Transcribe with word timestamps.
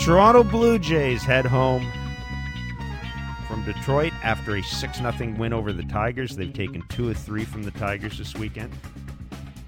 Toronto 0.00 0.42
Blue 0.42 0.78
Jays 0.78 1.22
head 1.22 1.44
home 1.44 1.86
from 3.46 3.62
Detroit 3.64 4.14
after 4.22 4.56
a 4.56 4.62
6 4.62 4.98
0 4.98 5.34
win 5.36 5.52
over 5.52 5.74
the 5.74 5.82
Tigers. 5.82 6.34
They've 6.34 6.52
taken 6.52 6.82
two 6.88 7.10
of 7.10 7.18
three 7.18 7.44
from 7.44 7.62
the 7.62 7.70
Tigers 7.72 8.16
this 8.16 8.34
weekend. 8.34 8.72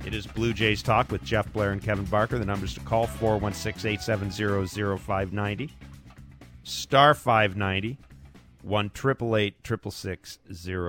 It 0.06 0.14
is 0.14 0.26
Blue 0.26 0.54
Jays 0.54 0.82
Talk 0.82 1.12
with 1.12 1.22
Jeff 1.22 1.52
Blair 1.52 1.72
and 1.72 1.82
Kevin 1.82 2.06
Barker. 2.06 2.38
The 2.38 2.46
numbers 2.46 2.72
to 2.74 2.80
call 2.80 3.06
416 3.06 3.90
870 3.92 4.96
0590. 4.96 5.70
Star 6.64 7.12
590. 7.12 7.98
1 8.62 8.86
888 8.86 9.54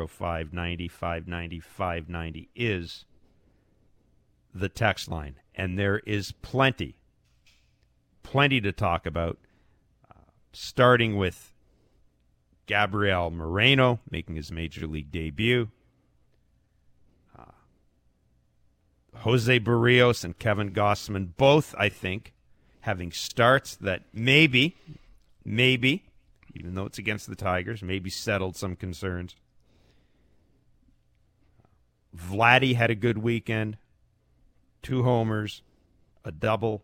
0590 0.09 0.87
590 0.87 1.59
590 1.59 2.49
is 2.55 3.05
the 4.55 4.69
text 4.69 5.09
line. 5.09 5.35
And 5.53 5.77
there 5.77 5.99
is 5.99 6.31
plenty, 6.31 6.95
plenty 8.23 8.61
to 8.61 8.71
talk 8.71 9.05
about, 9.05 9.37
uh, 10.09 10.15
starting 10.51 11.17
with 11.17 11.53
Gabriel 12.65 13.29
Moreno 13.29 13.99
making 14.09 14.35
his 14.35 14.51
major 14.51 14.87
league 14.87 15.11
debut. 15.11 15.69
Uh, 17.37 17.43
Jose 19.17 19.59
Berrios 19.59 20.23
and 20.23 20.37
Kevin 20.37 20.71
Gausman, 20.71 21.35
both, 21.37 21.75
I 21.77 21.89
think, 21.89 22.33
having 22.81 23.11
starts 23.11 23.75
that 23.75 24.03
maybe, 24.13 24.77
maybe, 25.45 26.05
even 26.53 26.75
though 26.75 26.85
it's 26.85 26.97
against 26.97 27.27
the 27.27 27.35
Tigers, 27.35 27.83
maybe 27.83 28.09
settled 28.09 28.55
some 28.55 28.75
concerns. 28.75 29.35
Vladdy 32.15 32.75
had 32.75 32.91
a 32.91 32.95
good 32.95 33.17
weekend 33.17 33.77
two 34.83 35.03
homers, 35.03 35.63
a 36.23 36.31
double. 36.31 36.83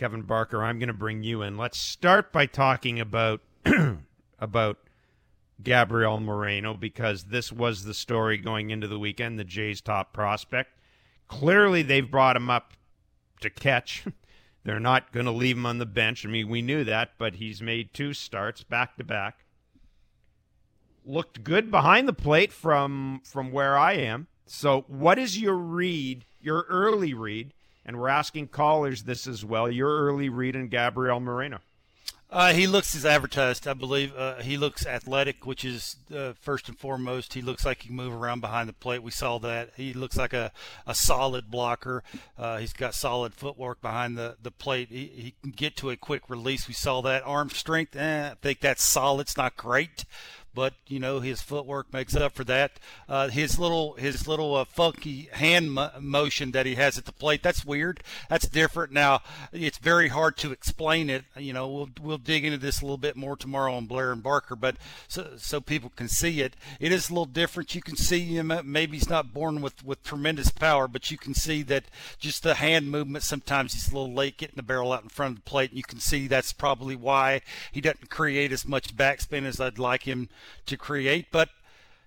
Kevin 0.00 0.22
Barker, 0.22 0.64
I'm 0.64 0.78
going 0.78 0.86
to 0.86 0.94
bring 0.94 1.22
you 1.22 1.42
in. 1.42 1.58
Let's 1.58 1.76
start 1.76 2.32
by 2.32 2.46
talking 2.46 2.98
about 2.98 3.42
about 4.38 4.78
Gabriel 5.62 6.18
Moreno 6.18 6.72
because 6.72 7.24
this 7.24 7.52
was 7.52 7.84
the 7.84 7.92
story 7.92 8.38
going 8.38 8.70
into 8.70 8.88
the 8.88 8.98
weekend, 8.98 9.38
the 9.38 9.44
Jays' 9.44 9.82
top 9.82 10.14
prospect. 10.14 10.70
Clearly, 11.28 11.82
they've 11.82 12.10
brought 12.10 12.34
him 12.34 12.48
up 12.48 12.72
to 13.42 13.50
catch. 13.50 14.06
They're 14.64 14.80
not 14.80 15.12
going 15.12 15.26
to 15.26 15.32
leave 15.32 15.58
him 15.58 15.66
on 15.66 15.76
the 15.76 15.84
bench. 15.84 16.24
I 16.24 16.30
mean, 16.30 16.48
we 16.48 16.62
knew 16.62 16.82
that, 16.84 17.10
but 17.18 17.34
he's 17.34 17.60
made 17.60 17.92
two 17.92 18.14
starts 18.14 18.62
back 18.62 18.96
to 18.96 19.04
back. 19.04 19.44
Looked 21.04 21.44
good 21.44 21.70
behind 21.70 22.08
the 22.08 22.14
plate 22.14 22.54
from 22.54 23.20
from 23.22 23.52
where 23.52 23.76
I 23.76 23.96
am. 23.96 24.28
So, 24.46 24.86
what 24.88 25.18
is 25.18 25.38
your 25.38 25.56
read 25.56 26.24
your 26.40 26.64
early 26.70 27.12
read, 27.12 27.52
and 27.84 27.98
we're 27.98 28.08
asking 28.08 28.48
callers 28.48 29.04
this 29.04 29.26
as 29.26 29.44
well, 29.44 29.70
your 29.70 30.06
early 30.06 30.28
read 30.28 30.56
in 30.56 30.68
Gabriel 30.68 31.20
Moreno. 31.20 31.60
Uh, 32.32 32.52
he 32.52 32.68
looks 32.68 32.94
as 32.94 33.04
advertised, 33.04 33.66
I 33.66 33.74
believe. 33.74 34.16
Uh, 34.16 34.36
he 34.36 34.56
looks 34.56 34.86
athletic, 34.86 35.44
which 35.46 35.64
is 35.64 35.96
uh, 36.14 36.32
first 36.40 36.68
and 36.68 36.78
foremost. 36.78 37.34
He 37.34 37.42
looks 37.42 37.66
like 37.66 37.82
he 37.82 37.88
can 37.88 37.96
move 37.96 38.12
around 38.12 38.40
behind 38.40 38.68
the 38.68 38.72
plate. 38.72 39.02
We 39.02 39.10
saw 39.10 39.38
that. 39.40 39.70
He 39.76 39.92
looks 39.92 40.16
like 40.16 40.32
a, 40.32 40.52
a 40.86 40.94
solid 40.94 41.50
blocker. 41.50 42.04
Uh, 42.38 42.58
he's 42.58 42.72
got 42.72 42.94
solid 42.94 43.34
footwork 43.34 43.82
behind 43.82 44.16
the, 44.16 44.36
the 44.40 44.52
plate. 44.52 44.90
He, 44.90 45.06
he 45.06 45.34
can 45.42 45.50
get 45.50 45.74
to 45.78 45.90
a 45.90 45.96
quick 45.96 46.30
release. 46.30 46.68
We 46.68 46.74
saw 46.74 47.02
that. 47.02 47.24
Arm 47.26 47.50
strength, 47.50 47.96
eh, 47.96 48.30
I 48.30 48.34
think 48.40 48.60
that's 48.60 48.84
solid. 48.84 49.22
It's 49.22 49.36
not 49.36 49.56
great, 49.56 50.04
but 50.54 50.74
you 50.86 50.98
know 50.98 51.20
his 51.20 51.42
footwork 51.42 51.92
makes 51.92 52.14
up 52.16 52.32
for 52.32 52.44
that. 52.44 52.72
Uh, 53.08 53.28
his 53.28 53.58
little 53.58 53.94
his 53.94 54.26
little 54.26 54.54
uh, 54.56 54.64
funky 54.64 55.28
hand 55.32 55.72
mo- 55.72 55.90
motion 56.00 56.50
that 56.52 56.66
he 56.66 56.74
has 56.74 56.98
at 56.98 57.04
the 57.04 57.12
plate 57.12 57.42
that's 57.42 57.64
weird. 57.64 58.02
That's 58.28 58.48
different. 58.48 58.92
Now 58.92 59.20
it's 59.52 59.78
very 59.78 60.08
hard 60.08 60.36
to 60.38 60.52
explain 60.52 61.08
it. 61.08 61.24
You 61.36 61.52
know 61.52 61.68
we'll 61.68 61.90
we'll 62.02 62.18
dig 62.18 62.44
into 62.44 62.58
this 62.58 62.80
a 62.80 62.84
little 62.84 62.98
bit 62.98 63.16
more 63.16 63.36
tomorrow 63.36 63.74
on 63.74 63.86
Blair 63.86 64.12
and 64.12 64.22
Barker, 64.22 64.56
but 64.56 64.76
so 65.08 65.32
so 65.36 65.60
people 65.60 65.92
can 65.94 66.08
see 66.08 66.40
it. 66.40 66.54
It 66.78 66.92
is 66.92 67.08
a 67.08 67.12
little 67.12 67.26
different. 67.26 67.74
You 67.74 67.82
can 67.82 67.96
see 67.96 68.24
him. 68.24 68.52
Maybe 68.64 68.96
he's 68.96 69.10
not 69.10 69.32
born 69.32 69.60
with 69.60 69.84
with 69.84 70.02
tremendous 70.02 70.50
power, 70.50 70.88
but 70.88 71.10
you 71.10 71.18
can 71.18 71.34
see 71.34 71.62
that 71.64 71.84
just 72.18 72.42
the 72.42 72.54
hand 72.54 72.90
movement. 72.90 73.24
Sometimes 73.24 73.74
he's 73.74 73.90
a 73.90 73.94
little 73.94 74.12
late 74.12 74.36
getting 74.36 74.56
the 74.56 74.62
barrel 74.62 74.92
out 74.92 75.02
in 75.02 75.08
front 75.08 75.38
of 75.38 75.44
the 75.44 75.50
plate, 75.50 75.70
and 75.70 75.78
you 75.78 75.84
can 75.84 76.00
see 76.00 76.26
that's 76.26 76.52
probably 76.52 76.96
why 76.96 77.42
he 77.72 77.80
doesn't 77.80 78.10
create 78.10 78.52
as 78.52 78.66
much 78.66 78.96
backspin 78.96 79.44
as 79.44 79.60
I'd 79.60 79.78
like 79.78 80.02
him 80.04 80.28
to 80.66 80.76
create, 80.76 81.26
but 81.30 81.50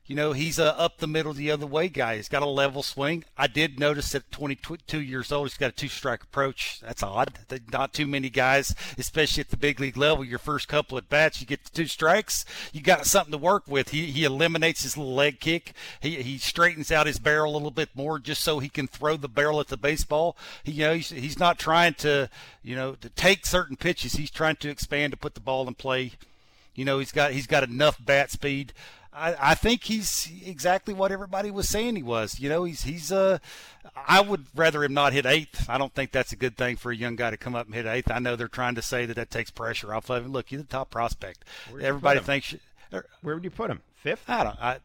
you 0.06 0.18
know, 0.18 0.34
he's 0.34 0.60
a 0.60 0.78
up 0.78 0.98
the 0.98 1.08
middle 1.08 1.32
the 1.32 1.50
other 1.50 1.66
way 1.66 1.88
guy. 1.88 2.18
He's 2.18 2.28
got 2.28 2.44
a 2.44 2.48
level 2.48 2.84
swing. 2.84 3.24
I 3.38 3.48
did 3.48 3.80
notice 3.80 4.14
at 4.14 4.30
22 4.32 5.00
years 5.00 5.32
old, 5.32 5.48
he's 5.48 5.58
got 5.58 5.70
a 5.70 5.76
two 5.76 5.88
strike 5.88 6.24
approach. 6.24 6.82
That's 6.82 7.02
odd. 7.02 7.40
Not 7.72 7.94
too 7.94 8.06
many 8.06 8.30
guys, 8.30 8.76
especially 8.98 9.42
at 9.42 9.50
the 9.50 9.56
big 9.56 9.80
league 9.80 9.96
level, 9.96 10.26
your 10.26 10.40
first 10.40 10.68
couple 10.68 10.98
at 10.98 11.08
bats, 11.08 11.40
you 11.40 11.48
get 11.48 11.64
the 11.64 11.70
two 11.70 11.88
strikes, 11.88 12.44
you 12.74 12.82
got 12.82 13.06
something 13.06 13.32
to 13.32 13.38
work 13.38 13.64
with. 13.66 13.90
He, 13.90 14.08
he 14.08 14.26
eliminates 14.26 14.84
his 14.84 14.98
little 14.98 15.16
leg 15.16 15.40
kick. 15.40 15.72
He, 16.02 16.22
he 16.22 16.38
straightens 16.38 16.92
out 16.92 17.08
his 17.08 17.20
barrel 17.20 17.54
a 17.54 17.56
little 17.56 17.72
bit 17.72 17.90
more 17.96 18.20
just 18.20 18.44
so 18.44 18.60
he 18.60 18.70
can 18.70 18.88
throw 18.88 19.16
the 19.16 19.30
barrel 19.30 19.62
at 19.62 19.70
the 19.70 19.78
baseball. 19.78 20.36
He, 20.66 20.74
you 20.74 20.84
know, 20.84 20.96
he's, 20.96 21.12
he's 21.12 21.40
not 21.40 21.60
trying 21.60 21.94
to, 21.96 22.30
you 22.62 22.76
know, 22.76 22.96
to 22.96 23.08
take 23.10 23.46
certain 23.46 23.78
pitches. 23.78 24.16
He's 24.16 24.32
trying 24.32 24.58
to 24.58 24.70
expand 24.70 25.12
to 25.12 25.18
put 25.18 25.34
the 25.34 25.40
ball 25.40 25.66
in 25.66 25.76
play 25.76 26.12
you 26.76 26.86
know, 26.86 27.00
he's 27.00 27.12
got 27.12 27.32
he's 27.32 27.48
got 27.48 27.64
enough 27.64 28.04
bat 28.04 28.32
speed. 28.32 28.74
I, 29.16 29.52
I 29.52 29.56
think 29.56 29.84
he's 29.84 30.32
exactly 30.44 30.94
what 30.94 31.12
everybody 31.12 31.52
was 31.52 31.70
saying 31.70 31.96
he 31.96 32.04
was. 32.04 32.40
You 32.40 32.50
know, 32.50 32.64
he's 32.64 32.84
he's 32.84 33.12
uh 33.12 33.38
I 33.96 34.22
would 34.22 34.46
rather 34.56 34.84
him 34.84 34.94
not 34.94 35.14
hit 35.14 35.26
eighth. 35.26 35.70
I 35.70 35.78
don't 35.78 35.94
think 35.94 36.12
that's 36.12 36.32
a 36.32 36.36
good 36.36 36.58
thing 36.58 36.78
for 36.78 36.92
a 36.92 36.96
young 36.96 37.16
guy 37.16 37.30
to 37.30 37.38
come 37.38 37.56
up 37.56 37.68
and 37.68 37.76
hit 37.76 37.86
eighth. 37.86 38.10
I 38.10 38.20
know 38.20 38.36
they're 38.36 38.48
trying 38.48 38.76
to 38.76 38.82
say 38.82 39.06
that 39.06 39.16
that 39.16 39.30
takes 39.30 39.52
pressure 39.52 39.94
off 39.94 40.10
of 40.10 40.26
him. 40.26 40.32
Look, 40.32 40.50
he's 40.50 40.60
the 40.60 40.66
top 40.66 40.90
prospect. 40.90 41.46
Everybody 41.80 42.20
thinks. 42.22 42.56
Er, 42.92 43.06
Where 43.22 43.36
would 43.36 43.44
you 43.44 43.52
put 43.52 43.70
him? 43.70 43.82
Fifth? 43.96 44.24
I 44.28 44.44
don't. 44.44 44.60
I, 44.62 44.78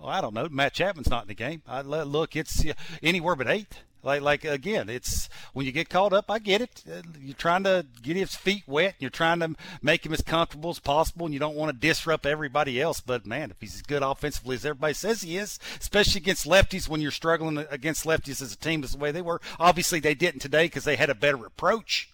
well, 0.00 0.10
I 0.10 0.20
don't 0.20 0.34
know. 0.34 0.48
Matt 0.50 0.74
Chapman's 0.74 1.10
not 1.10 1.22
in 1.22 1.28
the 1.28 1.34
game. 1.34 1.62
I 1.66 1.82
look. 1.82 2.36
It's 2.36 2.64
anywhere 3.02 3.34
but 3.34 3.48
eighth. 3.48 3.80
Like, 4.02 4.22
like 4.22 4.44
again, 4.44 4.88
it's 4.88 5.28
when 5.52 5.64
you 5.64 5.72
get 5.72 5.88
caught 5.88 6.12
up. 6.12 6.30
I 6.30 6.40
get 6.40 6.60
it. 6.60 6.82
Uh, 6.90 7.02
you're 7.20 7.34
trying 7.34 7.62
to 7.64 7.86
get 8.02 8.16
his 8.16 8.34
feet 8.34 8.64
wet. 8.66 8.96
You're 8.98 9.10
trying 9.10 9.40
to 9.40 9.54
make 9.80 10.04
him 10.04 10.12
as 10.12 10.22
comfortable 10.22 10.70
as 10.70 10.80
possible, 10.80 11.26
and 11.26 11.32
you 11.32 11.38
don't 11.38 11.54
want 11.54 11.72
to 11.72 11.86
disrupt 11.88 12.26
everybody 12.26 12.80
else. 12.80 13.00
But 13.00 13.26
man, 13.26 13.50
if 13.52 13.60
he's 13.60 13.76
as 13.76 13.82
good 13.82 14.02
offensively 14.02 14.56
as 14.56 14.66
everybody 14.66 14.94
says 14.94 15.22
he 15.22 15.36
is, 15.36 15.60
especially 15.80 16.20
against 16.20 16.46
lefties, 16.46 16.88
when 16.88 17.00
you're 17.00 17.12
struggling 17.12 17.64
against 17.70 18.04
lefties 18.04 18.42
as 18.42 18.52
a 18.52 18.58
team, 18.58 18.82
as 18.82 18.92
the 18.92 18.98
way 18.98 19.12
they 19.12 19.22
were. 19.22 19.40
Obviously, 19.60 20.00
they 20.00 20.14
didn't 20.14 20.40
today 20.40 20.66
because 20.66 20.84
they 20.84 20.96
had 20.96 21.10
a 21.10 21.14
better 21.14 21.46
approach. 21.46 22.08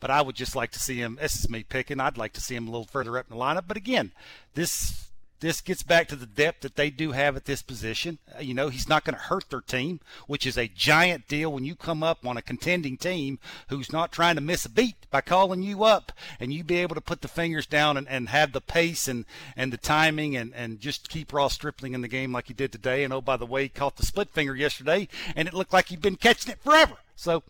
But 0.00 0.10
I 0.10 0.20
would 0.20 0.34
just 0.34 0.56
like 0.56 0.72
to 0.72 0.80
see 0.80 0.96
him. 0.96 1.18
This 1.20 1.36
is 1.36 1.48
me 1.48 1.62
picking. 1.62 2.00
I'd 2.00 2.18
like 2.18 2.32
to 2.34 2.40
see 2.40 2.56
him 2.56 2.66
a 2.66 2.70
little 2.70 2.86
further 2.86 3.16
up 3.16 3.26
in 3.30 3.36
the 3.36 3.42
lineup. 3.42 3.64
But 3.68 3.76
again, 3.76 4.12
this 4.54 5.08
this 5.40 5.60
gets 5.60 5.82
back 5.82 6.08
to 6.08 6.16
the 6.16 6.26
depth 6.26 6.60
that 6.60 6.76
they 6.76 6.90
do 6.90 7.12
have 7.12 7.36
at 7.36 7.44
this 7.44 7.62
position. 7.62 8.18
Uh, 8.34 8.40
you 8.40 8.54
know, 8.54 8.68
he's 8.68 8.88
not 8.88 9.04
going 9.04 9.16
to 9.16 9.24
hurt 9.24 9.50
their 9.50 9.60
team, 9.60 10.00
which 10.26 10.46
is 10.46 10.56
a 10.56 10.68
giant 10.68 11.28
deal 11.28 11.52
when 11.52 11.64
you 11.64 11.74
come 11.74 12.02
up 12.02 12.26
on 12.26 12.36
a 12.36 12.42
contending 12.42 12.96
team 12.96 13.38
who's 13.68 13.92
not 13.92 14.12
trying 14.12 14.36
to 14.36 14.40
miss 14.40 14.64
a 14.64 14.70
beat 14.70 14.96
by 15.10 15.20
calling 15.20 15.62
you 15.62 15.84
up 15.84 16.12
and 16.40 16.52
you 16.52 16.64
be 16.64 16.76
able 16.76 16.94
to 16.94 17.00
put 17.00 17.20
the 17.20 17.28
fingers 17.28 17.66
down 17.66 17.96
and, 17.96 18.08
and 18.08 18.28
have 18.28 18.52
the 18.52 18.60
pace 18.60 19.08
and, 19.08 19.24
and 19.56 19.72
the 19.72 19.76
timing 19.76 20.36
and, 20.36 20.54
and 20.54 20.80
just 20.80 21.08
keep 21.08 21.32
Ross 21.32 21.54
Stripling 21.54 21.94
in 21.94 22.00
the 22.00 22.08
game 22.08 22.32
like 22.32 22.48
he 22.48 22.54
did 22.54 22.72
today. 22.72 23.04
And 23.04 23.12
oh, 23.12 23.20
by 23.20 23.36
the 23.36 23.46
way, 23.46 23.64
he 23.64 23.68
caught 23.68 23.96
the 23.96 24.06
split 24.06 24.30
finger 24.30 24.56
yesterday 24.56 25.08
and 25.36 25.46
it 25.48 25.54
looked 25.54 25.72
like 25.72 25.88
he'd 25.88 26.02
been 26.02 26.16
catching 26.16 26.52
it 26.52 26.62
forever. 26.62 26.96
So, 27.16 27.42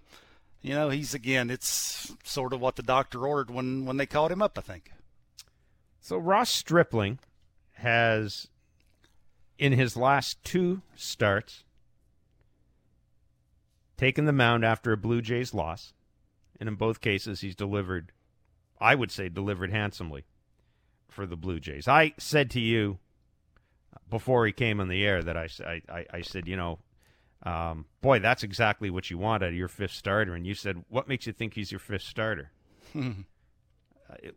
you 0.63 0.75
know, 0.75 0.89
he's 0.91 1.15
again, 1.15 1.51
it's 1.51 2.13
sort 2.25 2.53
of 2.53 2.61
what 2.61 2.77
the 2.77 2.83
doctor 2.83 3.27
ordered 3.27 3.55
when, 3.55 3.85
when 3.85 3.99
they 3.99 4.07
called 4.07 4.33
him 4.33 4.43
up, 4.43 4.59
I 4.59 4.63
think. 4.63 4.91
So 6.01 6.17
Ross 6.19 6.51
Stripling 6.51 7.19
has, 7.85 8.49
in 9.59 9.73
his 9.73 9.97
last 9.97 10.43
two 10.43 10.83
starts, 10.97 11.63
taken 13.97 14.25
the 14.25 14.33
mound 14.33 14.65
after 14.65 14.93
a 14.93 14.97
Blue 14.97 15.23
Jays 15.23 15.55
loss. 15.55 15.93
And 16.59 16.69
in 16.69 16.75
both 16.75 17.01
cases, 17.01 17.41
he's 17.41 17.57
delivered, 17.57 18.13
I 18.81 18.95
would 18.95 19.11
say, 19.11 19.29
delivered 19.29 19.71
handsomely 19.71 20.25
for 21.09 21.27
the 21.27 21.37
Blue 21.37 21.61
Jays. 21.61 21.87
I 21.87 22.15
said 22.19 22.51
to 22.51 22.61
you 22.61 22.99
before 24.11 24.47
he 24.47 24.53
came 24.53 24.81
on 24.81 24.89
the 24.89 25.05
air 25.05 25.23
that 25.23 25.37
I, 25.37 25.49
I, 25.89 26.07
I 26.13 26.21
said, 26.23 26.49
you 26.49 26.57
know, 26.57 26.79
um, 27.45 27.87
boy, 28.01 28.21
that's 28.21 28.43
exactly 28.43 28.91
what 28.91 29.11
you 29.11 29.19
want 29.19 29.43
out 29.43 29.51
of 29.51 29.55
your 29.55 29.69
fifth 29.69 29.93
starter. 29.93 30.35
And 30.35 30.47
you 30.47 30.55
said, 30.55 30.85
what 30.89 31.09
makes 31.09 31.27
you 31.27 31.33
think 31.33 31.55
he's 31.55 31.71
your 31.71 31.79
fifth 31.79 32.03
starter? 32.03 32.51
uh, 32.97 34.17
it, 34.23 34.35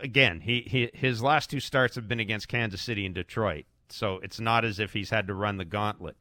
again, 0.00 0.40
he, 0.40 0.62
he 0.62 0.90
his 0.94 1.22
last 1.22 1.50
two 1.50 1.60
starts 1.60 1.94
have 1.94 2.08
been 2.08 2.20
against 2.20 2.48
Kansas 2.48 2.82
City 2.82 3.06
and 3.06 3.14
Detroit, 3.14 3.64
so 3.88 4.20
it's 4.22 4.40
not 4.40 4.64
as 4.64 4.78
if 4.78 4.92
he's 4.92 5.10
had 5.10 5.26
to 5.26 5.34
run 5.34 5.56
the 5.56 5.64
gauntlet. 5.64 6.16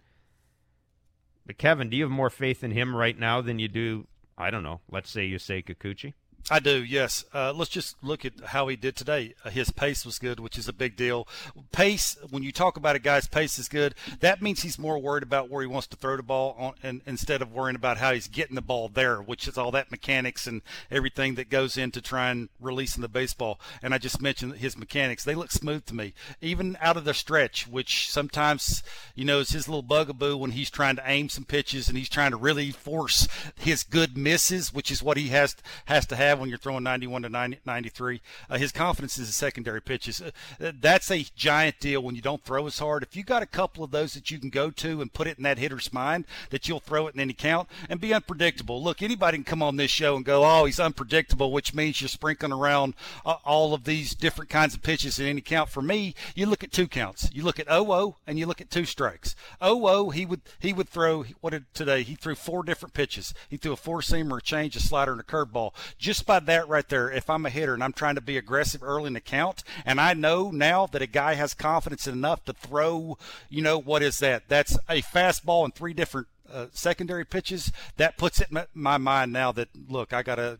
But 1.45 1.57
Kevin, 1.57 1.89
do 1.89 1.97
you 1.97 2.03
have 2.03 2.11
more 2.11 2.29
faith 2.29 2.63
in 2.63 2.71
him 2.71 2.95
right 2.95 3.17
now 3.17 3.41
than 3.41 3.59
you 3.59 3.67
do? 3.67 4.07
I 4.37 4.49
don't 4.49 4.63
know. 4.63 4.81
Let's 4.89 5.09
say 5.09 5.25
you 5.25 5.39
say 5.39 5.61
Kikuchi. 5.61 6.13
I 6.51 6.59
do, 6.59 6.83
yes. 6.83 7.23
Uh, 7.33 7.53
let's 7.53 7.71
just 7.71 7.95
look 8.03 8.25
at 8.25 8.33
how 8.47 8.67
he 8.67 8.75
did 8.75 8.97
today. 8.97 9.33
Uh, 9.45 9.49
his 9.49 9.71
pace 9.71 10.05
was 10.05 10.19
good, 10.19 10.41
which 10.41 10.57
is 10.57 10.67
a 10.67 10.73
big 10.73 10.97
deal. 10.97 11.25
Pace, 11.71 12.17
when 12.29 12.43
you 12.43 12.51
talk 12.51 12.75
about 12.75 12.97
a 12.97 12.99
guy's 12.99 13.27
pace 13.27 13.57
is 13.57 13.69
good, 13.69 13.95
that 14.19 14.41
means 14.41 14.61
he's 14.61 14.77
more 14.77 14.99
worried 14.99 15.23
about 15.23 15.49
where 15.49 15.61
he 15.61 15.67
wants 15.67 15.87
to 15.87 15.95
throw 15.95 16.17
the 16.17 16.23
ball 16.23 16.53
on, 16.59 16.73
and, 16.83 17.01
instead 17.05 17.41
of 17.41 17.53
worrying 17.53 17.77
about 17.77 17.97
how 17.97 18.13
he's 18.13 18.27
getting 18.27 18.55
the 18.55 18.61
ball 18.61 18.89
there, 18.89 19.21
which 19.21 19.47
is 19.47 19.57
all 19.57 19.71
that 19.71 19.89
mechanics 19.89 20.45
and 20.45 20.61
everything 20.91 21.35
that 21.35 21.49
goes 21.49 21.77
into 21.77 22.01
trying 22.01 22.49
releasing 22.59 23.01
the 23.01 23.07
baseball. 23.07 23.57
And 23.81 23.93
I 23.93 23.97
just 23.97 24.21
mentioned 24.21 24.55
his 24.55 24.77
mechanics; 24.77 25.23
they 25.23 25.35
look 25.35 25.51
smooth 25.51 25.85
to 25.85 25.95
me, 25.95 26.13
even 26.41 26.77
out 26.81 26.97
of 26.97 27.05
the 27.05 27.13
stretch, 27.13 27.67
which 27.67 28.11
sometimes 28.11 28.83
you 29.15 29.23
know 29.23 29.39
is 29.39 29.51
his 29.51 29.69
little 29.69 29.81
bugaboo 29.81 30.35
when 30.35 30.51
he's 30.51 30.69
trying 30.69 30.97
to 30.97 31.03
aim 31.05 31.29
some 31.29 31.45
pitches 31.45 31.87
and 31.87 31.97
he's 31.97 32.09
trying 32.09 32.31
to 32.31 32.37
really 32.37 32.71
force 32.71 33.29
his 33.57 33.83
good 33.83 34.17
misses, 34.17 34.73
which 34.73 34.91
is 34.91 35.01
what 35.01 35.15
he 35.15 35.29
has 35.29 35.55
has 35.85 36.05
to 36.07 36.17
have 36.17 36.32
have 36.33 36.39
when 36.39 36.49
you're 36.49 36.57
throwing 36.57 36.83
91 36.83 37.23
to 37.23 37.29
90, 37.29 37.59
93. 37.65 38.21
Uh, 38.49 38.57
his 38.57 38.71
confidence 38.71 39.17
in 39.17 39.23
the 39.23 39.31
secondary 39.31 39.81
pitches. 39.81 40.21
Uh, 40.21 40.31
that's 40.79 41.11
a 41.11 41.25
giant 41.35 41.79
deal 41.79 42.01
when 42.01 42.15
you 42.15 42.21
don't 42.21 42.43
throw 42.43 42.65
as 42.65 42.79
hard. 42.79 43.03
If 43.03 43.15
you 43.15 43.23
got 43.23 43.43
a 43.43 43.47
couple 43.47 43.83
of 43.83 43.91
those 43.91 44.13
that 44.13 44.31
you 44.31 44.39
can 44.39 44.49
go 44.49 44.71
to 44.71 45.01
and 45.01 45.13
put 45.13 45.27
it 45.27 45.37
in 45.37 45.43
that 45.43 45.57
hitter's 45.57 45.93
mind 45.93 46.25
that 46.49 46.67
you'll 46.67 46.79
throw 46.79 47.07
it 47.07 47.15
in 47.15 47.21
any 47.21 47.33
count 47.33 47.69
and 47.89 48.01
be 48.01 48.13
unpredictable. 48.13 48.83
Look, 48.83 49.01
anybody 49.01 49.37
can 49.37 49.43
come 49.43 49.63
on 49.63 49.75
this 49.75 49.91
show 49.91 50.15
and 50.15 50.25
go, 50.25 50.43
oh, 50.43 50.65
he's 50.65 50.79
unpredictable, 50.79 51.51
which 51.51 51.73
means 51.73 52.01
you're 52.01 52.07
sprinkling 52.07 52.51
around 52.51 52.95
uh, 53.25 53.37
all 53.45 53.73
of 53.73 53.83
these 53.83 54.15
different 54.15 54.49
kinds 54.49 54.73
of 54.73 54.81
pitches 54.81 55.19
in 55.19 55.27
any 55.27 55.41
count. 55.41 55.69
For 55.69 55.81
me, 55.81 56.15
you 56.35 56.45
look 56.45 56.63
at 56.63 56.71
two 56.71 56.87
counts. 56.87 57.29
You 57.33 57.43
look 57.43 57.59
at 57.59 57.67
0 57.67 58.17
and 58.25 58.39
you 58.39 58.45
look 58.45 58.61
at 58.61 58.71
two 58.71 58.85
strikes. 58.85 59.35
0 59.63 60.09
he 60.09 60.25
would 60.25 60.41
he 60.59 60.73
would 60.73 60.89
throw 60.89 61.23
what 61.41 61.51
did 61.51 61.71
today? 61.73 62.03
He 62.03 62.15
threw 62.15 62.35
four 62.35 62.63
different 62.63 62.93
pitches. 62.93 63.33
He 63.49 63.57
threw 63.57 63.73
a 63.73 63.77
four 63.77 64.01
seamer, 64.01 64.39
a 64.39 64.41
change, 64.41 64.75
a 64.75 64.79
slider, 64.79 65.11
and 65.11 65.21
a 65.21 65.23
curveball. 65.23 65.73
Just 65.97 66.22
by 66.23 66.39
that 66.39 66.67
right 66.67 66.87
there, 66.87 67.11
if 67.11 67.29
I'm 67.29 67.45
a 67.45 67.49
hitter 67.49 67.73
and 67.73 67.83
I'm 67.83 67.93
trying 67.93 68.15
to 68.15 68.21
be 68.21 68.37
aggressive 68.37 68.83
early 68.83 69.07
in 69.07 69.13
the 69.13 69.21
count, 69.21 69.63
and 69.85 69.99
I 69.99 70.13
know 70.13 70.51
now 70.51 70.87
that 70.87 71.01
a 71.01 71.07
guy 71.07 71.35
has 71.35 71.53
confidence 71.53 72.07
enough 72.07 72.45
to 72.45 72.53
throw, 72.53 73.17
you 73.49 73.61
know, 73.61 73.79
what 73.79 74.01
is 74.01 74.19
that? 74.19 74.43
That's 74.47 74.77
a 74.89 75.01
fastball 75.01 75.65
and 75.65 75.75
three 75.75 75.93
different 75.93 76.27
uh, 76.51 76.67
secondary 76.71 77.25
pitches. 77.25 77.71
That 77.97 78.17
puts 78.17 78.41
it 78.41 78.49
in 78.51 78.65
my 78.73 78.97
mind 78.97 79.33
now 79.33 79.51
that, 79.53 79.69
look, 79.89 80.13
I 80.13 80.23
got 80.23 80.35
to 80.35 80.57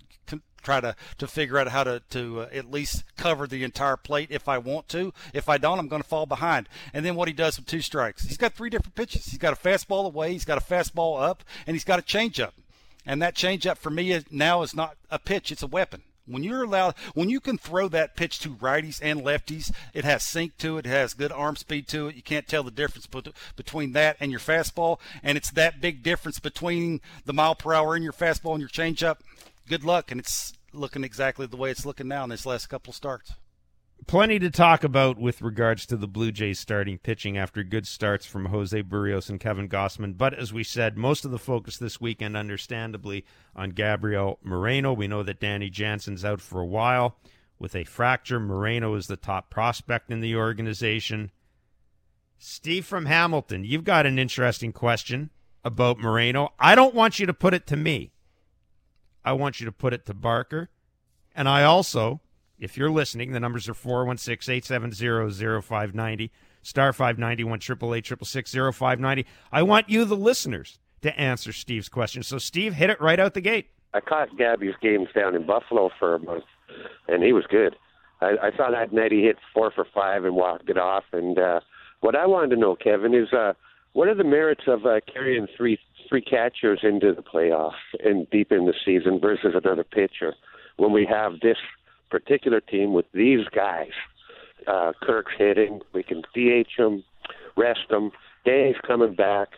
try 0.64 0.80
to, 0.80 0.96
to 1.18 1.28
figure 1.28 1.60
out 1.60 1.68
how 1.68 1.84
to, 1.84 2.02
to 2.10 2.42
uh, 2.42 2.50
at 2.54 2.72
least 2.72 3.04
cover 3.18 3.46
the 3.46 3.64
entire 3.64 3.98
plate 3.98 4.30
if 4.32 4.48
I 4.48 4.58
want 4.58 4.88
to. 4.90 5.14
If 5.34 5.50
I 5.50 5.58
don't, 5.58 5.78
I'm 5.78 5.90
going 5.90 6.02
to 6.02 6.08
fall 6.08 6.26
behind. 6.26 6.68
And 6.94 7.06
then 7.06 7.16
what 7.16 7.28
he 7.28 7.34
does 7.34 7.58
with 7.58 7.68
two 7.68 7.82
strikes, 7.82 8.24
he's 8.24 8.38
got 8.38 8.54
three 8.54 8.70
different 8.70 8.96
pitches. 8.96 9.26
He's 9.26 9.40
got 9.40 9.54
a 9.54 9.58
fastball 9.62 10.06
away, 10.06 10.32
he's 10.32 10.46
got 10.46 10.58
a 10.58 10.66
fastball 10.66 11.22
up, 11.22 11.44
and 11.68 11.76
he's 11.76 11.84
got 11.84 12.00
a 12.00 12.02
changeup. 12.02 12.52
And 13.06 13.22
that 13.22 13.36
changeup 13.36 13.78
for 13.78 13.90
me 13.90 14.12
is, 14.12 14.26
now 14.32 14.62
is 14.62 14.76
not 14.76 14.96
a 15.10 15.20
pitch; 15.20 15.52
it's 15.52 15.64
a 15.64 15.68
weapon. 15.68 16.04
When 16.26 16.44
you're 16.44 16.64
allowed, 16.64 16.96
when 17.14 17.30
you 17.30 17.42
can 17.42 17.58
throw 17.58 17.90
that 17.90 18.16
pitch 18.16 18.40
to 18.40 18.56
righties 18.56 19.00
and 19.02 19.22
lefties, 19.22 19.74
it 19.94 20.06
has 20.06 20.24
sink 20.24 20.58
to 20.60 20.78
it, 20.78 20.86
it 20.86 20.90
has 20.90 21.14
good 21.14 21.34
arm 21.34 21.58
speed 21.58 21.88
to 21.90 22.08
it. 22.08 22.16
You 22.16 22.22
can't 22.22 22.48
tell 22.48 22.64
the 22.64 22.72
difference 22.72 23.08
between 23.58 23.92
that 23.92 24.16
and 24.22 24.32
your 24.32 24.40
fastball, 24.40 25.00
and 25.22 25.38
it's 25.38 25.52
that 25.52 25.82
big 25.82 26.02
difference 26.02 26.40
between 26.40 27.02
the 27.26 27.34
mile 27.34 27.56
per 27.56 27.74
hour 27.74 27.98
in 27.98 28.04
your 28.04 28.14
fastball 28.14 28.54
and 28.54 28.62
your 28.62 28.70
changeup. 28.70 29.18
Good 29.68 29.84
luck, 29.84 30.12
and 30.12 30.20
it's 30.20 30.54
looking 30.72 31.04
exactly 31.04 31.46
the 31.46 31.58
way 31.58 31.72
it's 31.72 31.86
looking 31.86 32.08
now 32.08 32.24
in 32.24 32.30
this 32.30 32.46
last 32.46 32.68
couple 32.68 32.94
starts 32.94 33.34
plenty 34.08 34.40
to 34.40 34.50
talk 34.50 34.84
about 34.84 35.18
with 35.18 35.42
regards 35.42 35.86
to 35.86 35.98
the 35.98 36.08
Blue 36.08 36.32
Jays 36.32 36.60
starting 36.60 36.98
pitching 36.98 37.38
after 37.38 37.64
good 37.64 37.88
starts 37.88 38.26
from 38.26 38.46
Jose 38.46 38.82
Berrios 38.84 39.30
and 39.30 39.40
Kevin 39.40 39.68
Gausman. 39.68 40.18
But 40.18 40.34
as 40.34 40.54
we 40.54 40.64
said, 40.64 40.98
most 40.98 41.26
of 41.26 41.32
the 41.32 41.40
focus 41.40 41.78
this 41.78 42.02
weekend, 42.02 42.38
understandably, 42.38 43.26
on 43.56 43.72
Gabriel 43.72 44.40
Moreno. 44.42 44.94
We 44.94 45.08
know 45.08 45.24
that 45.24 45.40
Danny 45.40 45.70
Jansen's 45.70 46.26
out 46.26 46.42
for 46.42 46.62
a 46.62 46.66
while 46.66 47.18
with 47.60 47.76
a 47.76 47.84
fracture. 47.84 48.40
Moreno 48.40 48.96
is 48.96 49.08
the 49.08 49.18
top 49.18 49.50
prospect 49.50 50.12
in 50.12 50.22
the 50.22 50.36
organization. 50.36 51.32
Steve 52.38 52.86
from 52.86 53.06
Hamilton, 53.06 53.64
you've 53.64 53.84
got 53.84 54.06
an 54.06 54.20
interesting 54.20 54.72
question 54.72 55.30
about 55.64 56.00
Moreno. 56.00 56.54
I 56.60 56.76
don't 56.76 56.96
want 56.96 57.20
you 57.20 57.26
to 57.26 57.34
put 57.34 57.54
it 57.54 57.68
to 57.68 57.78
me. 57.78 58.12
I 59.24 59.34
want 59.34 59.60
you 59.60 59.66
to 59.66 59.72
put 59.72 59.94
it 59.94 60.06
to 60.08 60.14
Barker. 60.14 60.70
And 61.36 61.48
I 61.48 61.64
also 61.64 62.22
if 62.64 62.78
you're 62.78 62.92
listening, 62.92 63.32
the 63.32 63.40
numbers 63.40 63.68
are 63.68 63.74
416 63.74 64.54
870 64.54 65.62
0590, 65.62 66.32
star 66.62 66.94
591 66.94 67.60
888 67.60 68.74
0590. 68.74 69.26
I 69.52 69.64
want 69.64 69.90
you, 69.90 70.06
the 70.06 70.16
listeners, 70.16 70.80
to 71.02 71.18
answer 71.20 71.52
Steve's 71.52 71.90
question. 71.90 72.24
So, 72.24 72.38
Steve, 72.38 72.74
hit 72.76 72.90
it 72.90 73.02
right 73.02 73.20
out 73.20 73.34
the 73.34 73.42
gate. 73.42 73.68
I 73.94 74.00
caught 74.00 74.36
Gabby's 74.38 74.76
games 74.82 75.10
down 75.14 75.36
in 75.36 75.46
Buffalo 75.46 75.92
for 76.00 76.16
a 76.16 76.20
month, 76.20 76.46
and 77.08 77.22
he 77.24 77.34
was 77.34 77.46
good. 77.50 77.76
I, 78.22 78.36
I 78.42 78.58
saw 78.58 78.72
that 78.72 78.94
night 78.94 79.12
he 79.12 79.24
hit 79.24 79.38
four 79.54 79.72
for 79.72 79.86
five 79.94 80.24
and 80.24 80.36
walked 80.36 80.70
it 80.70 80.78
off. 80.78 81.04
And 81.12 81.38
uh, 81.38 81.60
what 82.00 82.16
I 82.16 82.26
wanted 82.26 82.56
to 82.56 82.62
know, 82.62 82.76
Kevin, 82.76 83.14
is 83.14 83.32
uh, 83.34 83.54
what 83.92 84.08
are 84.08 84.16
the 84.16 84.24
merits 84.24 84.64
of 84.68 84.86
uh, 84.86 85.02
carrying 85.12 85.48
three 85.56 85.78
three 86.10 86.22
catchers 86.22 86.82
into 86.84 87.14
the 87.14 87.22
playoffs 87.22 87.72
and 88.04 88.30
deep 88.30 88.52
in 88.52 88.66
the 88.66 88.74
season 88.86 89.20
versus 89.20 89.54
another 89.56 89.84
pitcher 89.84 90.36
when 90.78 90.92
we 90.92 91.06
have 91.10 91.40
this 91.42 91.58
particular 92.14 92.62
team 92.62 92.94
with 92.94 93.08
these 93.12 93.48
guys. 93.48 93.90
Uh, 94.68 94.94
Kirk's 95.02 95.32
hitting. 95.36 95.82
We 95.94 96.04
can 96.04 96.22
DH 96.36 96.70
him, 96.78 97.04
rest 97.58 97.90
him. 97.90 98.12
Danny's 98.46 98.76
coming 98.86 99.16
back, 99.16 99.50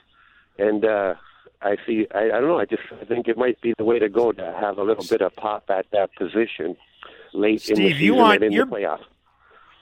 and 0.58 0.86
uh, 0.86 1.16
I 1.62 1.76
see. 1.86 2.08
I, 2.16 2.26
I 2.28 2.40
don't 2.40 2.48
know. 2.48 2.60
I 2.60 2.66
just 2.66 2.84
I 3.02 3.04
think 3.04 3.28
it 3.28 3.38
might 3.38 3.60
be 3.60 3.74
the 3.78 3.84
way 3.84 4.00
to 4.00 4.08
go 4.08 4.32
to 4.32 4.58
have 4.60 4.78
a 4.78 4.84
little 4.84 5.04
bit 5.04 5.22
of 5.22 5.36
pop 5.36 5.66
at 5.70 5.86
that 5.92 6.16
position 6.16 6.78
late 7.34 7.62
Steve, 7.62 7.78
in 7.78 7.84
the 7.84 7.90
season 7.90 8.06
you 8.06 8.16
want, 8.16 8.36
and 8.36 8.46
in 8.46 8.52
you're, 8.54 8.66
the 8.66 8.72
playoffs. 8.72 9.04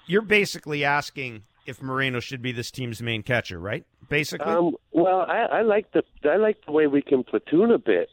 You're 0.08 0.24
basically 0.24 0.84
asking 0.84 1.44
if 1.68 1.80
Moreno 1.80 2.20
should 2.20 2.42
be 2.42 2.52
this 2.52 2.72
team's 2.72 3.04
main 3.04 3.22
catcher, 3.22 3.60
right? 3.60 3.86
Basically. 4.10 4.52
Um, 4.52 4.76
well, 4.92 5.22
I, 5.22 5.60
I 5.60 5.62
like 5.62 5.92
the 5.92 6.04
I 6.28 6.38
like 6.38 6.66
the 6.66 6.72
way 6.72 6.88
we 6.88 7.04
can 7.04 7.24
platoon 7.24 7.70
a 7.72 7.78
bit. 7.78 8.10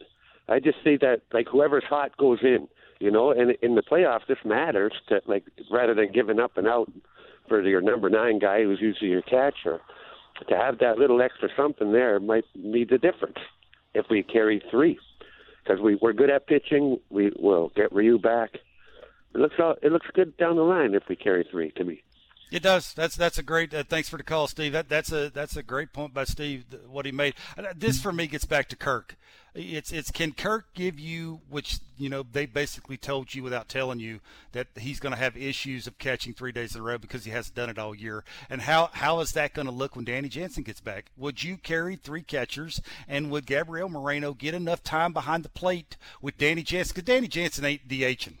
I 0.47 0.59
just 0.59 0.77
see 0.83 0.97
that 0.97 1.21
like 1.33 1.47
whoever's 1.47 1.83
hot 1.83 2.15
goes 2.17 2.39
in 2.43 2.67
you 3.01 3.09
know, 3.09 3.31
and 3.31 3.51
in 3.63 3.73
the 3.73 3.81
playoffs, 3.81 4.27
this 4.27 4.37
matters 4.45 4.93
to 5.09 5.21
like 5.25 5.43
rather 5.71 5.95
than 5.95 6.11
giving 6.11 6.39
up 6.39 6.55
and 6.55 6.67
out 6.67 6.91
for 7.47 7.61
your 7.63 7.81
number 7.81 8.09
nine 8.09 8.37
guy 8.37 8.63
who's 8.63 8.79
usually 8.79 9.09
your 9.09 9.23
catcher. 9.23 9.81
To 10.47 10.55
have 10.55 10.79
that 10.79 10.97
little 10.97 11.21
extra 11.21 11.49
something 11.55 11.91
there 11.91 12.19
might 12.19 12.45
be 12.55 12.83
the 12.83 12.97
difference 12.97 13.37
if 13.93 14.05
we 14.09 14.23
carry 14.23 14.61
three, 14.71 14.99
because 15.63 15.81
we 15.81 15.95
we're 15.95 16.13
good 16.13 16.29
at 16.29 16.47
pitching. 16.47 16.99
We 17.09 17.31
will 17.37 17.71
get 17.75 17.91
Ryu 17.91 18.19
back. 18.19 18.51
It 19.33 19.39
looks 19.39 19.55
all, 19.59 19.75
it 19.81 19.91
looks 19.91 20.07
good 20.13 20.37
down 20.37 20.55
the 20.55 20.63
line 20.63 20.93
if 20.93 21.03
we 21.09 21.15
carry 21.15 21.45
three 21.49 21.71
to 21.71 21.83
me. 21.83 22.03
It 22.51 22.63
does. 22.63 22.93
That's 22.93 23.15
that's 23.15 23.37
a 23.37 23.43
great. 23.43 23.73
Uh, 23.73 23.83
thanks 23.87 24.09
for 24.09 24.17
the 24.17 24.23
call, 24.23 24.47
Steve. 24.47 24.73
That 24.73 24.89
that's 24.89 25.11
a 25.13 25.29
that's 25.29 25.55
a 25.55 25.63
great 25.63 25.93
point 25.93 26.13
by 26.13 26.25
Steve. 26.25 26.65
What 26.89 27.05
he 27.05 27.13
made. 27.13 27.33
Uh, 27.57 27.67
this 27.73 28.01
for 28.01 28.11
me 28.11 28.27
gets 28.27 28.43
back 28.43 28.67
to 28.69 28.75
Kirk. 28.75 29.15
It's 29.55 29.93
it's 29.93 30.11
can 30.11 30.33
Kirk 30.33 30.65
give 30.73 30.99
you 30.99 31.39
which 31.49 31.79
you 31.97 32.09
know 32.09 32.23
they 32.29 32.45
basically 32.45 32.97
told 32.97 33.33
you 33.33 33.41
without 33.41 33.69
telling 33.69 34.01
you 34.01 34.19
that 34.51 34.67
he's 34.77 34.99
going 34.99 35.13
to 35.13 35.19
have 35.19 35.37
issues 35.37 35.87
of 35.87 35.97
catching 35.97 36.33
three 36.33 36.51
days 36.51 36.75
in 36.75 36.81
a 36.81 36.83
row 36.83 36.97
because 36.97 37.23
he 37.23 37.31
hasn't 37.31 37.55
done 37.55 37.69
it 37.69 37.79
all 37.79 37.95
year. 37.95 38.25
And 38.49 38.63
how 38.63 38.89
how 38.91 39.21
is 39.21 39.31
that 39.31 39.53
going 39.53 39.67
to 39.67 39.71
look 39.71 39.95
when 39.95 40.03
Danny 40.03 40.27
Jansen 40.27 40.63
gets 40.63 40.81
back? 40.81 41.11
Would 41.15 41.43
you 41.43 41.55
carry 41.55 41.95
three 41.95 42.21
catchers 42.21 42.81
and 43.07 43.31
would 43.31 43.45
Gabriel 43.45 43.87
Moreno 43.87 44.33
get 44.33 44.53
enough 44.53 44.83
time 44.83 45.13
behind 45.13 45.45
the 45.45 45.49
plate 45.49 45.95
with 46.21 46.37
Danny 46.37 46.63
Jansen? 46.63 46.95
Because 46.95 47.05
Danny 47.05 47.29
Jansen 47.29 47.63
ain't 47.63 47.87
DHing. 47.87 48.40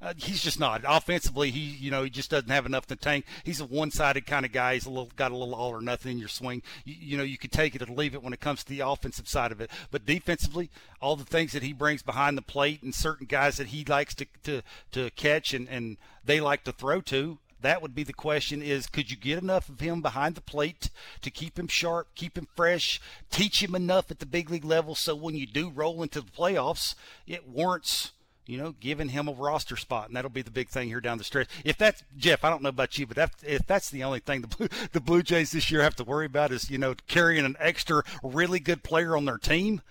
Uh, 0.00 0.14
he's 0.16 0.40
just 0.40 0.60
not 0.60 0.82
offensively. 0.86 1.50
He 1.50 1.58
you 1.58 1.90
know 1.90 2.04
he 2.04 2.10
just 2.10 2.30
doesn't 2.30 2.50
have 2.50 2.66
enough 2.66 2.86
to 2.86 2.96
tank. 2.96 3.24
He's 3.42 3.60
a 3.60 3.64
one-sided 3.64 4.26
kind 4.26 4.46
of 4.46 4.52
guy. 4.52 4.74
He's 4.74 4.86
a 4.86 4.90
little 4.90 5.10
got 5.16 5.32
a 5.32 5.36
little 5.36 5.54
all 5.54 5.70
or 5.70 5.80
nothing 5.80 6.12
in 6.12 6.18
your 6.18 6.28
swing. 6.28 6.62
You, 6.84 6.94
you 7.00 7.16
know 7.16 7.24
you 7.24 7.36
could 7.36 7.50
take 7.50 7.74
it 7.74 7.82
or 7.82 7.92
leave 7.92 8.14
it 8.14 8.22
when 8.22 8.32
it 8.32 8.40
comes 8.40 8.62
to 8.62 8.68
the 8.68 8.80
offensive 8.80 9.28
side 9.28 9.50
of 9.50 9.60
it. 9.60 9.70
But 9.90 10.06
defensively, 10.06 10.70
all 11.02 11.16
the 11.16 11.24
things 11.24 11.52
that 11.52 11.64
he 11.64 11.72
brings 11.72 12.02
behind 12.02 12.38
the 12.38 12.42
plate 12.42 12.82
and 12.82 12.94
certain 12.94 13.26
guys 13.26 13.56
that 13.56 13.68
he 13.68 13.84
likes 13.84 14.14
to 14.16 14.26
to, 14.44 14.62
to 14.92 15.10
catch 15.10 15.52
and 15.52 15.68
and 15.68 15.96
they 16.24 16.40
like 16.40 16.62
to 16.64 16.72
throw 16.72 17.00
to 17.00 17.38
that 17.60 17.82
would 17.82 17.94
be 17.94 18.04
the 18.04 18.12
question 18.12 18.62
is 18.62 18.86
could 18.86 19.10
you 19.10 19.16
get 19.16 19.42
enough 19.42 19.68
of 19.68 19.80
him 19.80 20.00
behind 20.00 20.36
the 20.36 20.40
plate 20.40 20.90
to 21.22 21.30
keep 21.30 21.58
him 21.58 21.66
sharp 21.66 22.06
keep 22.14 22.38
him 22.38 22.46
fresh 22.54 23.00
teach 23.30 23.62
him 23.62 23.74
enough 23.74 24.10
at 24.10 24.20
the 24.20 24.26
big 24.26 24.48
league 24.50 24.64
level 24.64 24.94
so 24.94 25.16
when 25.16 25.34
you 25.34 25.46
do 25.46 25.68
roll 25.68 26.02
into 26.02 26.20
the 26.20 26.30
playoffs 26.30 26.94
it 27.26 27.48
warrants 27.48 28.12
you 28.48 28.56
know, 28.56 28.74
giving 28.80 29.10
him 29.10 29.28
a 29.28 29.32
roster 29.32 29.76
spot, 29.76 30.08
and 30.08 30.16
that'll 30.16 30.30
be 30.30 30.42
the 30.42 30.50
big 30.50 30.70
thing 30.70 30.88
here 30.88 31.02
down 31.02 31.18
the 31.18 31.24
stretch. 31.24 31.48
If 31.64 31.76
that's 31.76 32.02
Jeff, 32.16 32.44
I 32.44 32.50
don't 32.50 32.62
know 32.62 32.70
about 32.70 32.98
you, 32.98 33.06
but 33.06 33.16
that, 33.16 33.32
if 33.46 33.66
that's 33.66 33.90
the 33.90 34.02
only 34.02 34.20
thing 34.20 34.40
the 34.40 34.48
Blue, 34.48 34.68
the 34.92 35.00
Blue 35.00 35.22
Jays 35.22 35.52
this 35.52 35.70
year 35.70 35.82
have 35.82 35.96
to 35.96 36.04
worry 36.04 36.26
about 36.26 36.50
is 36.50 36.70
you 36.70 36.78
know 36.78 36.94
carrying 37.06 37.44
an 37.44 37.56
extra 37.60 38.02
really 38.22 38.58
good 38.58 38.82
player 38.82 39.16
on 39.16 39.26
their 39.26 39.36
team, 39.36 39.82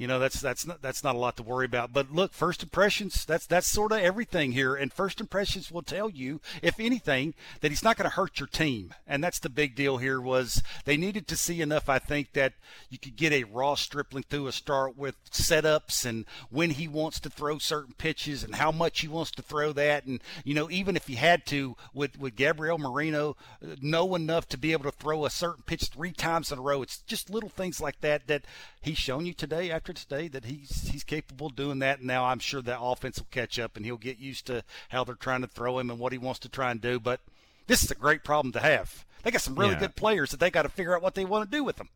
you 0.00 0.06
know 0.06 0.18
that's 0.18 0.40
that's 0.40 0.66
not 0.66 0.80
that's 0.80 1.04
not 1.04 1.14
a 1.14 1.18
lot 1.18 1.36
to 1.36 1.42
worry 1.42 1.66
about. 1.66 1.92
But 1.92 2.10
look, 2.10 2.32
first 2.32 2.62
impressions 2.62 3.26
that's 3.26 3.44
that's 3.44 3.66
sort 3.66 3.92
of 3.92 3.98
everything 3.98 4.52
here, 4.52 4.74
and 4.74 4.90
first 4.90 5.20
impressions 5.20 5.70
will 5.70 5.82
tell 5.82 6.08
you, 6.08 6.40
if 6.62 6.80
anything, 6.80 7.34
that 7.60 7.70
he's 7.70 7.84
not 7.84 7.98
going 7.98 8.08
to 8.08 8.16
hurt 8.16 8.40
your 8.40 8.46
team, 8.46 8.94
and 9.06 9.22
that's 9.22 9.38
the 9.38 9.50
big 9.50 9.74
deal 9.74 9.98
here. 9.98 10.18
Was 10.18 10.62
they 10.86 10.96
needed 10.96 11.28
to 11.28 11.36
see 11.36 11.60
enough, 11.60 11.90
I 11.90 11.98
think, 11.98 12.32
that 12.32 12.54
you 12.88 12.96
could 12.96 13.14
get 13.14 13.34
a 13.34 13.44
Ross 13.44 13.82
Stripling 13.82 14.22
through 14.22 14.46
a 14.46 14.52
start 14.52 14.96
with 14.96 15.16
setups 15.30 16.06
and 16.06 16.24
when 16.48 16.70
he 16.70 16.88
wants 16.88 17.20
to 17.20 17.28
throw 17.28 17.58
certain 17.58 17.92
pitches 17.92 18.42
and 18.42 18.54
how 18.54 18.72
much 18.72 19.00
he 19.00 19.08
wants 19.08 19.32
to 19.32 19.42
throw 19.42 19.70
that, 19.74 20.06
and 20.06 20.22
you 20.44 20.54
know 20.54 20.70
even 20.70 20.96
if 20.96 21.08
he 21.08 21.16
had 21.16 21.44
to 21.44 21.76
with 21.92 22.18
with 22.18 22.36
Gabriel 22.36 22.78
Moreno 22.78 23.36
uh, 23.62 23.76
know 23.82 24.14
enough 24.14 24.48
to 24.48 24.56
be 24.56 24.72
able 24.72 24.84
to 24.84 24.96
throw 24.96 25.26
a 25.26 25.30
certain 25.30 25.62
pitch 25.66 25.88
three 25.88 26.12
times 26.12 26.50
in 26.50 26.58
a 26.58 26.62
row. 26.62 26.80
It's 26.80 27.02
just 27.02 27.28
little 27.28 27.50
things 27.50 27.82
like 27.82 28.00
that 28.00 28.28
that 28.28 28.46
he's 28.80 28.96
shown 28.96 29.26
you 29.26 29.34
today 29.34 29.70
after 29.70 29.89
today 29.92 30.28
that 30.28 30.44
he's 30.44 30.88
he's 30.90 31.04
capable 31.04 31.48
of 31.48 31.56
doing 31.56 31.78
that. 31.80 31.98
And 31.98 32.06
now 32.06 32.24
I'm 32.26 32.38
sure 32.38 32.62
that 32.62 32.78
offense 32.80 33.18
will 33.18 33.26
catch 33.30 33.58
up 33.58 33.76
and 33.76 33.84
he'll 33.84 33.96
get 33.96 34.18
used 34.18 34.46
to 34.46 34.64
how 34.90 35.04
they're 35.04 35.14
trying 35.14 35.40
to 35.42 35.46
throw 35.46 35.78
him 35.78 35.90
and 35.90 35.98
what 35.98 36.12
he 36.12 36.18
wants 36.18 36.40
to 36.40 36.48
try 36.48 36.70
and 36.70 36.80
do. 36.80 36.98
But 37.00 37.20
this 37.66 37.82
is 37.82 37.90
a 37.90 37.94
great 37.94 38.24
problem 38.24 38.52
to 38.52 38.60
have. 38.60 39.04
They 39.22 39.30
got 39.30 39.42
some 39.42 39.56
really 39.56 39.72
Yeah. 39.72 39.80
good 39.80 39.96
players 39.96 40.30
that 40.30 40.40
they 40.40 40.50
got 40.50 40.62
to 40.62 40.68
figure 40.68 40.94
out 40.96 41.02
what 41.02 41.14
they 41.14 41.24
want 41.24 41.50
to 41.50 41.56
do 41.56 41.62
with 41.64 41.76
them. 41.76 41.88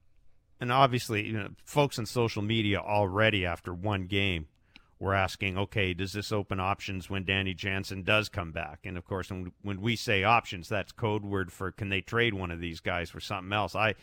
and 0.60 0.70
obviously, 0.72 1.26
you 1.26 1.32
know, 1.32 1.48
folks 1.64 1.98
on 1.98 2.06
social 2.06 2.40
media 2.42 2.78
already 2.78 3.44
after 3.44 3.74
one 3.74 4.06
game 4.06 4.46
were 5.00 5.12
asking, 5.14 5.58
okay, 5.58 5.92
does 5.92 6.12
this 6.12 6.30
open 6.32 6.60
options 6.60 7.10
when 7.10 7.24
Danny 7.24 7.52
Jansen 7.52 8.02
does 8.04 8.28
come 8.28 8.52
back? 8.52 8.78
And 8.84 8.96
of 8.96 9.04
course, 9.04 9.30
when, 9.30 9.52
when 9.62 9.80
we 9.80 9.96
say 9.96 10.22
options, 10.22 10.68
that's 10.68 10.92
code 10.92 11.24
word 11.24 11.52
for 11.52 11.72
can 11.72 11.88
they 11.88 12.00
trade 12.00 12.32
one 12.34 12.50
of 12.52 12.60
these 12.60 12.80
guys 12.80 13.10
for 13.10 13.20
something 13.20 13.52
else? 13.52 13.74
I, 13.74 13.94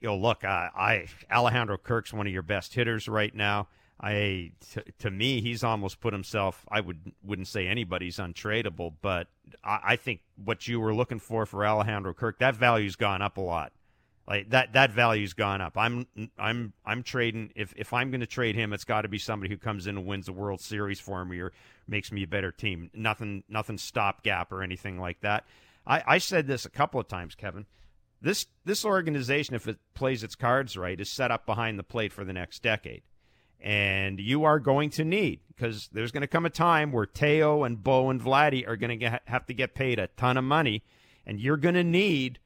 you 0.00 0.08
know, 0.08 0.16
look, 0.16 0.44
I, 0.44 0.68
I 0.76 1.34
Alejandro 1.34 1.78
Kirk's 1.78 2.12
one 2.12 2.26
of 2.26 2.32
your 2.32 2.42
best 2.42 2.74
hitters 2.74 3.08
right 3.08 3.34
now. 3.34 3.68
I 4.00 4.52
to, 4.72 4.84
to 5.00 5.10
me, 5.10 5.40
he's 5.40 5.62
almost 5.62 6.00
put 6.00 6.12
himself. 6.12 6.64
I 6.68 6.80
would 6.80 7.12
wouldn't 7.22 7.48
say 7.48 7.66
anybody's 7.66 8.16
untradeable, 8.16 8.94
but 9.00 9.28
I, 9.62 9.80
I 9.84 9.96
think 9.96 10.20
what 10.42 10.66
you 10.66 10.80
were 10.80 10.94
looking 10.94 11.20
for 11.20 11.46
for 11.46 11.64
Alejandro 11.64 12.12
Kirk, 12.12 12.38
that 12.40 12.56
value's 12.56 12.96
gone 12.96 13.22
up 13.22 13.36
a 13.36 13.40
lot. 13.40 13.72
Like 14.26 14.50
that 14.50 14.72
that 14.72 14.90
value's 14.90 15.34
gone 15.34 15.60
up. 15.60 15.76
I'm 15.76 16.06
I'm 16.38 16.72
I'm 16.84 17.02
trading 17.02 17.52
if 17.54 17.74
if 17.76 17.92
I'm 17.92 18.10
going 18.10 18.20
to 18.20 18.26
trade 18.26 18.54
him, 18.54 18.72
it's 18.72 18.84
got 18.84 19.02
to 19.02 19.08
be 19.08 19.18
somebody 19.18 19.50
who 19.52 19.58
comes 19.58 19.86
in 19.86 19.98
and 19.98 20.06
wins 20.06 20.26
the 20.26 20.32
World 20.32 20.60
Series 20.60 20.98
for 20.98 21.24
me 21.24 21.40
or 21.40 21.52
makes 21.86 22.10
me 22.10 22.22
a 22.22 22.26
better 22.26 22.50
team. 22.50 22.90
Nothing 22.94 23.44
nothing 23.48 23.76
stopgap 23.76 24.50
or 24.50 24.62
anything 24.62 24.98
like 24.98 25.20
that. 25.20 25.44
I 25.86 26.02
I 26.06 26.18
said 26.18 26.46
this 26.46 26.64
a 26.64 26.70
couple 26.70 26.98
of 26.98 27.06
times, 27.06 27.34
Kevin. 27.34 27.66
This 28.24 28.46
this 28.64 28.86
organization, 28.86 29.54
if 29.54 29.68
it 29.68 29.76
plays 29.92 30.24
its 30.24 30.34
cards 30.34 30.78
right, 30.78 30.98
is 30.98 31.10
set 31.10 31.30
up 31.30 31.44
behind 31.44 31.78
the 31.78 31.82
plate 31.82 32.10
for 32.10 32.24
the 32.24 32.32
next 32.32 32.62
decade. 32.62 33.02
And 33.60 34.18
you 34.18 34.44
are 34.44 34.58
going 34.58 34.88
to 34.90 35.04
need 35.04 35.40
because 35.48 35.90
there's 35.92 36.10
going 36.10 36.22
to 36.22 36.26
come 36.26 36.46
a 36.46 36.50
time 36.50 36.90
where 36.90 37.04
Teo 37.04 37.64
and 37.64 37.84
Bo 37.84 38.08
and 38.08 38.22
Vladdy 38.22 38.66
are 38.66 38.76
going 38.76 38.98
to 38.98 39.20
have 39.26 39.44
to 39.44 39.52
get 39.52 39.74
paid 39.74 39.98
a 39.98 40.06
ton 40.16 40.38
of 40.38 40.44
money, 40.44 40.82
and 41.26 41.38
you're 41.38 41.58
going 41.58 41.74
to 41.74 41.84
need 41.84 42.38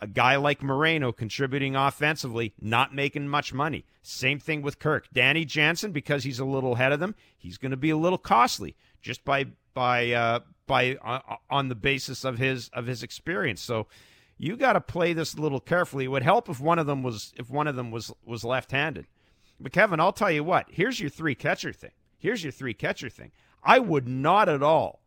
a 0.00 0.06
guy 0.06 0.36
like 0.36 0.62
Moreno 0.62 1.12
contributing 1.12 1.76
offensively, 1.76 2.54
not 2.58 2.94
making 2.94 3.28
much 3.28 3.52
money. 3.52 3.84
Same 4.00 4.38
thing 4.38 4.62
with 4.62 4.78
Kirk. 4.78 5.06
Danny 5.12 5.44
Jansen, 5.44 5.92
because 5.92 6.24
he's 6.24 6.38
a 6.38 6.46
little 6.46 6.72
ahead 6.72 6.92
of 6.92 7.00
them, 7.00 7.14
he's 7.36 7.58
going 7.58 7.72
to 7.72 7.76
be 7.76 7.90
a 7.90 7.96
little 7.96 8.18
costly 8.18 8.74
just 9.02 9.22
by 9.22 9.44
by 9.74 10.12
uh, 10.12 10.40
by 10.66 10.96
uh, 10.96 11.36
on 11.50 11.68
the 11.68 11.74
basis 11.74 12.24
of 12.24 12.38
his 12.38 12.70
of 12.70 12.86
his 12.86 13.02
experience. 13.02 13.60
So 13.60 13.86
you 14.38 14.56
got 14.56 14.74
to 14.74 14.80
play 14.80 15.12
this 15.12 15.34
a 15.34 15.40
little 15.40 15.60
carefully. 15.60 16.04
It 16.04 16.08
would 16.08 16.22
help 16.22 16.48
if 16.48 16.60
one 16.60 16.78
of 16.78 16.86
them 16.86 17.02
was 17.02 17.32
if 17.36 17.50
one 17.50 17.66
of 17.66 17.76
them 17.76 17.90
was 17.90 18.12
was 18.24 18.44
left-handed. 18.44 19.06
But 19.58 19.72
Kevin, 19.72 20.00
I'll 20.00 20.12
tell 20.12 20.30
you 20.30 20.44
what. 20.44 20.66
Here's 20.70 21.00
your 21.00 21.10
three 21.10 21.34
catcher 21.34 21.72
thing. 21.72 21.92
Here's 22.18 22.42
your 22.42 22.52
three 22.52 22.74
catcher 22.74 23.08
thing. 23.08 23.32
I 23.62 23.78
would 23.78 24.06
not 24.06 24.48
at 24.48 24.62
all. 24.62 25.00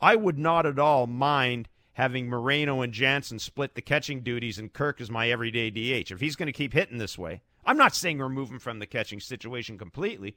I 0.00 0.16
would 0.16 0.38
not 0.38 0.66
at 0.66 0.78
all 0.78 1.06
mind 1.06 1.68
having 1.94 2.28
Moreno 2.28 2.82
and 2.82 2.92
Jansen 2.92 3.38
split 3.38 3.74
the 3.74 3.82
catching 3.82 4.20
duties 4.20 4.58
and 4.58 4.72
Kirk 4.72 5.00
is 5.00 5.10
my 5.10 5.30
everyday 5.30 5.70
DH. 5.70 6.10
If 6.10 6.20
he's 6.20 6.36
going 6.36 6.46
to 6.46 6.52
keep 6.52 6.72
hitting 6.72 6.98
this 6.98 7.18
way, 7.18 7.42
I'm 7.64 7.76
not 7.76 7.94
saying 7.94 8.18
remove 8.18 8.50
him 8.50 8.58
from 8.58 8.78
the 8.78 8.86
catching 8.86 9.20
situation 9.20 9.78
completely, 9.78 10.36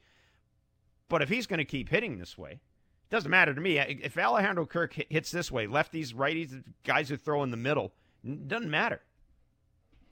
but 1.10 1.22
if 1.22 1.30
he's 1.30 1.48
going 1.48 1.58
to 1.60 1.66
keep 1.66 1.90
hitting 1.90 2.18
this 2.18 2.38
way, 2.38 2.52
it 2.52 3.10
doesn't 3.10 3.32
matter 3.32 3.54
to 3.54 3.62
me. 3.62 3.80
If 3.80 4.18
Alejandro 4.18 4.66
Kirk 4.66 4.94
hits 5.10 5.32
this 5.32 5.52
way, 5.52 5.66
lefties, 5.68 6.14
righties, 6.14 6.64
guys 6.84 7.10
who 7.10 7.18
throw 7.18 7.44
in 7.44 7.52
the 7.52 7.58
middle, 7.58 7.94
doesn't 8.24 8.70
matter. 8.70 9.02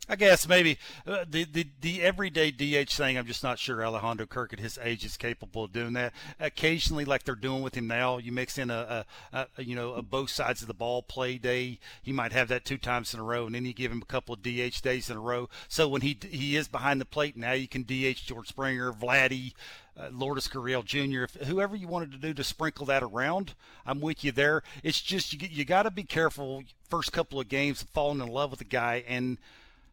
I 0.07 0.15
guess 0.15 0.47
maybe 0.47 0.77
uh, 1.07 1.25
the, 1.27 1.45
the 1.45 1.67
the 1.81 2.01
everyday 2.03 2.51
DH 2.51 2.91
thing. 2.91 3.17
I'm 3.17 3.25
just 3.25 3.43
not 3.43 3.57
sure 3.57 3.83
Alejandro 3.83 4.27
Kirk 4.27 4.53
at 4.53 4.59
his 4.59 4.77
age 4.81 5.03
is 5.03 5.17
capable 5.17 5.63
of 5.63 5.73
doing 5.73 5.93
that. 5.93 6.13
Occasionally, 6.39 7.05
like 7.05 7.23
they're 7.23 7.33
doing 7.33 7.63
with 7.63 7.75
him 7.75 7.87
now, 7.87 8.19
you 8.19 8.31
mix 8.31 8.59
in 8.59 8.69
a, 8.69 9.05
a, 9.33 9.47
a 9.57 9.63
you 9.63 9.75
know 9.75 9.93
a 9.93 10.03
both 10.03 10.29
sides 10.29 10.61
of 10.61 10.67
the 10.67 10.75
ball 10.75 11.01
play 11.01 11.37
day. 11.39 11.79
He 12.03 12.11
might 12.11 12.33
have 12.33 12.49
that 12.49 12.65
two 12.65 12.77
times 12.77 13.13
in 13.15 13.19
a 13.19 13.23
row, 13.23 13.47
and 13.47 13.55
then 13.55 13.65
you 13.65 13.73
give 13.73 13.91
him 13.91 14.01
a 14.01 14.05
couple 14.05 14.35
of 14.35 14.43
DH 14.43 14.81
days 14.83 15.09
in 15.09 15.17
a 15.17 15.21
row. 15.21 15.49
So 15.67 15.87
when 15.87 16.01
he 16.01 16.17
he 16.29 16.55
is 16.55 16.67
behind 16.67 17.01
the 17.01 17.05
plate 17.05 17.35
now, 17.35 17.53
you 17.53 17.67
can 17.67 17.83
DH 17.83 18.25
George 18.25 18.49
Springer, 18.49 18.93
Vladdy. 18.93 19.53
Uh, 19.97 20.09
Lourdes 20.11 20.49
Gurriel 20.49 20.83
Jr. 20.83 21.23
If 21.23 21.47
whoever 21.47 21.75
you 21.75 21.87
wanted 21.87 22.11
to 22.11 22.17
do 22.17 22.33
to 22.33 22.43
sprinkle 22.43 22.85
that 22.87 23.01
around, 23.01 23.53
I'm 23.85 24.01
with 24.01 24.23
you 24.23 24.31
there. 24.31 24.61
It's 24.83 25.01
just 25.01 25.31
you 25.33 25.47
you 25.49 25.63
got 25.63 25.83
to 25.83 25.91
be 25.91 26.03
careful 26.03 26.63
first 26.89 27.13
couple 27.13 27.39
of 27.39 27.47
games 27.47 27.81
of 27.81 27.89
falling 27.89 28.19
in 28.19 28.27
love 28.27 28.51
with 28.51 28.61
a 28.61 28.65
guy 28.65 29.03
and 29.07 29.37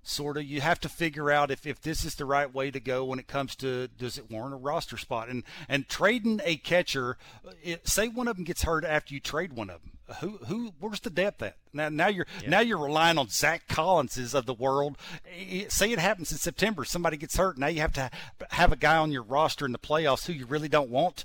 sort 0.02 0.36
of 0.36 0.44
you 0.44 0.60
have 0.60 0.80
to 0.80 0.88
figure 0.88 1.30
out 1.30 1.50
if, 1.50 1.66
if 1.66 1.80
this 1.80 2.04
is 2.04 2.16
the 2.16 2.24
right 2.24 2.52
way 2.52 2.70
to 2.70 2.80
go 2.80 3.04
when 3.04 3.18
it 3.18 3.28
comes 3.28 3.54
to 3.54 3.88
does 3.98 4.18
it 4.18 4.30
warrant 4.30 4.52
a 4.52 4.56
roster 4.56 4.96
spot 4.96 5.28
and 5.28 5.44
and 5.68 5.88
trading 5.88 6.40
a 6.44 6.56
catcher 6.56 7.16
it, 7.62 7.86
say 7.86 8.08
one 8.08 8.26
of 8.26 8.36
them 8.36 8.44
gets 8.44 8.64
hurt 8.64 8.84
after 8.84 9.14
you 9.14 9.20
trade 9.20 9.52
one 9.52 9.70
of 9.70 9.80
them 9.82 9.92
who 10.20 10.38
who 10.46 10.72
where's 10.80 11.00
the 11.00 11.10
depth 11.10 11.42
at 11.42 11.56
now 11.72 11.88
now 11.88 12.08
you're 12.08 12.26
Yeah. 12.42 12.50
now 12.50 12.60
you're 12.60 12.78
relying 12.82 13.18
on 13.18 13.28
Zack 13.28 13.68
Collinses 13.68 14.34
of 14.34 14.46
the 14.46 14.54
world 14.54 14.96
It- 15.26 15.72
say 15.72 15.90
it 15.92 15.98
happens 15.98 16.32
in 16.32 16.38
September 16.38 16.84
somebody 16.84 17.16
gets 17.16 17.36
hurt 17.36 17.58
now 17.58 17.66
you 17.68 17.80
have 17.80 17.92
to 17.94 18.10
have 18.50 18.72
a 18.72 18.76
guy 18.76 18.96
on 18.96 19.12
your 19.12 19.22
roster 19.22 19.66
in 19.66 19.72
the 19.72 19.78
playoffs 19.78 20.26
who 20.26 20.32
you 20.32 20.46
really 20.46 20.68
don't 20.68 20.90
want 20.90 21.24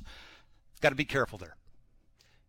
got 0.82 0.90
to 0.90 0.96
be 0.96 1.06
careful 1.06 1.38
there 1.38 1.56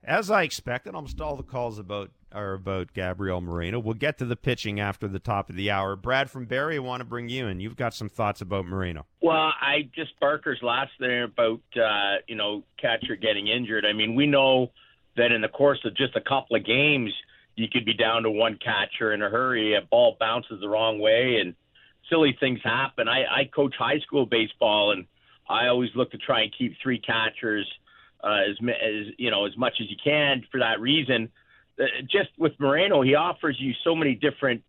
As 0.05 0.31
I 0.31 0.43
expected, 0.45 0.95
almost 0.95 1.21
all 1.21 1.37
the 1.37 1.43
calls 1.43 1.79
about 1.79 2.11
are 2.31 2.53
about 2.53 2.93
Gabriel 2.93 3.41
Moreno. 3.41 3.79
We'll 3.79 3.95
get 3.95 4.19
to 4.19 4.27
the 4.27 4.37
pitching 4.37 4.79
after 4.81 5.09
the 5.09 5.19
top 5.19 5.49
of 5.49 5.57
the 5.57 5.71
hour. 5.71 5.97
Brad 5.97 6.31
from 6.31 6.45
Barrie, 6.45 6.77
I 6.77 6.79
want 6.79 7.01
to 7.01 7.05
bring 7.07 7.31
you 7.31 7.47
in. 7.47 7.59
You've 7.59 7.75
got 7.77 7.95
some 7.95 8.11
thoughts 8.11 8.43
about 8.43 8.67
Moreno. 8.67 9.07
Well, 9.23 9.35
I 9.61 9.89
just 9.95 10.13
Barker's 10.21 10.61
last 10.63 10.93
thing 10.99 11.23
about 11.23 11.61
uh, 11.75 12.17
you 12.27 12.37
know 12.37 12.65
catcher 12.81 13.17
getting 13.17 13.49
injured. 13.49 13.85
I 13.87 13.93
mean, 13.95 14.15
we 14.15 14.27
know 14.27 14.73
that 15.19 15.33
in 15.33 15.43
the 15.43 15.49
course 15.49 15.81
of 15.85 15.95
just 15.97 16.17
a 16.17 16.21
couple 16.21 16.57
of 16.57 16.65
games, 16.65 17.13
you 17.57 17.69
could 17.71 17.85
be 17.85 17.95
down 17.95 18.23
to 18.23 18.31
one 18.31 18.59
catcher 18.63 19.13
in 19.13 19.23
a 19.23 19.29
hurry. 19.29 19.75
A 19.75 19.83
ball 19.83 20.17
bounces 20.19 20.61
the 20.61 20.69
wrong 20.69 21.01
way, 21.01 21.39
and 21.41 21.55
silly 22.09 22.37
things 22.39 22.61
happen. 22.65 23.09
I, 23.09 23.25
I 23.25 23.45
coach 23.45 23.75
high 23.79 23.99
school 24.01 24.27
baseball, 24.27 24.93
and 24.93 25.07
I 25.49 25.67
always 25.67 25.91
look 25.95 26.11
to 26.13 26.19
try 26.19 26.43
and 26.43 26.55
keep 26.57 26.75
three 26.83 27.01
catchers 27.01 27.67
uh, 28.23 28.43
as 28.49 28.57
as 28.61 29.07
you 29.19 29.31
know 29.31 29.47
as 29.47 29.57
much 29.57 29.75
as 29.81 29.91
you 29.91 29.97
can 30.03 30.45
for 30.51 30.61
that 30.61 30.81
reason. 30.81 31.31
Uh, 31.79 31.85
just 32.11 32.31
with 32.39 32.53
Moreno, 32.59 33.03
he 33.03 33.15
offers 33.15 33.57
you 33.59 33.73
so 33.85 33.95
many 33.95 34.15
different 34.15 34.63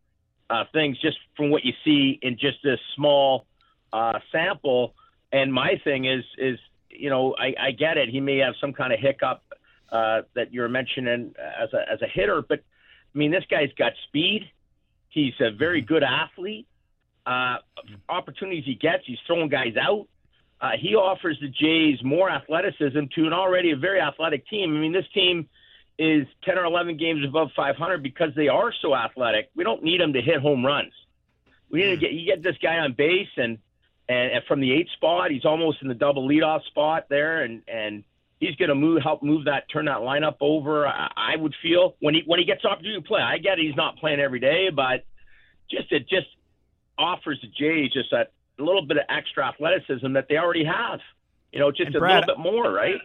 uh, 0.49 0.63
things 0.73 0.99
just 0.99 1.17
from 1.37 1.51
what 1.51 1.63
you 1.63 1.73
see 1.83 2.19
in 2.21 2.37
just 2.39 2.57
this 2.63 2.79
small 2.95 3.45
uh, 3.93 4.19
sample. 4.31 4.93
And 5.31 5.53
my 5.53 5.79
thing 5.83 6.05
is, 6.05 6.23
is 6.37 6.59
you 6.89 7.09
know, 7.09 7.35
I, 7.37 7.53
I 7.67 7.71
get 7.71 7.97
it. 7.97 8.09
He 8.09 8.19
may 8.19 8.37
have 8.37 8.55
some 8.59 8.73
kind 8.73 8.91
of 8.93 8.99
hiccup 8.99 9.43
uh, 9.91 10.21
that 10.35 10.53
you're 10.53 10.69
mentioning 10.69 11.33
as 11.37 11.73
a 11.73 11.91
as 11.91 12.01
a 12.01 12.07
hitter, 12.07 12.41
but 12.41 12.59
I 13.13 13.17
mean, 13.17 13.31
this 13.31 13.43
guy's 13.49 13.71
got 13.77 13.93
speed. 14.07 14.49
He's 15.09 15.33
a 15.39 15.51
very 15.51 15.81
good 15.81 16.03
athlete. 16.03 16.67
Uh, 17.25 17.57
opportunities 18.07 18.63
he 18.65 18.75
gets, 18.75 19.03
he's 19.05 19.17
throwing 19.25 19.49
guys 19.49 19.73
out. 19.79 20.07
Uh, 20.61 20.71
he 20.79 20.95
offers 20.95 21.37
the 21.41 21.47
Jays 21.47 22.03
more 22.03 22.29
athleticism 22.29 22.99
to 23.15 23.25
an 23.25 23.33
already 23.33 23.71
a 23.71 23.77
very 23.77 24.01
athletic 24.01 24.47
team. 24.47 24.75
I 24.75 24.79
mean, 24.79 24.91
this 24.91 25.05
team 25.13 25.47
is 25.97 26.27
10 26.43 26.57
or 26.57 26.65
11 26.65 26.97
games 26.97 27.25
above 27.25 27.49
500 27.55 28.03
because 28.03 28.29
they 28.35 28.47
are 28.47 28.73
so 28.81 28.95
athletic. 28.95 29.49
We 29.55 29.63
don't 29.63 29.83
need 29.83 30.01
them 30.01 30.13
to 30.13 30.21
hit 30.21 30.41
home 30.41 30.65
runs. 30.65 30.93
We 31.69 31.81
need 31.81 31.89
to 31.91 31.97
get 31.97 32.13
you 32.13 32.25
get 32.25 32.41
this 32.41 32.55
guy 32.61 32.79
on 32.79 32.93
base 32.93 33.29
and 33.37 33.59
and, 34.07 34.31
and 34.31 34.43
from 34.45 34.59
the 34.59 34.73
eight 34.73 34.89
spot, 34.95 35.29
he's 35.29 35.45
almost 35.45 35.83
in 35.83 35.87
the 35.87 35.93
double 35.93 36.27
leadoff 36.27 36.65
spot 36.65 37.05
there, 37.09 37.43
and 37.43 37.61
and 37.67 38.03
he's 38.39 38.55
going 38.55 38.69
to 38.69 38.75
move 38.75 39.01
help 39.01 39.21
move 39.23 39.45
that 39.45 39.69
turn 39.71 39.85
that 39.85 39.97
lineup 39.99 40.35
over. 40.41 40.87
I, 40.87 41.09
I 41.15 41.35
would 41.35 41.53
feel 41.61 41.95
when 41.99 42.13
he 42.15 42.23
when 42.25 42.39
he 42.39 42.45
gets 42.45 42.63
opportunity 42.65 43.01
to 43.01 43.07
play. 43.07 43.21
I 43.21 43.37
get 43.37 43.59
it, 43.59 43.65
he's 43.65 43.75
not 43.75 43.97
playing 43.97 44.19
every 44.19 44.39
day, 44.39 44.69
but 44.73 45.05
just 45.69 45.91
it 45.91 46.07
just 46.09 46.27
offers 46.97 47.39
the 47.41 47.47
Jays 47.47 47.91
just 47.93 48.09
that 48.11 48.31
a 48.59 48.63
little 48.63 48.85
bit 48.85 48.97
of 48.97 49.03
extra 49.09 49.47
athleticism 49.47 50.13
that 50.13 50.27
they 50.29 50.37
already 50.37 50.65
have. 50.65 50.99
You 51.51 51.59
know, 51.59 51.71
just 51.71 51.87
And 51.87 51.95
a 51.95 51.99
Brad- 51.99 52.27
little 52.27 52.35
bit 52.35 52.41
more, 52.43 52.71
right? 52.71 52.99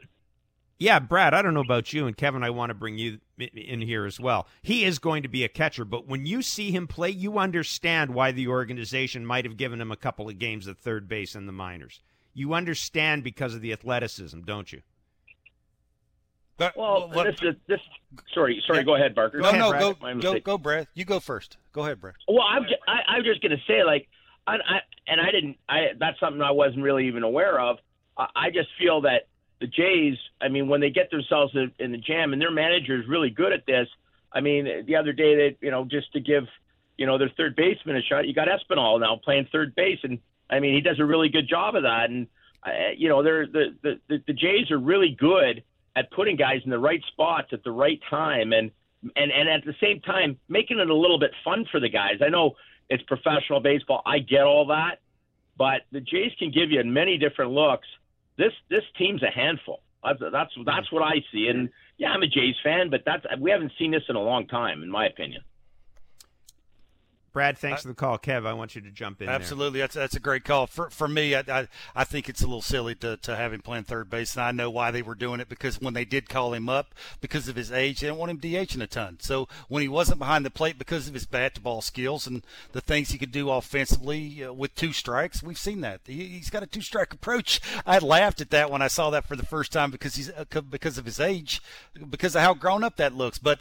Yeah, 0.76 0.98
Brad, 0.98 1.34
I 1.34 1.40
don't 1.40 1.54
know 1.54 1.60
about 1.60 1.92
you, 1.92 2.06
and 2.08 2.16
Kevin, 2.16 2.42
I 2.42 2.50
want 2.50 2.70
to 2.70 2.74
bring 2.74 2.98
you 2.98 3.20
in 3.38 3.80
here 3.80 4.04
as 4.04 4.18
well. 4.18 4.48
He 4.60 4.84
is 4.84 4.98
going 4.98 5.22
to 5.22 5.28
be 5.28 5.44
a 5.44 5.48
catcher, 5.48 5.84
but 5.84 6.08
when 6.08 6.26
you 6.26 6.42
see 6.42 6.72
him 6.72 6.88
play, 6.88 7.10
you 7.10 7.38
understand 7.38 8.12
why 8.12 8.32
the 8.32 8.48
organization 8.48 9.24
might 9.24 9.44
have 9.44 9.56
given 9.56 9.80
him 9.80 9.92
a 9.92 9.96
couple 9.96 10.28
of 10.28 10.38
games 10.40 10.66
at 10.66 10.76
third 10.76 11.08
base 11.08 11.36
in 11.36 11.46
the 11.46 11.52
minors. 11.52 12.02
you 12.34 12.52
understand 12.54 13.22
because 13.22 13.54
of 13.54 13.60
the 13.60 13.72
athleticism, 13.72 14.40
don't 14.40 14.72
you? 14.72 14.82
But, 16.56 16.76
Well, 16.76 17.10
what, 17.12 17.24
this 17.24 17.36
is 17.42 17.56
this. 17.66 17.80
Sorry, 18.32 18.62
sorry. 18.66 18.84
Go 18.84 18.94
ahead, 18.94 19.14
Barker. 19.14 19.38
no, 19.38 19.50
no, 19.52 19.70
Brad. 19.70 19.80
go, 19.80 19.96
My 20.00 20.14
go, 20.14 20.38
go, 20.38 20.58
Brad. 20.58 20.86
You 20.94 21.04
go 21.04 21.18
first. 21.18 21.56
Go 21.72 21.82
ahead, 21.82 22.00
Brad. 22.00 22.14
Well, 22.28 22.42
I'm 22.42 22.62
just, 22.62 22.76
I, 22.86 23.00
I'm 23.08 23.24
just 23.24 23.42
gonna 23.42 23.60
say 23.66 23.82
like, 23.82 24.08
I, 24.46 24.54
I 24.54 24.78
and 25.08 25.20
I 25.20 25.30
didn't. 25.32 25.56
I 25.68 25.86
that's 25.98 26.18
something 26.20 26.40
I 26.40 26.52
wasn't 26.52 26.82
really 26.82 27.08
even 27.08 27.24
aware 27.24 27.58
of. 27.58 27.78
I, 28.16 28.28
I 28.36 28.50
just 28.50 28.68
feel 28.78 29.00
that 29.02 29.26
the 29.60 29.66
Jays. 29.66 30.16
I 30.40 30.48
mean, 30.48 30.68
when 30.68 30.80
they 30.80 30.90
get 30.90 31.10
themselves 31.10 31.52
in, 31.54 31.72
in 31.78 31.90
the 31.90 31.98
jam, 31.98 32.32
and 32.32 32.40
their 32.40 32.52
manager 32.52 33.00
is 33.00 33.08
really 33.08 33.30
good 33.30 33.52
at 33.52 33.66
this. 33.66 33.88
I 34.32 34.40
mean, 34.40 34.84
the 34.86 34.96
other 34.96 35.12
day 35.12 35.34
that 35.48 35.56
you 35.60 35.72
know 35.72 35.84
just 35.84 36.12
to 36.12 36.20
give 36.20 36.44
you 36.96 37.06
know 37.06 37.18
their 37.18 37.30
third 37.36 37.56
baseman 37.56 37.96
a 37.96 38.02
shot, 38.02 38.28
you 38.28 38.34
got 38.34 38.46
Espinal 38.48 39.00
now 39.00 39.16
playing 39.22 39.48
third 39.50 39.74
base, 39.74 39.98
and 40.04 40.20
I 40.48 40.60
mean 40.60 40.74
he 40.74 40.80
does 40.80 41.00
a 41.00 41.04
really 41.04 41.30
good 41.30 41.48
job 41.48 41.74
of 41.74 41.82
that. 41.82 42.10
And 42.10 42.28
uh, 42.64 42.70
you 42.96 43.08
know, 43.08 43.24
they're 43.24 43.46
the, 43.46 43.74
the 43.82 44.00
the 44.08 44.22
the 44.28 44.32
Jays 44.32 44.70
are 44.70 44.78
really 44.78 45.16
good 45.18 45.64
at 45.96 46.10
putting 46.10 46.36
guys 46.36 46.60
in 46.64 46.70
the 46.70 46.78
right 46.78 47.02
spots 47.08 47.48
at 47.52 47.62
the 47.64 47.70
right 47.70 48.00
time, 48.10 48.52
and 48.52 48.70
and 49.16 49.30
and 49.32 49.48
at 49.48 49.64
the 49.64 49.74
same 49.80 50.00
time 50.00 50.38
making 50.48 50.78
it 50.78 50.88
a 50.88 50.94
little 50.94 51.18
bit 51.18 51.30
fun 51.44 51.64
for 51.70 51.80
the 51.80 51.88
guys. 51.88 52.16
I 52.24 52.28
know 52.28 52.52
it's 52.88 53.02
professional 53.04 53.60
baseball. 53.60 54.02
I 54.04 54.18
get 54.18 54.42
all 54.42 54.66
that, 54.66 55.00
but 55.56 55.82
the 55.92 56.00
Jays 56.00 56.32
can 56.38 56.50
give 56.50 56.70
you 56.70 56.82
many 56.84 57.18
different 57.18 57.52
looks. 57.52 57.86
This 58.36 58.52
this 58.68 58.84
team's 58.98 59.22
a 59.22 59.30
handful. 59.30 59.80
That's 60.02 60.20
that's, 60.32 60.52
that's 60.66 60.92
what 60.92 61.02
I 61.02 61.16
see. 61.32 61.48
And 61.48 61.70
yeah, 61.96 62.10
I'm 62.10 62.22
a 62.22 62.26
Jays 62.26 62.56
fan, 62.62 62.90
but 62.90 63.02
that's 63.06 63.24
we 63.40 63.50
haven't 63.50 63.72
seen 63.78 63.90
this 63.90 64.02
in 64.08 64.16
a 64.16 64.22
long 64.22 64.46
time, 64.46 64.82
in 64.82 64.90
my 64.90 65.06
opinion. 65.06 65.42
Brad, 67.34 67.58
thanks 67.58 67.82
for 67.82 67.88
the 67.88 67.94
call. 67.94 68.16
Kev, 68.16 68.46
I 68.46 68.52
want 68.52 68.76
you 68.76 68.80
to 68.80 68.92
jump 68.92 69.20
in. 69.20 69.26
there. 69.26 69.34
Absolutely, 69.34 69.80
that's 69.80 69.96
that's 69.96 70.14
a 70.14 70.20
great 70.20 70.44
call. 70.44 70.68
For 70.68 70.88
for 70.88 71.08
me, 71.08 71.34
I, 71.34 71.42
I 71.48 71.68
I 71.94 72.04
think 72.04 72.28
it's 72.28 72.42
a 72.42 72.46
little 72.46 72.62
silly 72.62 72.94
to 72.94 73.16
to 73.18 73.34
have 73.34 73.52
him 73.52 73.60
playing 73.60 73.84
third 73.84 74.08
base, 74.08 74.36
and 74.36 74.44
I 74.44 74.52
know 74.52 74.70
why 74.70 74.92
they 74.92 75.02
were 75.02 75.16
doing 75.16 75.40
it 75.40 75.48
because 75.48 75.80
when 75.80 75.94
they 75.94 76.04
did 76.04 76.28
call 76.28 76.54
him 76.54 76.68
up 76.68 76.94
because 77.20 77.48
of 77.48 77.56
his 77.56 77.72
age, 77.72 77.98
they 78.00 78.06
didn't 78.06 78.20
want 78.20 78.30
him 78.30 78.38
DHing 78.38 78.80
a 78.80 78.86
ton. 78.86 79.18
So 79.20 79.48
when 79.68 79.82
he 79.82 79.88
wasn't 79.88 80.20
behind 80.20 80.46
the 80.46 80.50
plate 80.50 80.78
because 80.78 81.08
of 81.08 81.14
his 81.14 81.26
bat 81.26 81.56
to 81.56 81.60
ball 81.60 81.82
skills 81.82 82.28
and 82.28 82.42
the 82.70 82.80
things 82.80 83.10
he 83.10 83.18
could 83.18 83.32
do 83.32 83.50
offensively 83.50 84.44
uh, 84.44 84.52
with 84.52 84.76
two 84.76 84.92
strikes, 84.92 85.42
we've 85.42 85.58
seen 85.58 85.80
that 85.80 86.02
he, 86.06 86.28
he's 86.28 86.50
got 86.50 86.62
a 86.62 86.66
two 86.66 86.82
strike 86.82 87.12
approach. 87.12 87.60
I 87.84 87.98
laughed 87.98 88.42
at 88.42 88.50
that 88.50 88.70
when 88.70 88.80
I 88.80 88.88
saw 88.88 89.10
that 89.10 89.26
for 89.26 89.34
the 89.34 89.44
first 89.44 89.72
time 89.72 89.90
because 89.90 90.14
he's 90.14 90.30
uh, 90.30 90.44
because 90.70 90.98
of 90.98 91.04
his 91.04 91.18
age, 91.18 91.60
because 92.10 92.36
of 92.36 92.42
how 92.42 92.54
grown 92.54 92.84
up 92.84 92.94
that 92.96 93.12
looks, 93.12 93.38
but. 93.38 93.58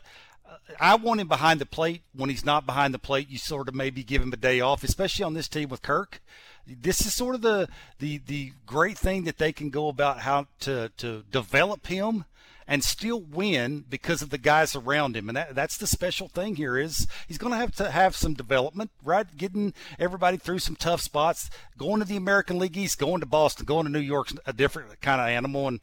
I 0.79 0.95
want 0.95 1.21
him 1.21 1.27
behind 1.27 1.59
the 1.61 1.65
plate. 1.65 2.01
When 2.13 2.29
he's 2.29 2.45
not 2.45 2.65
behind 2.65 2.93
the 2.93 2.99
plate, 2.99 3.29
you 3.29 3.37
sort 3.37 3.67
of 3.67 3.75
maybe 3.75 4.03
give 4.03 4.21
him 4.21 4.33
a 4.33 4.37
day 4.37 4.59
off, 4.59 4.83
especially 4.83 5.23
on 5.23 5.33
this 5.33 5.47
team 5.47 5.69
with 5.69 5.81
Kirk. 5.81 6.21
This 6.65 7.05
is 7.05 7.13
sort 7.13 7.35
of 7.35 7.41
the 7.41 7.67
the 7.99 8.19
the 8.25 8.53
great 8.65 8.97
thing 8.97 9.25
that 9.25 9.37
they 9.37 9.51
can 9.51 9.69
go 9.69 9.87
about 9.87 10.19
how 10.19 10.47
to 10.61 10.91
to 10.97 11.23
develop 11.31 11.87
him 11.87 12.25
and 12.67 12.83
still 12.83 13.19
win 13.19 13.83
because 13.89 14.21
of 14.21 14.29
the 14.29 14.37
guys 14.37 14.75
around 14.75 15.17
him. 15.17 15.29
And 15.29 15.35
that, 15.35 15.55
that's 15.55 15.77
the 15.77 15.87
special 15.87 16.27
thing 16.27 16.55
here 16.55 16.77
is 16.77 17.07
he's 17.27 17.37
going 17.37 17.51
to 17.51 17.57
have 17.57 17.75
to 17.75 17.91
have 17.91 18.15
some 18.15 18.33
development, 18.33 18.91
right? 19.03 19.27
Getting 19.35 19.73
everybody 19.99 20.37
through 20.37 20.59
some 20.59 20.75
tough 20.75 21.01
spots, 21.01 21.49
going 21.77 21.99
to 21.99 22.05
the 22.05 22.15
American 22.15 22.59
League 22.59 22.77
East, 22.77 22.99
going 22.99 23.19
to 23.19 23.25
Boston, 23.25 23.65
going 23.65 23.85
to 23.85 23.91
New 23.91 23.99
York's 23.99 24.33
a 24.45 24.53
different 24.53 25.01
kind 25.01 25.19
of 25.19 25.27
animal. 25.27 25.67
And 25.67 25.79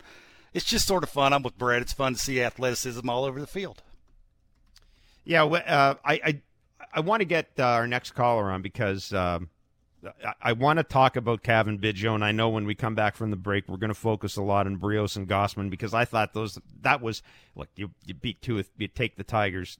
it's 0.54 0.64
just 0.64 0.86
sort 0.86 1.02
of 1.02 1.10
fun. 1.10 1.32
I'm 1.32 1.42
with 1.42 1.58
Brad. 1.58 1.82
It's 1.82 1.92
fun 1.92 2.14
to 2.14 2.18
see 2.18 2.42
athleticism 2.42 3.08
all 3.08 3.24
over 3.24 3.40
the 3.40 3.46
field. 3.46 3.82
Yeah, 5.24 5.44
uh, 5.44 5.94
I 6.04 6.12
I, 6.12 6.40
I 6.94 7.00
want 7.00 7.20
to 7.20 7.26
get 7.26 7.50
uh, 7.58 7.64
our 7.64 7.86
next 7.86 8.12
caller 8.12 8.50
on 8.50 8.62
because 8.62 9.12
um, 9.12 9.50
I, 10.24 10.34
I 10.42 10.52
want 10.52 10.78
to 10.78 10.82
talk 10.82 11.16
about 11.16 11.42
Cavan 11.42 11.78
Biggio, 11.78 12.14
and 12.14 12.24
I 12.24 12.32
know 12.32 12.48
when 12.48 12.66
we 12.66 12.74
come 12.74 12.94
back 12.94 13.16
from 13.16 13.30
the 13.30 13.36
break, 13.36 13.68
we're 13.68 13.76
going 13.76 13.88
to 13.88 13.94
focus 13.94 14.36
a 14.36 14.42
lot 14.42 14.66
on 14.66 14.78
Berrios 14.78 15.16
and 15.16 15.28
Gausman 15.28 15.70
because 15.70 15.94
I 15.94 16.04
thought 16.04 16.32
those 16.32 16.58
that 16.82 17.00
was 17.00 17.22
look 17.54 17.68
you 17.76 17.90
you 18.04 18.14
beat 18.14 18.42
two 18.42 18.62
you 18.78 18.88
take 18.88 19.16
the 19.16 19.24
Tigers. 19.24 19.78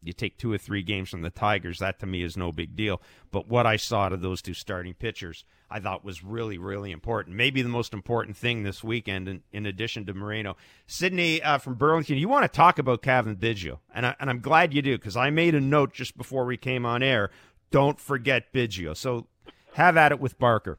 You 0.00 0.12
take 0.12 0.38
two 0.38 0.52
or 0.52 0.58
three 0.58 0.82
games 0.82 1.10
from 1.10 1.22
the 1.22 1.30
Tigers. 1.30 1.80
That 1.80 1.98
to 2.00 2.06
me 2.06 2.22
is 2.22 2.36
no 2.36 2.52
big 2.52 2.76
deal. 2.76 3.02
But 3.32 3.48
what 3.48 3.66
I 3.66 3.76
saw 3.76 4.06
of 4.06 4.20
those 4.20 4.40
two 4.40 4.54
starting 4.54 4.94
pitchers, 4.94 5.44
I 5.70 5.80
thought 5.80 6.04
was 6.04 6.24
really, 6.24 6.58
really 6.58 6.92
important. 6.92 7.36
Maybe 7.36 7.62
the 7.62 7.68
most 7.68 7.92
important 7.92 8.36
thing 8.36 8.62
this 8.62 8.82
weekend, 8.82 9.28
in, 9.28 9.42
in 9.52 9.66
addition 9.66 10.06
to 10.06 10.14
Moreno. 10.14 10.56
Sydney 10.86 11.42
uh, 11.42 11.58
from 11.58 11.74
Burlington, 11.74 12.16
you 12.16 12.28
want 12.28 12.44
to 12.44 12.48
talk 12.48 12.78
about 12.78 13.02
Cavan 13.02 13.36
Biggio, 13.36 13.78
and, 13.94 14.06
I, 14.06 14.16
and 14.18 14.30
I'm 14.30 14.40
glad 14.40 14.72
you 14.72 14.82
do 14.82 14.96
because 14.96 15.16
I 15.16 15.30
made 15.30 15.54
a 15.54 15.60
note 15.60 15.92
just 15.92 16.16
before 16.16 16.44
we 16.44 16.56
came 16.56 16.86
on 16.86 17.02
air. 17.02 17.30
Don't 17.70 18.00
forget 18.00 18.52
Biggio. 18.52 18.96
So 18.96 19.26
have 19.74 19.96
at 19.96 20.12
it 20.12 20.20
with 20.20 20.38
Barker. 20.38 20.78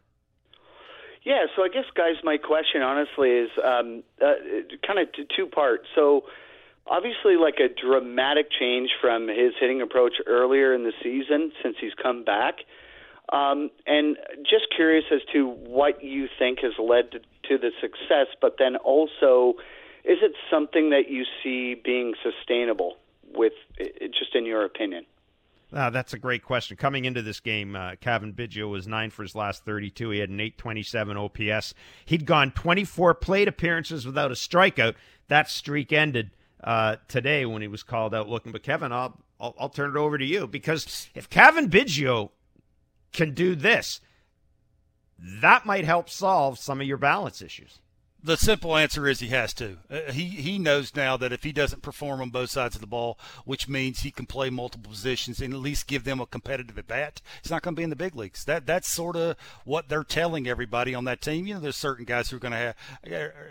Yeah, 1.24 1.46
so 1.56 1.64
I 1.64 1.68
guess, 1.68 1.86
guys, 1.96 2.16
my 2.24 2.38
question 2.38 2.82
honestly 2.82 3.30
is 3.30 3.50
um, 3.64 4.04
uh, 4.22 4.34
kind 4.86 5.00
of 5.00 5.12
t- 5.14 5.28
two 5.36 5.46
parts. 5.46 5.86
So, 5.94 6.24
obviously, 6.88 7.36
like 7.36 7.60
a 7.60 7.68
dramatic 7.68 8.48
change 8.58 8.90
from 9.02 9.28
his 9.28 9.54
hitting 9.60 9.82
approach 9.82 10.14
earlier 10.26 10.74
in 10.74 10.84
the 10.84 10.94
season 11.04 11.52
since 11.62 11.76
he's 11.80 11.94
come 12.02 12.24
back. 12.24 12.60
Um, 13.32 13.70
and 13.86 14.18
just 14.42 14.68
curious 14.76 15.06
as 15.14 15.22
to 15.34 15.48
what 15.48 16.04
you 16.04 16.28
think 16.40 16.60
has 16.62 16.74
led 16.80 17.12
to, 17.12 17.58
the 17.58 17.72
success, 17.82 18.28
but 18.42 18.56
then 18.60 18.76
also, 18.76 19.56
is 20.04 20.20
it 20.22 20.34
something 20.52 20.92
that 20.92 21.10
you 21.10 21.26
see 21.44 21.74
being 21.74 22.14
sustainable 22.22 22.98
with, 23.36 23.54
just 23.78 24.36
in 24.36 24.46
your 24.46 24.64
opinion? 24.64 25.06
Uh, 25.72 25.90
that's 25.90 26.14
a 26.14 26.20
great 26.20 26.44
question. 26.44 26.78
Coming 26.78 27.06
into 27.06 27.22
this 27.22 27.40
game, 27.40 27.76
uh, 27.76 27.96
Cavan 28.02 28.34
Biggio 28.34 28.70
was 28.70 28.88
nine 28.88 29.10
for 29.10 29.24
his 29.24 29.36
last 29.36 29.66
32. 29.66 30.10
He 30.12 30.20
had 30.20 30.30
an 30.30 30.40
827 30.40 31.18
OPS. 31.18 31.74
He'd 32.06 32.26
gone 32.26 32.52
24 32.52 33.14
plate 33.16 33.48
appearances 33.48 34.06
without 34.06 34.32
a 34.32 34.36
strikeout. 34.36 34.96
That 35.28 35.50
streak 35.50 35.94
ended 35.94 36.32
uh, 36.64 36.98
today 37.08 37.46
when 37.46 37.62
he 37.62 37.68
was 37.68 37.84
called 37.84 38.16
out 38.16 38.28
looking. 38.30 38.52
But 38.52 38.64
Kevin, 38.64 38.92
I'll, 38.92 39.20
I'll 39.40 39.56
I'll 39.60 39.70
turn 39.70 39.92
it 39.92 39.96
over 39.96 40.18
to 40.18 40.26
you 40.26 40.48
because 40.48 41.10
if 41.14 41.30
Cavan 41.30 41.70
Biggio 41.70 42.32
can 43.12 43.34
do 43.34 43.56
this, 43.56 44.02
that 45.18 45.66
might 45.66 45.86
help 45.86 46.10
solve 46.10 46.60
some 46.60 46.82
of 46.82 46.88
your 46.88 46.98
balance 46.98 47.42
issues. 47.42 47.80
The 48.22 48.36
simple 48.36 48.76
answer 48.76 49.08
is 49.08 49.22
he 49.22 49.30
has 49.30 49.54
to. 49.54 49.78
Uh, 49.90 50.12
he 50.12 50.26
he 50.26 50.60
knows 50.60 50.94
now 50.94 51.16
that 51.16 51.32
if 51.32 51.44
he 51.44 51.54
doesn't 51.54 51.82
perform 51.82 52.22
on 52.22 52.32
both 52.32 52.50
sides 52.50 52.76
of 52.76 52.82
the 52.82 52.88
ball, 52.88 53.18
which 53.46 53.70
means 53.70 54.02
he 54.02 54.12
can 54.12 54.26
play 54.26 54.50
multiple 54.50 54.92
positions 54.92 55.40
and 55.40 55.54
at 55.54 55.60
least 55.62 55.88
give 55.88 56.04
them 56.04 56.20
a 56.20 56.26
competitive 56.26 56.78
at 56.78 56.88
bat, 56.88 57.22
he's 57.42 57.50
not 57.50 57.62
going 57.62 57.76
to 57.76 57.80
be 57.80 57.84
in 57.84 57.90
the 57.90 57.96
big 57.96 58.18
leagues. 58.18 58.44
That 58.44 58.66
that's 58.66 58.90
sort 58.90 59.16
of 59.16 59.38
what 59.64 59.88
they're 59.88 60.04
telling 60.04 60.50
everybody 60.50 60.94
on 60.94 61.06
that 61.06 61.22
team. 61.22 61.48
You 61.48 61.54
know, 61.54 61.60
there's 61.62 61.78
certain 61.78 62.04
guys 62.04 62.30
who 62.30 62.36
are 62.36 62.42
going 62.42 62.52
to 62.52 62.58
have 62.58 62.76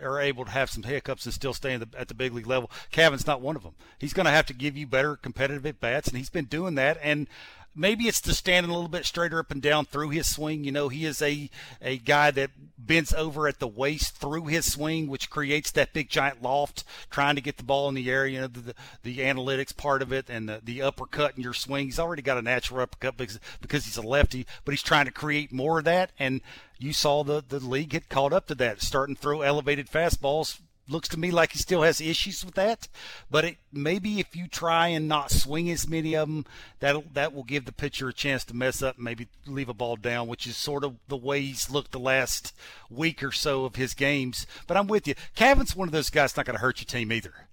are 0.02 0.20
able 0.20 0.44
to 0.44 0.50
have 0.50 0.68
some 0.68 0.82
hiccups 0.82 1.24
and 1.24 1.32
still 1.32 1.54
stay 1.54 1.74
the, 1.78 1.88
at 1.96 2.08
the 2.08 2.14
big 2.14 2.34
league 2.34 2.46
level. 2.46 2.70
Cavan's 2.90 3.26
not 3.26 3.40
one 3.40 3.56
of 3.56 3.62
them. 3.62 3.74
He's 3.98 4.12
going 4.12 4.26
to 4.26 4.32
have 4.32 4.46
to 4.46 4.54
give 4.54 4.76
you 4.76 4.86
better 4.86 5.16
competitive 5.16 5.64
at 5.64 5.80
bats, 5.80 6.08
and 6.08 6.18
he's 6.18 6.28
been 6.28 6.44
doing 6.44 6.74
that. 6.74 6.98
And 7.02 7.26
maybe 7.74 8.08
it's 8.08 8.20
the 8.20 8.34
standing 8.34 8.70
a 8.70 8.74
little 8.74 8.88
bit 8.88 9.06
straighter 9.06 9.38
up 9.38 9.50
and 9.50 9.62
down 9.62 9.84
through 9.84 10.10
his 10.10 10.28
swing. 10.28 10.64
You 10.64 10.72
know, 10.72 10.88
he 10.88 11.04
is 11.04 11.22
a 11.22 11.50
a 11.80 11.98
guy 11.98 12.30
that 12.32 12.50
bends 12.76 13.12
over 13.14 13.46
at 13.48 13.58
the 13.58 13.68
waist 13.68 14.16
through 14.16 14.46
his 14.46 14.70
swing, 14.70 15.08
which 15.08 15.30
creates 15.30 15.70
that 15.72 15.92
big 15.92 16.08
giant 16.08 16.42
loft, 16.42 16.84
trying 17.10 17.36
to 17.36 17.40
get 17.40 17.56
the 17.56 17.64
ball 17.64 17.88
in 17.88 17.94
the 17.94 18.10
air. 18.10 18.26
You 18.26 18.42
know, 18.42 18.46
the 18.48 18.74
the, 19.02 19.18
analytics 19.18 19.76
part 19.76 20.02
of 20.02 20.12
it 20.12 20.28
and 20.28 20.48
the, 20.48 20.60
the 20.62 20.82
uppercut 20.82 21.36
in 21.36 21.42
your 21.42 21.54
swing. 21.54 21.86
He's 21.86 21.98
already 21.98 22.22
got 22.22 22.38
a 22.38 22.42
natural 22.42 22.80
uppercut 22.80 23.16
because 23.16 23.40
because 23.60 23.84
he's 23.84 23.96
a 23.96 24.02
lefty, 24.02 24.46
but 24.64 24.72
he's 24.72 24.82
trying 24.82 25.06
to 25.06 25.12
create 25.12 25.52
more 25.52 25.78
of 25.78 25.84
that. 25.84 26.10
And 26.18 26.40
you 26.78 26.92
saw 26.92 27.24
the 27.24 27.44
the 27.46 27.60
league 27.60 27.90
get 27.90 28.08
caught 28.08 28.32
up 28.32 28.46
to 28.48 28.54
that, 28.56 28.82
starting 28.82 29.14
to 29.14 29.20
throw 29.20 29.42
elevated 29.42 29.88
fastballs 29.88 30.60
looks 30.88 31.08
to 31.08 31.18
me 31.18 31.30
like 31.30 31.52
he 31.52 31.58
still 31.58 31.82
has 31.82 32.00
issues 32.00 32.44
with 32.44 32.54
that. 32.54 32.88
But 33.30 33.44
it, 33.44 33.56
maybe 33.72 34.20
if 34.20 34.34
you 34.34 34.48
try 34.48 34.88
and 34.88 35.08
not 35.08 35.30
swing 35.30 35.70
as 35.70 35.88
many 35.88 36.14
of 36.14 36.28
them, 36.28 36.46
that 36.80 37.14
that 37.14 37.34
will 37.34 37.44
give 37.44 37.64
the 37.64 37.72
pitcher 37.72 38.08
a 38.08 38.12
chance 38.12 38.44
to 38.46 38.56
mess 38.56 38.82
up 38.82 38.96
and 38.96 39.04
maybe 39.04 39.28
leave 39.46 39.68
a 39.68 39.74
ball 39.74 39.96
down, 39.96 40.28
which 40.28 40.46
is 40.46 40.56
sort 40.56 40.84
of 40.84 40.96
the 41.08 41.16
way 41.16 41.40
he's 41.40 41.70
looked 41.70 41.92
the 41.92 41.98
last 41.98 42.54
week 42.90 43.22
or 43.22 43.32
so 43.32 43.64
of 43.64 43.76
his 43.76 43.94
games. 43.94 44.46
But 44.66 44.76
I'm 44.76 44.86
with 44.86 45.06
you. 45.06 45.14
Cavan's 45.34 45.76
one 45.76 45.88
of 45.88 45.92
those 45.92 46.10
guys 46.10 46.36
not 46.36 46.46
going 46.46 46.56
to 46.56 46.62
hurt 46.62 46.80
your 46.80 46.86
team 46.86 47.12
either. 47.12 47.47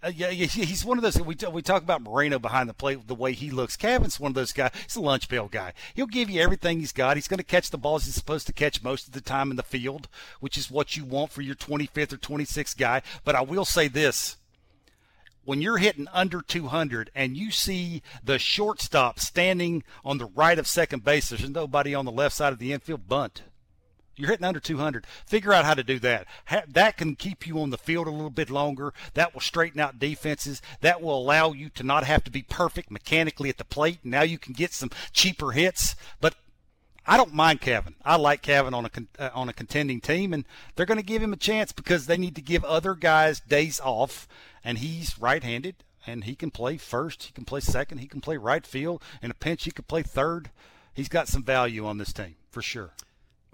Uh, 0.00 0.12
yeah, 0.14 0.30
yeah, 0.30 0.46
he's 0.46 0.84
one 0.84 0.96
of 0.96 1.02
those. 1.02 1.20
We 1.20 1.34
we 1.50 1.62
talk 1.62 1.82
about 1.82 2.02
Moreno 2.02 2.38
behind 2.38 2.68
the 2.68 2.74
plate, 2.74 3.08
the 3.08 3.16
way 3.16 3.32
he 3.32 3.50
looks. 3.50 3.76
Cavan's 3.76 4.20
one 4.20 4.30
of 4.30 4.34
those 4.36 4.52
guys. 4.52 4.70
He's 4.84 4.94
a 4.94 5.00
lunch 5.00 5.28
pail 5.28 5.48
guy. 5.48 5.72
He'll 5.94 6.06
give 6.06 6.30
you 6.30 6.40
everything 6.40 6.78
he's 6.78 6.92
got. 6.92 7.16
He's 7.16 7.26
going 7.26 7.38
to 7.38 7.44
catch 7.44 7.70
the 7.70 7.78
balls 7.78 8.04
he's 8.04 8.14
supposed 8.14 8.46
to 8.46 8.52
catch 8.52 8.82
most 8.82 9.08
of 9.08 9.12
the 9.12 9.20
time 9.20 9.50
in 9.50 9.56
the 9.56 9.62
field, 9.64 10.08
which 10.38 10.56
is 10.56 10.70
what 10.70 10.96
you 10.96 11.04
want 11.04 11.32
for 11.32 11.42
your 11.42 11.56
25th 11.56 12.12
or 12.12 12.16
26th 12.16 12.76
guy. 12.76 13.02
But 13.24 13.34
I 13.34 13.40
will 13.40 13.64
say 13.64 13.88
this: 13.88 14.36
when 15.44 15.60
you're 15.60 15.78
hitting 15.78 16.06
under 16.12 16.42
200 16.42 17.10
and 17.12 17.36
you 17.36 17.50
see 17.50 18.00
the 18.22 18.38
shortstop 18.38 19.18
standing 19.18 19.82
on 20.04 20.18
the 20.18 20.26
right 20.26 20.60
of 20.60 20.68
second 20.68 21.02
base, 21.02 21.28
there's 21.30 21.50
nobody 21.50 21.92
on 21.92 22.04
the 22.04 22.12
left 22.12 22.36
side 22.36 22.52
of 22.52 22.60
the 22.60 22.72
infield. 22.72 23.08
Bunt. 23.08 23.42
You're 24.18 24.30
hitting 24.30 24.44
under 24.44 24.60
200. 24.60 25.06
Figure 25.26 25.52
out 25.52 25.64
how 25.64 25.74
to 25.74 25.84
do 25.84 25.98
that. 26.00 26.26
that 26.68 26.96
can 26.96 27.14
keep 27.14 27.46
you 27.46 27.60
on 27.60 27.70
the 27.70 27.78
field 27.78 28.06
a 28.06 28.10
little 28.10 28.30
bit 28.30 28.50
longer. 28.50 28.92
That 29.14 29.32
will 29.32 29.40
straighten 29.40 29.80
out 29.80 29.98
defenses. 29.98 30.60
That 30.80 31.00
will 31.00 31.16
allow 31.16 31.52
you 31.52 31.68
to 31.70 31.82
not 31.82 32.04
have 32.04 32.24
to 32.24 32.30
be 32.30 32.42
perfect 32.42 32.90
mechanically 32.90 33.48
at 33.48 33.58
the 33.58 33.64
plate. 33.64 34.00
Now 34.02 34.22
you 34.22 34.38
can 34.38 34.52
get 34.52 34.72
some 34.72 34.90
cheaper 35.12 35.52
hits. 35.52 35.94
But 36.20 36.34
I 37.06 37.16
don't 37.16 37.32
mind 37.32 37.60
Cavan. 37.60 37.94
I 38.04 38.16
like 38.16 38.42
Cavan 38.42 38.74
on 38.74 38.86
a 38.86 38.90
uh, 39.18 39.30
on 39.32 39.48
a 39.48 39.54
contending 39.54 40.00
team, 40.00 40.34
and 40.34 40.44
they're 40.74 40.84
going 40.84 40.98
to 40.98 41.04
give 41.04 41.22
him 41.22 41.32
a 41.32 41.36
chance 41.36 41.72
because 41.72 42.06
they 42.06 42.18
need 42.18 42.34
to 42.34 42.42
give 42.42 42.64
other 42.64 42.94
guys 42.94 43.40
days 43.40 43.80
off, 43.80 44.28
and 44.62 44.78
he's 44.78 45.18
right-handed 45.18 45.76
and 46.08 46.24
he 46.24 46.34
can 46.34 46.50
play 46.50 46.76
first, 46.76 47.24
he 47.24 47.32
can 47.32 47.44
play 47.44 47.60
second, 47.60 47.98
he 47.98 48.06
can 48.06 48.20
play 48.20 48.36
right 48.36 48.66
field. 48.66 49.02
In 49.22 49.30
a 49.30 49.34
pinch, 49.34 49.64
he 49.64 49.70
can 49.70 49.84
play 49.84 50.02
third. 50.02 50.50
He's 50.94 51.08
got 51.08 51.28
some 51.28 51.44
value 51.44 51.86
on 51.86 51.98
this 51.98 52.12
team 52.12 52.36
for 52.50 52.62
sure. 52.62 52.90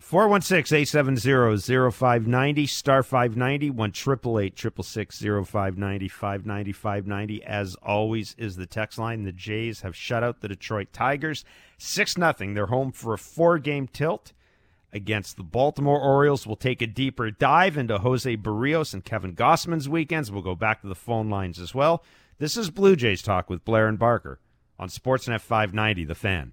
416 0.04 0.76
870 0.76 1.90
0590, 1.90 2.66
star 2.66 3.02
590, 3.02 3.70
1 3.70 3.88
888 3.88 5.46
0590, 5.46 6.08
590, 6.08 6.72
590. 6.72 7.42
As 7.42 7.74
always, 7.76 8.34
is 8.36 8.56
the 8.56 8.66
text 8.66 8.98
line. 8.98 9.22
The 9.22 9.32
Jays 9.32 9.80
have 9.80 9.96
shut 9.96 10.22
out 10.22 10.42
the 10.42 10.48
Detroit 10.48 10.88
Tigers 10.92 11.46
6 11.78 12.12
0. 12.12 12.34
They're 12.52 12.66
home 12.66 12.92
for 12.92 13.14
a 13.14 13.18
four 13.18 13.58
game 13.58 13.88
tilt 13.88 14.34
against 14.92 15.38
the 15.38 15.42
Baltimore 15.42 15.98
Orioles. 15.98 16.46
We'll 16.46 16.56
take 16.56 16.82
a 16.82 16.86
deeper 16.86 17.30
dive 17.30 17.78
into 17.78 17.96
Jose 17.96 18.36
Berrios 18.36 18.92
and 18.92 19.02
Kevin 19.02 19.34
Gausman's 19.34 19.88
weekends. 19.88 20.30
We'll 20.30 20.42
go 20.42 20.54
back 20.54 20.82
to 20.82 20.86
the 20.86 20.94
phone 20.94 21.30
lines 21.30 21.58
as 21.58 21.74
well. 21.74 22.04
This 22.36 22.58
is 22.58 22.68
Blue 22.70 22.94
Jays 22.94 23.22
Talk 23.22 23.48
with 23.48 23.64
Blair 23.64 23.88
and 23.88 23.98
Barker 23.98 24.38
on 24.78 24.90
Sportsnet 24.90 25.40
590, 25.40 26.04
The 26.04 26.14
Fan. 26.14 26.52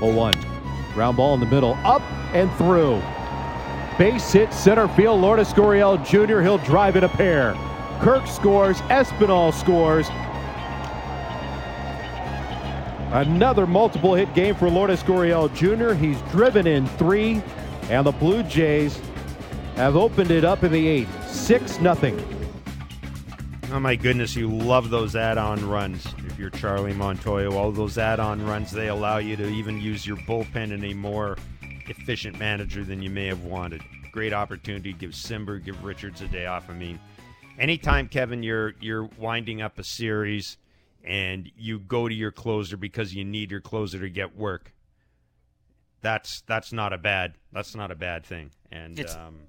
0 0.00 0.14
1. 0.14 0.57
Ground 0.98 1.16
ball 1.16 1.34
in 1.34 1.38
the 1.38 1.46
middle, 1.46 1.78
up 1.84 2.02
and 2.34 2.52
through. 2.54 3.00
Base 3.98 4.32
hit 4.32 4.52
center 4.52 4.88
field. 4.88 5.20
Lourdes 5.20 5.52
Gurriel 5.52 6.04
Jr. 6.04 6.40
He'll 6.40 6.58
drive 6.58 6.96
it 6.96 7.04
a 7.04 7.08
pair. 7.08 7.54
Kirk 8.00 8.26
scores. 8.26 8.80
Espinal 8.90 9.54
scores. 9.54 10.08
Another 13.12 13.64
multiple 13.64 14.16
hit 14.16 14.34
game 14.34 14.56
for 14.56 14.68
Lourdes 14.68 15.04
Gurriel 15.04 15.54
Jr. 15.54 15.94
He's 15.94 16.20
driven 16.32 16.66
in 16.66 16.88
three, 16.88 17.44
and 17.90 18.04
the 18.04 18.10
Blue 18.10 18.42
Jays 18.42 19.00
have 19.76 19.94
opened 19.94 20.32
it 20.32 20.44
up 20.44 20.64
in 20.64 20.72
the 20.72 20.88
eighth. 20.88 21.30
6 21.30 21.76
0. 21.76 22.18
Oh 23.70 23.78
my 23.78 23.94
goodness, 23.94 24.34
you 24.34 24.48
love 24.48 24.90
those 24.90 25.14
add-on 25.14 25.64
runs. 25.68 26.12
If 26.38 26.42
you're 26.42 26.50
Charlie 26.50 26.92
Montoyo, 26.92 27.54
all 27.54 27.72
those 27.72 27.98
add-on 27.98 28.46
runs 28.46 28.70
they 28.70 28.86
allow 28.86 29.18
you 29.18 29.34
to 29.34 29.48
even 29.48 29.80
use 29.80 30.06
your 30.06 30.18
bullpen 30.18 30.70
in 30.70 30.84
a 30.84 30.94
more 30.94 31.36
efficient 31.88 32.38
manager 32.38 32.84
than 32.84 33.02
you 33.02 33.10
may 33.10 33.26
have 33.26 33.42
wanted. 33.42 33.82
Great 34.12 34.32
opportunity. 34.32 34.92
Give 34.92 35.10
Cimber, 35.10 35.58
give 35.58 35.82
Richards 35.82 36.20
a 36.20 36.28
day 36.28 36.46
off. 36.46 36.70
I 36.70 36.74
mean, 36.74 37.00
anytime 37.58 38.06
Kevin, 38.06 38.44
you're 38.44 38.74
you're 38.80 39.10
winding 39.18 39.62
up 39.62 39.80
a 39.80 39.82
series 39.82 40.58
and 41.02 41.50
you 41.56 41.80
go 41.80 42.06
to 42.06 42.14
your 42.14 42.30
closer 42.30 42.76
because 42.76 43.12
you 43.12 43.24
need 43.24 43.50
your 43.50 43.60
closer 43.60 43.98
to 43.98 44.08
get 44.08 44.36
work. 44.36 44.72
That's 46.02 46.42
that's 46.42 46.72
not 46.72 46.92
a 46.92 46.98
bad 46.98 47.34
that's 47.52 47.74
not 47.74 47.90
a 47.90 47.96
bad 47.96 48.24
thing. 48.24 48.52
And 48.70 49.04
um, 49.10 49.40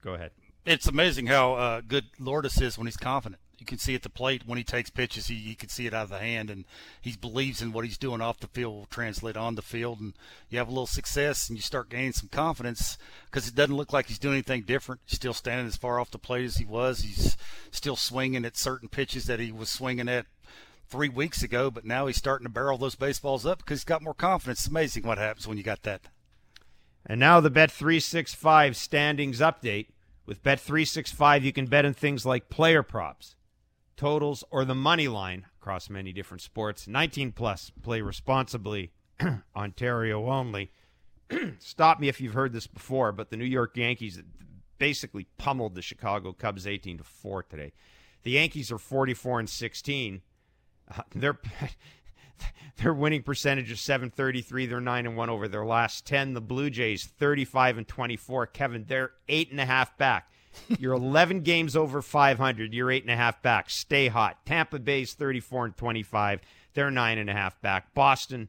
go 0.00 0.14
ahead. 0.14 0.30
It's 0.64 0.86
amazing 0.86 1.26
how 1.26 1.52
uh, 1.56 1.80
good 1.86 2.06
Lourdes 2.18 2.62
is 2.62 2.78
when 2.78 2.86
he's 2.86 2.96
confident 2.96 3.42
you 3.64 3.66
can 3.66 3.78
see 3.78 3.94
at 3.94 4.02
the 4.02 4.10
plate 4.10 4.42
when 4.44 4.58
he 4.58 4.64
takes 4.64 4.90
pitches, 4.90 5.28
he, 5.28 5.36
he 5.36 5.54
can 5.54 5.70
see 5.70 5.86
it 5.86 5.94
out 5.94 6.04
of 6.04 6.10
the 6.10 6.18
hand, 6.18 6.50
and 6.50 6.66
he 7.00 7.16
believes 7.16 7.62
in 7.62 7.72
what 7.72 7.86
he's 7.86 7.96
doing 7.96 8.20
off 8.20 8.38
the 8.38 8.46
field 8.46 8.74
will 8.74 8.86
translate 8.86 9.38
on 9.38 9.54
the 9.54 9.62
field, 9.62 10.00
and 10.00 10.12
you 10.50 10.58
have 10.58 10.68
a 10.68 10.70
little 10.70 10.86
success, 10.86 11.48
and 11.48 11.56
you 11.56 11.62
start 11.62 11.88
gaining 11.88 12.12
some 12.12 12.28
confidence 12.28 12.98
because 13.24 13.48
it 13.48 13.54
doesn't 13.54 13.74
look 13.74 13.90
like 13.90 14.08
he's 14.08 14.18
doing 14.18 14.34
anything 14.34 14.64
different. 14.64 15.00
He's 15.06 15.16
still 15.16 15.32
standing 15.32 15.66
as 15.66 15.78
far 15.78 15.98
off 15.98 16.10
the 16.10 16.18
plate 16.18 16.44
as 16.44 16.56
he 16.56 16.66
was. 16.66 17.00
He's 17.00 17.38
still 17.70 17.96
swinging 17.96 18.44
at 18.44 18.58
certain 18.58 18.90
pitches 18.90 19.24
that 19.24 19.40
he 19.40 19.50
was 19.50 19.70
swinging 19.70 20.10
at 20.10 20.26
three 20.86 21.08
weeks 21.08 21.42
ago, 21.42 21.70
but 21.70 21.86
now 21.86 22.06
he's 22.06 22.18
starting 22.18 22.44
to 22.44 22.52
barrel 22.52 22.76
those 22.76 22.96
baseballs 22.96 23.46
up 23.46 23.58
because 23.58 23.80
he's 23.80 23.84
got 23.84 24.02
more 24.02 24.12
confidence. 24.12 24.60
It's 24.60 24.68
amazing 24.68 25.06
what 25.06 25.16
happens 25.16 25.48
when 25.48 25.56
you 25.56 25.64
got 25.64 25.84
that. 25.84 26.02
And 27.06 27.18
now 27.18 27.40
the 27.40 27.48
Bet 27.48 27.70
365 27.70 28.76
standings 28.76 29.40
update. 29.40 29.86
With 30.26 30.42
Bet 30.42 30.60
365, 30.60 31.44
you 31.44 31.52
can 31.52 31.66
bet 31.66 31.84
on 31.84 31.94
things 31.94 32.24
like 32.24 32.48
player 32.50 32.82
props 32.82 33.36
totals, 33.96 34.44
or 34.50 34.64
the 34.64 34.74
money 34.74 35.08
line 35.08 35.46
across 35.60 35.90
many 35.90 36.12
different 36.12 36.40
sports. 36.40 36.86
19 36.86 37.32
plus. 37.32 37.72
Play 37.82 38.00
responsibly. 38.00 38.92
Ontario 39.56 40.26
only. 40.28 40.70
Stop 41.58 42.00
me 42.00 42.08
if 42.08 42.20
you've 42.20 42.34
heard 42.34 42.52
this 42.52 42.66
before, 42.66 43.12
but 43.12 43.30
the 43.30 43.36
New 43.36 43.44
York 43.44 43.76
Yankees 43.76 44.22
basically 44.78 45.26
pummeled 45.38 45.74
the 45.74 45.82
Chicago 45.82 46.32
Cubs 46.32 46.66
18 46.66 46.98
to 46.98 47.04
4 47.04 47.44
today. 47.44 47.72
The 48.22 48.32
Yankees 48.32 48.72
are 48.72 48.78
44 48.78 49.40
and 49.40 49.48
16. 49.48 50.22
Uh, 50.90 51.02
their 51.14 51.38
their 52.82 52.94
winning 52.94 53.22
percentage 53.22 53.70
is 53.70 53.80
733. 53.80 54.66
They're 54.66 54.80
9 54.80 55.06
and 55.06 55.16
1 55.16 55.30
over 55.30 55.48
their 55.48 55.64
last 55.64 56.06
10. 56.06 56.34
The 56.34 56.40
Blue 56.40 56.70
Jays 56.70 57.04
35 57.04 57.78
and 57.78 57.88
24. 57.88 58.46
Kevin, 58.48 58.84
they're 58.88 59.12
eight 59.28 59.50
and 59.50 59.60
a 59.60 59.66
half 59.66 59.96
back. 59.96 60.30
You're 60.78 60.94
11 60.94 61.40
games 61.40 61.76
over 61.76 62.02
500. 62.02 62.72
You're 62.72 62.90
eight 62.90 63.02
and 63.02 63.10
a 63.10 63.16
half 63.16 63.42
back. 63.42 63.70
Stay 63.70 64.08
hot. 64.08 64.44
Tampa 64.46 64.78
Bay's 64.78 65.14
34 65.14 65.66
and 65.66 65.76
25. 65.76 66.40
They're 66.74 66.90
nine 66.90 67.18
and 67.18 67.30
a 67.30 67.32
half 67.32 67.60
back. 67.60 67.94
Boston, 67.94 68.48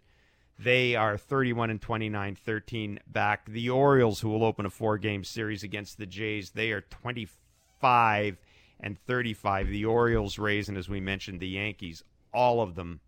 they 0.57 0.95
are 0.95 1.17
31 1.17 1.69
and 1.69 1.81
29, 1.81 2.35
13 2.35 2.99
back. 3.07 3.45
The 3.45 3.69
Orioles, 3.69 4.21
who 4.21 4.29
will 4.29 4.43
open 4.43 4.65
a 4.65 4.69
four-game 4.69 5.23
series 5.23 5.63
against 5.63 5.97
the 5.97 6.05
Jays, 6.05 6.51
they 6.51 6.71
are 6.71 6.81
25 6.81 8.37
and 8.79 8.99
35. 8.99 9.67
The 9.67 9.85
Orioles, 9.85 10.39
Rays, 10.39 10.69
and 10.69 10.77
as 10.77 10.89
we 10.89 10.99
mentioned, 10.99 11.39
the 11.39 11.47
Yankees, 11.47 12.03
all 12.33 12.61
of 12.61 12.75
them, 12.75 13.01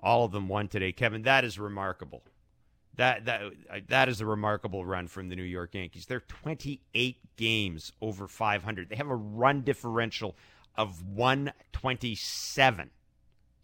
all 0.00 0.24
of 0.24 0.32
them 0.32 0.48
won 0.48 0.68
today. 0.68 0.92
Kevin, 0.92 1.22
that 1.22 1.44
is 1.44 1.58
remarkable. 1.58 2.22
That 2.96 3.24
that 3.24 3.42
uh, 3.42 3.80
that 3.88 4.08
is 4.08 4.20
a 4.20 4.26
remarkable 4.26 4.84
run 4.84 5.08
from 5.08 5.28
the 5.28 5.36
New 5.36 5.42
York 5.42 5.74
Yankees. 5.74 6.06
They're 6.06 6.20
28 6.20 7.16
games 7.36 7.92
over 8.00 8.28
500. 8.28 8.88
They 8.90 8.96
have 8.96 9.08
a 9.08 9.16
run 9.16 9.62
differential 9.62 10.36
of 10.76 11.02
127. 11.02 12.90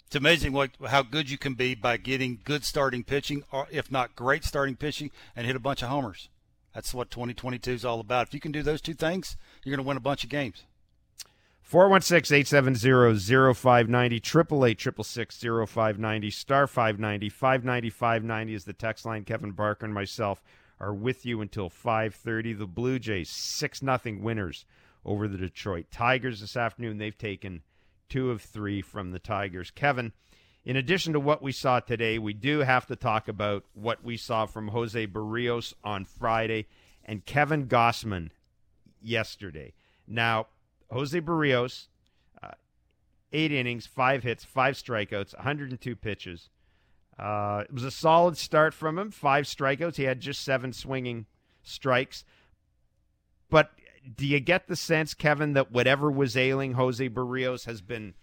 It's 0.07 0.17
amazing 0.17 0.53
what 0.53 0.71
how 0.87 1.03
good 1.03 1.29
you 1.29 1.37
can 1.37 1.53
be 1.55 1.75
by 1.75 1.99
getting 1.99 2.41
good 2.43 2.65
starting 2.65 3.05
pitching, 3.05 3.45
or 3.53 3.67
if 3.71 3.91
not 3.91 4.17
great 4.17 4.45
starting 4.45 4.77
pitching, 4.77 5.11
and 5.37 5.47
hit 5.47 5.57
a 5.57 5.61
bunch 5.61 5.83
of 5.83 5.91
homers. 5.91 6.31
That's 6.75 6.95
what 6.95 7.11
2022 7.11 7.73
is 7.73 7.85
all 7.85 8.01
about. 8.01 8.29
If 8.29 8.35
you 8.35 8.41
can 8.41 8.53
do 8.53 8.63
those 8.63 8.81
two 8.81 8.95
things, 8.95 9.37
you're 9.63 9.75
going 9.75 9.85
to 9.85 9.89
win 9.89 9.97
a 9.97 10.01
bunch 10.01 10.25
of 10.25 10.31
games. 10.31 10.65
416 11.69 12.35
870 12.35 13.53
0590, 13.53 14.17
888 14.17 15.69
0590, 15.69 16.31
star 16.31 16.67
590, 16.67 17.29
590 17.29 17.91
590 17.91 18.55
is 18.55 18.65
the 18.65 18.73
text 18.73 19.05
line. 19.05 19.23
Kevin 19.23 19.51
Barker 19.51 19.85
and 19.85 19.93
myself 19.93 20.43
are 20.81 20.95
with 20.95 21.27
you 21.27 21.43
until 21.43 21.69
5.30. 21.69 22.57
The 22.57 22.67
Blue 22.67 22.99
Jays, 22.99 23.29
6 23.29 23.83
nothing 23.83 24.23
winners 24.23 24.65
over 25.05 25.29
the 25.29 25.37
Detroit 25.37 25.91
Tigers 25.91 26.41
this 26.41 26.57
afternoon. 26.57 26.97
They've 26.97 27.17
taken 27.17 27.61
two 28.09 28.31
of 28.31 28.41
three 28.41 28.81
from 28.81 29.11
the 29.11 29.19
Tigers. 29.19 29.71
Kevin, 29.71 30.13
in 30.65 30.75
addition 30.75 31.13
to 31.13 31.21
what 31.21 31.43
we 31.43 31.53
saw 31.53 31.81
today, 31.81 32.19
we 32.19 32.33
do 32.33 32.61
have 32.61 32.87
to 32.87 32.97
talk 32.97 33.29
about 33.29 33.67
what 33.75 34.03
we 34.03 34.17
saw 34.17 34.47
from 34.47 34.69
Jose 34.69 35.07
Berrios 35.07 35.75
on 35.85 36.07
Friday 36.07 36.67
and 37.05 37.27
Kevin 37.27 37.67
Gausman 37.67 38.31
yesterday. 39.03 39.75
Now, 40.07 40.47
Jose 40.91 41.21
Berrios, 41.21 41.87
uh, 42.43 42.53
eight 43.33 43.53
innings, 43.53 43.87
five 43.87 44.23
hits, 44.23 44.45
five 44.45 44.75
strikeouts, 44.75 45.35
102 45.35 45.97
pitches. 45.97 46.51
Uh, 47.19 47.65
it 47.65 47.75
was 47.75 47.85
a 47.85 47.91
solid 47.91 48.37
start 48.37 48.73
from 48.73 48.99
him. 48.99 49.11
Five 49.11 49.45
strikeouts. 49.45 49.97
He 49.97 50.05
had 50.05 50.21
just 50.21 50.43
seven 50.43 50.73
swinging 50.73 51.27
strikes. 51.63 52.25
But 53.51 53.73
do 54.17 54.27
you 54.27 54.41
get 54.41 54.69
the 54.69 54.77
sense, 54.77 55.15
Kevin, 55.15 55.55
that 55.55 55.73
whatever 55.73 56.11
was 56.11 56.37
ailing 56.37 56.75
Jose 56.75 57.09
Berrios 57.09 57.67
has 57.67 57.81
been 57.81 58.15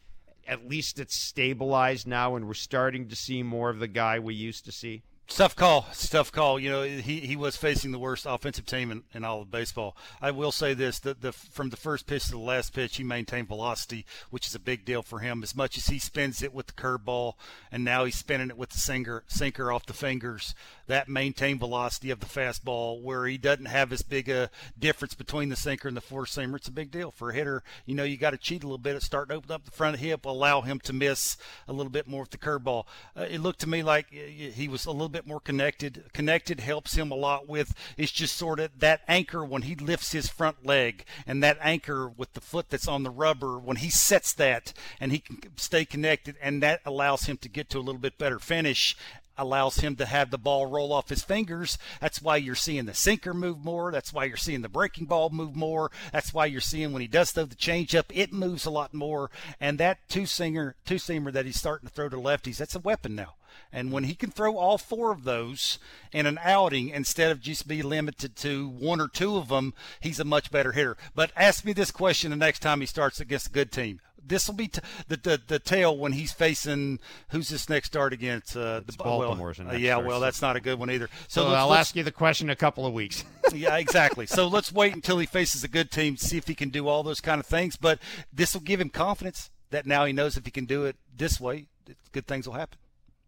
at 0.47 0.67
least 0.67 0.99
it's 0.99 1.15
stabilized 1.15 2.07
now, 2.07 2.35
and 2.35 2.47
we're 2.47 2.53
starting 2.53 3.07
to 3.07 3.15
see 3.15 3.41
more 3.41 3.69
of 3.69 3.79
the 3.79 3.87
guy 3.87 4.19
we 4.19 4.35
used 4.35 4.65
to 4.65 4.71
see? 4.71 5.03
Tough 5.27 5.55
call. 5.55 5.87
Tough 6.09 6.31
call. 6.31 6.59
You 6.59 6.69
know, 6.69 6.83
he, 6.83 7.19
he 7.21 7.35
was 7.35 7.57
facing 7.57 7.91
the 7.91 7.99
worst 7.99 8.25
offensive 8.29 8.65
team 8.65 8.91
in, 8.91 9.03
in 9.13 9.23
all 9.25 9.41
of 9.41 9.51
baseball. 9.51 9.97
I 10.21 10.31
will 10.31 10.51
say 10.51 10.73
this: 10.73 10.99
that 10.99 11.21
the 11.21 11.31
from 11.31 11.71
the 11.71 11.77
first 11.77 12.05
pitch 12.05 12.25
to 12.25 12.31
the 12.31 12.37
last 12.37 12.73
pitch, 12.73 12.97
he 12.97 13.03
maintained 13.03 13.47
velocity, 13.47 14.05
which 14.29 14.47
is 14.47 14.55
a 14.55 14.59
big 14.59 14.85
deal 14.85 15.01
for 15.01 15.19
him. 15.19 15.41
As 15.41 15.55
much 15.55 15.77
as 15.77 15.87
he 15.87 15.99
spins 15.99 16.43
it 16.43 16.53
with 16.53 16.67
the 16.67 16.73
curveball, 16.73 17.33
and 17.71 17.83
now 17.83 18.05
he's 18.05 18.15
spinning 18.15 18.49
it 18.49 18.57
with 18.57 18.69
the 18.69 18.77
sinker 18.77 19.23
sinker 19.27 19.71
off 19.71 19.87
the 19.87 19.93
fingers, 19.93 20.53
that 20.87 21.09
maintained 21.09 21.59
velocity 21.59 22.11
of 22.11 22.19
the 22.19 22.25
fastball, 22.25 23.01
where 23.01 23.25
he 23.25 23.37
doesn't 23.37 23.65
have 23.65 23.91
as 23.91 24.01
big 24.01 24.29
a 24.29 24.49
difference 24.77 25.13
between 25.13 25.49
the 25.49 25.55
sinker 25.55 25.87
and 25.87 25.97
the 25.97 26.01
four 26.01 26.25
seamer, 26.25 26.55
it's 26.55 26.67
a 26.67 26.71
big 26.71 26.91
deal 26.91 27.11
for 27.11 27.29
a 27.29 27.33
hitter. 27.33 27.63
You 27.85 27.95
know, 27.95 28.03
you 28.03 28.17
got 28.17 28.31
to 28.31 28.37
cheat 28.37 28.63
a 28.63 28.67
little 28.67 28.77
bit 28.77 28.95
at 28.95 29.01
starting 29.01 29.29
to 29.29 29.37
open 29.37 29.51
up 29.51 29.65
the 29.65 29.71
front 29.71 29.97
hip, 29.97 30.25
allow 30.25 30.61
him 30.61 30.79
to 30.81 30.93
miss 30.93 31.37
a 31.67 31.73
little 31.73 31.91
bit 31.91 32.07
more 32.07 32.21
with 32.21 32.31
the 32.31 32.37
curveball. 32.37 32.85
Uh, 33.17 33.23
it 33.29 33.39
looked 33.39 33.59
to 33.61 33.69
me 33.69 33.83
like 33.83 34.09
he 34.09 34.67
was 34.67 34.85
a 34.85 34.91
little 34.91 35.09
bit 35.09 35.27
more 35.27 35.39
connected. 35.39 36.03
Connected 36.13 36.59
helps 36.59 36.95
him 36.95 37.11
a 37.11 37.15
lot 37.15 37.47
with 37.47 37.73
it's 37.97 38.11
just 38.11 38.35
sort 38.35 38.59
of 38.59 38.79
that 38.79 39.01
anchor 39.07 39.43
when 39.43 39.63
he 39.63 39.75
lifts 39.75 40.11
his 40.11 40.27
front 40.27 40.65
leg 40.65 41.05
and 41.25 41.43
that 41.43 41.57
anchor 41.61 42.07
with 42.07 42.33
the 42.33 42.41
foot 42.41 42.69
that's 42.69 42.87
on 42.87 43.03
the 43.03 43.09
rubber 43.09 43.57
when 43.57 43.77
he 43.77 43.89
sets 43.89 44.33
that 44.33 44.73
and 44.99 45.11
he 45.11 45.19
can 45.19 45.39
stay 45.57 45.85
connected 45.85 46.35
and 46.41 46.61
that 46.61 46.81
allows 46.85 47.25
him 47.25 47.37
to 47.37 47.49
get 47.49 47.69
to 47.69 47.77
a 47.77 47.79
little 47.79 48.01
bit 48.01 48.17
better 48.17 48.39
finish 48.39 48.95
allows 49.37 49.77
him 49.77 49.95
to 49.97 50.05
have 50.05 50.31
the 50.31 50.37
ball 50.37 50.65
roll 50.65 50.93
off 50.93 51.09
his 51.09 51.23
fingers. 51.23 51.77
That's 52.01 52.21
why 52.21 52.37
you're 52.37 52.55
seeing 52.55 52.85
the 52.85 52.93
sinker 52.93 53.33
move 53.33 53.63
more. 53.63 53.91
That's 53.91 54.13
why 54.13 54.25
you're 54.25 54.37
seeing 54.37 54.61
the 54.61 54.69
breaking 54.69 55.05
ball 55.05 55.29
move 55.29 55.55
more. 55.55 55.91
That's 56.11 56.33
why 56.33 56.45
you're 56.45 56.61
seeing 56.61 56.91
when 56.91 57.01
he 57.01 57.07
does 57.07 57.31
throw 57.31 57.45
the 57.45 57.55
changeup, 57.55 58.05
it 58.13 58.33
moves 58.33 58.65
a 58.65 58.71
lot 58.71 58.93
more. 58.93 59.29
And 59.59 59.77
that 59.79 59.99
two 60.09 60.25
singer, 60.25 60.75
two 60.85 60.95
seamer 60.95 61.31
that 61.33 61.45
he's 61.45 61.59
starting 61.59 61.87
to 61.87 61.93
throw 61.93 62.09
to 62.09 62.17
lefties, 62.17 62.57
that's 62.57 62.75
a 62.75 62.79
weapon 62.79 63.15
now. 63.15 63.35
And 63.71 63.91
when 63.91 64.05
he 64.05 64.15
can 64.15 64.31
throw 64.31 64.57
all 64.57 64.77
four 64.77 65.11
of 65.11 65.23
those 65.23 65.79
in 66.11 66.25
an 66.25 66.39
outing 66.43 66.89
instead 66.89 67.31
of 67.31 67.41
just 67.41 67.67
be 67.67 67.81
limited 67.81 68.35
to 68.37 68.67
one 68.67 69.01
or 69.01 69.07
two 69.07 69.37
of 69.37 69.49
them, 69.49 69.73
he's 69.99 70.19
a 70.19 70.25
much 70.25 70.51
better 70.51 70.73
hitter. 70.73 70.97
But 71.13 71.31
ask 71.35 71.65
me 71.65 71.73
this 71.73 71.91
question 71.91 72.31
the 72.31 72.37
next 72.37 72.59
time 72.59 72.81
he 72.81 72.85
starts 72.85 73.19
against 73.19 73.47
a 73.47 73.51
good 73.51 73.71
team 73.71 74.01
this 74.27 74.47
will 74.47 74.55
be 74.55 74.67
t- 74.67 74.81
the, 75.07 75.17
the 75.17 75.41
the 75.47 75.59
tail 75.59 75.97
when 75.97 76.11
he's 76.11 76.31
facing 76.31 76.99
who's 77.29 77.49
this 77.49 77.69
next 77.69 77.87
start 77.87 78.13
against 78.13 78.55
uh, 78.55 78.81
the 78.85 78.93
Baltimore's 78.97 79.59
well, 79.59 79.69
uh, 79.69 79.73
yeah, 79.73 79.97
well, 79.97 80.19
that's 80.19 80.41
not 80.41 80.55
a 80.55 80.59
good 80.59 80.79
one 80.79 80.89
either. 80.89 81.09
So, 81.27 81.43
so 81.43 81.47
I'll 81.53 81.73
ask 81.73 81.95
you 81.95 82.03
the 82.03 82.11
question 82.11 82.47
in 82.47 82.51
a 82.51 82.55
couple 82.55 82.85
of 82.85 82.93
weeks. 82.93 83.23
yeah, 83.53 83.77
exactly. 83.77 84.25
So 84.25 84.47
let's 84.47 84.71
wait 84.71 84.93
until 84.93 85.17
he 85.19 85.25
faces 85.25 85.63
a 85.63 85.67
good 85.67 85.91
team, 85.91 86.17
see 86.17 86.37
if 86.37 86.47
he 86.47 86.55
can 86.55 86.69
do 86.69 86.87
all 86.87 87.03
those 87.03 87.21
kind 87.21 87.39
of 87.39 87.45
things. 87.45 87.75
But 87.75 87.99
this 88.31 88.53
will 88.53 88.61
give 88.61 88.81
him 88.81 88.89
confidence 88.89 89.51
that 89.71 89.85
now 89.85 90.05
he 90.05 90.13
knows 90.13 90.37
if 90.37 90.45
he 90.45 90.51
can 90.51 90.65
do 90.65 90.85
it 90.85 90.95
this 91.15 91.39
way, 91.39 91.67
good 92.11 92.27
things 92.27 92.47
will 92.47 92.55
happen. 92.55 92.77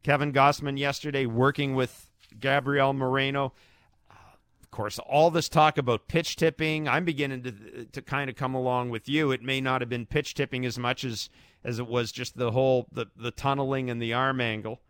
Kevin 0.03 0.31
Gausman 0.31 0.77
yesterday 0.77 1.25
working 1.25 1.75
with 1.75 2.09
Gabriel 2.39 2.93
Moreno 2.93 3.53
of 4.67 4.71
course, 4.71 4.99
all 4.99 5.31
this 5.31 5.47
talk 5.47 5.77
about 5.77 6.09
pitch 6.09 6.35
tipping, 6.35 6.89
I'm 6.89 7.05
beginning 7.05 7.41
to 7.43 7.85
to 7.85 8.01
kind 8.01 8.29
of 8.29 8.35
come 8.35 8.53
along 8.53 8.89
with 8.89 9.07
you. 9.07 9.31
It 9.31 9.41
may 9.41 9.61
not 9.61 9.79
have 9.79 9.89
been 9.89 10.05
pitch 10.05 10.33
tipping 10.33 10.65
as 10.65 10.77
much 10.77 11.05
as 11.05 11.29
as 11.63 11.79
it 11.79 11.87
was 11.87 12.11
just 12.11 12.37
the 12.37 12.51
whole 12.51 12.85
the 12.91 13.05
the 13.15 13.31
tunneling 13.31 13.89
and 13.89 14.01
the 14.01 14.11
arm 14.11 14.41
angle, 14.41 14.81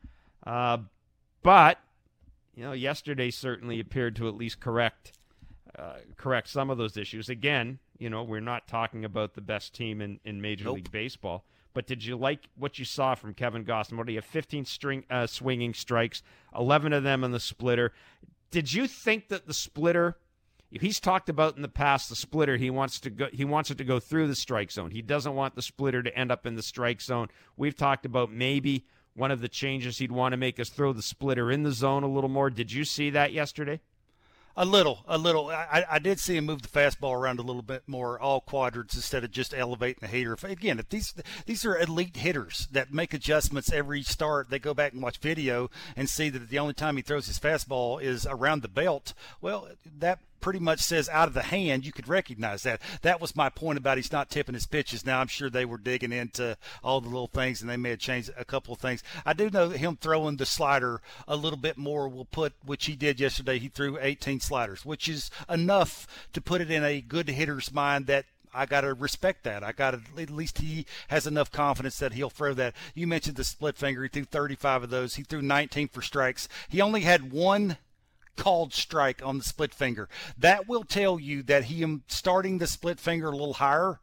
uh, 0.48 0.80
but 1.44 1.78
you 2.56 2.64
know, 2.64 2.72
yesterday 2.72 3.30
certainly 3.30 3.80
appeared 3.80 4.16
to 4.16 4.28
at 4.28 4.36
least 4.36 4.60
correct 4.60 5.12
uh, 5.78 5.98
correct 6.18 6.50
some 6.50 6.72
of 6.72 6.80
those 6.80 6.98
issues. 6.98 7.30
Again, 7.30 7.78
you 8.00 8.10
know, 8.10 8.24
we're 8.24 8.40
not 8.40 8.68
talking 8.68 9.06
about 9.06 9.36
the 9.36 9.42
best 9.42 9.76
team 9.76 10.02
in 10.02 10.20
in 10.26 10.42
Major 10.42 10.66
nope. 10.66 10.78
League 10.78 10.92
Baseball. 10.92 11.46
But 11.76 11.86
did 11.86 12.04
you 12.04 12.18
like 12.18 12.50
what 12.56 12.80
you 12.80 12.86
saw 12.86 13.14
from 13.14 13.36
Kevin 13.36 13.64
Gausman? 13.64 13.98
What 13.98 14.08
do 14.08 14.14
you 14.14 14.18
have? 14.18 14.26
15 14.26 14.66
string 14.66 15.04
uh, 15.12 15.28
swinging 15.28 15.76
strikes, 15.76 16.24
11 16.58 16.94
of 16.94 17.04
them 17.04 17.24
in 17.24 17.32
the 17.32 17.40
splitter 17.40 17.94
did 18.52 18.74
you 18.74 18.88
think 18.88 19.30
that 19.30 19.48
the 19.48 19.54
splitter 19.54 20.18
he's 20.70 21.00
talked 21.00 21.30
about 21.30 21.56
in 21.56 21.62
the 21.62 21.68
past 21.68 22.10
the 22.10 22.16
splitter 22.16 22.58
he 22.58 22.70
wants 22.70 23.00
to 23.00 23.10
go 23.10 23.28
he 23.32 23.46
wants 23.46 23.72
it 23.72 23.78
to 23.78 23.84
go 23.84 24.00
through 24.00 24.28
the 24.28 24.36
strike 24.36 24.72
zone. 24.72 24.92
He 24.92 25.02
doesn't 25.02 25.36
want 25.36 25.56
the 25.56 25.62
splitter 25.62 26.04
to 26.04 26.18
end 26.18 26.32
up 26.32 26.46
in 26.46 26.56
the 26.56 26.64
strike 26.64 27.02
zone. 27.02 27.30
We've 27.56 27.76
talked 27.76 28.06
about 28.06 28.32
maybe 28.32 28.86
one 29.14 29.32
of 29.32 29.42
the 29.42 29.50
changes 29.50 29.98
he'd 29.98 30.12
want 30.12 30.34
to 30.34 30.38
make 30.38 30.60
is 30.60 30.70
throw 30.70 30.94
the 30.94 31.02
splitter 31.02 31.52
in 31.52 31.64
the 31.64 31.72
zone 31.72 32.04
a 32.04 32.08
little 32.08 32.30
more. 32.30 32.50
Did 32.50 32.72
you 32.72 32.86
see 32.86 33.10
that 33.12 33.34
yesterday 33.34 33.80
a 34.58 34.66
little, 34.66 35.04
a 35.08 35.20
little. 35.20 35.50
I, 35.50 35.86
I 35.90 36.00
did 36.00 36.20
see 36.20 36.36
him 36.36 36.48
move 36.48 36.64
the 36.64 36.68
fastball 36.68 37.14
around 37.14 37.40
a 37.40 37.44
little 37.44 37.62
bit 37.62 37.84
more, 37.86 38.20
all 38.20 38.42
quadrants 38.42 38.96
instead 38.96 39.24
of 39.24 39.32
just 39.32 39.54
elevating 39.54 40.00
the 40.02 40.08
hitter. 40.08 40.36
Again, 40.44 40.80
if 40.80 40.90
these 40.90 41.14
these 41.46 41.64
are 41.64 41.78
elite 41.78 42.18
hitters 42.18 42.68
that 42.72 42.92
make 42.92 43.14
adjustments 43.14 43.72
every 43.72 44.02
start, 44.02 44.50
they 44.50 44.58
go 44.58 44.74
back 44.74 44.94
and 44.94 45.02
watch 45.02 45.20
video 45.20 45.70
and 45.96 46.10
see 46.10 46.30
that 46.30 46.50
the 46.50 46.60
only 46.60 46.74
time 46.74 46.98
he 46.98 47.04
throws 47.04 47.28
his 47.28 47.40
fastball 47.40 48.02
is 48.02 48.26
around 48.26 48.64
the 48.64 48.68
belt. 48.68 49.14
Well, 49.40 49.70
that 50.00 50.20
pretty 50.40 50.60
much 50.60 50.80
says 50.80 51.10
out 51.10 51.28
of 51.28 51.34
the 51.34 51.44
hand, 51.44 51.86
you 51.86 51.92
could 51.92 52.08
recognize 52.08 52.64
that. 52.64 52.82
That 53.02 53.22
was 53.22 53.36
my 53.36 53.50
point 53.50 53.78
about 53.78 53.98
he's 53.98 54.12
not 54.12 54.30
tipping 54.30 54.56
his 54.56 54.66
pitches. 54.66 55.06
Now 55.06 55.20
I'm 55.20 55.28
sure 55.28 55.50
they 55.50 55.66
were 55.66 55.78
digging 55.78 56.12
into 56.14 56.58
all 56.84 57.02
the 57.02 57.10
little 57.10 57.28
things 57.28 57.62
and 57.62 57.70
they 57.70 57.78
may 57.78 57.92
have 57.92 58.00
changed 58.00 58.32
a 58.38 58.46
couple 58.46 58.74
of 58.74 58.80
things. 58.80 59.04
I 59.26 59.34
do 59.34 59.50
know 59.50 59.70
him 59.70 59.98
throwing 59.98 60.38
the 60.38 60.46
slider 60.46 61.02
a 61.28 61.36
little 61.36 61.60
bit 61.60 61.78
more 61.78 62.08
will 62.08 62.26
put, 62.26 62.54
which 62.66 62.86
he 62.86 62.96
did 62.96 63.20
yesterday. 63.20 63.60
He 63.60 63.70
threw 63.70 63.98
18 64.00 64.40
sliders, 64.40 64.86
which 64.86 65.08
is 65.08 65.30
enough 65.50 66.08
to 66.34 66.42
put 66.42 66.62
it 66.62 66.72
in 66.72 66.84
a 66.84 67.02
good 67.02 67.30
hitter's 67.30 67.74
mind 67.74 68.08
that 68.08 68.26
I 68.54 68.66
got 68.66 68.82
to 68.82 68.94
respect 68.94 69.44
that. 69.44 69.64
I 69.64 69.72
got 69.72 69.92
to 69.92 70.02
at 70.22 70.30
least 70.30 70.60
he 70.60 70.86
has 71.10 71.28
enough 71.28 71.52
confidence 71.52 72.00
that 72.00 72.14
he'll 72.14 72.30
throw 72.30 72.54
that. 72.56 72.74
You 72.96 73.06
mentioned 73.06 73.38
the 73.38 73.44
split 73.44 73.78
finger. 73.78 74.02
He 74.02 74.10
threw 74.10 74.24
35 74.24 74.84
of 74.84 74.90
those. 74.90 75.16
He 75.16 75.24
threw 75.24 75.42
19 75.42 75.90
for 75.90 76.02
strikes. 76.02 76.48
He 76.68 76.82
only 76.82 77.02
had 77.02 77.32
one 77.32 77.78
called 78.38 78.74
strike 78.74 79.26
on 79.26 79.40
the 79.40 79.44
split 79.44 79.74
finger. 79.74 80.08
That 80.38 80.68
will 80.68 80.84
tell 80.84 81.20
you 81.20 81.44
that 81.44 81.66
he 81.66 81.84
am 81.84 82.04
starting 82.08 82.60
the 82.60 82.68
split 82.68 83.00
finger 83.00 83.28
a 83.28 83.32
little 83.32 83.56
higher. 83.56 84.00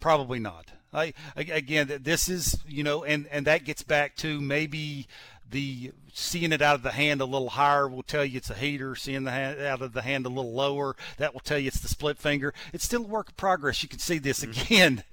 Probably 0.00 0.38
not. 0.38 0.70
I, 0.92 1.12
again, 1.36 2.00
this 2.02 2.28
is 2.28 2.58
you 2.66 2.82
know, 2.82 3.04
and 3.04 3.26
and 3.30 3.46
that 3.46 3.64
gets 3.64 3.82
back 3.82 4.16
to 4.16 4.40
maybe 4.40 5.06
the 5.50 5.92
seeing 6.12 6.52
it 6.52 6.62
out 6.62 6.74
of 6.74 6.82
the 6.82 6.92
hand 6.92 7.20
a 7.20 7.26
little 7.26 7.50
higher 7.50 7.86
will 7.86 8.02
tell 8.02 8.24
you 8.24 8.38
it's 8.38 8.50
a 8.50 8.54
heater. 8.54 8.94
Seeing 8.94 9.24
the 9.24 9.30
hand 9.30 9.60
out 9.60 9.82
of 9.82 9.92
the 9.92 10.02
hand 10.02 10.24
a 10.26 10.30
little 10.30 10.52
lower, 10.52 10.96
that 11.18 11.34
will 11.34 11.40
tell 11.40 11.58
you 11.58 11.68
it's 11.68 11.80
the 11.80 11.88
split 11.88 12.18
finger. 12.18 12.54
It's 12.72 12.84
still 12.84 13.04
a 13.04 13.06
work 13.06 13.28
of 13.28 13.36
progress. 13.36 13.82
You 13.82 13.88
can 13.88 13.98
see 13.98 14.18
this 14.18 14.40
mm-hmm. 14.40 14.72
again. 14.72 15.04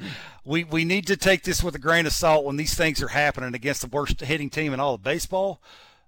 we 0.45 0.63
we 0.63 0.85
need 0.85 1.05
to 1.07 1.17
take 1.17 1.43
this 1.43 1.61
with 1.61 1.75
a 1.75 1.79
grain 1.79 2.05
of 2.05 2.13
salt 2.13 2.45
when 2.45 2.55
these 2.55 2.75
things 2.75 3.03
are 3.03 3.09
happening 3.09 3.53
against 3.53 3.81
the 3.81 3.87
worst 3.87 4.21
hitting 4.21 4.49
team 4.49 4.73
in 4.73 4.79
all 4.79 4.95
of 4.95 5.03
baseball 5.03 5.61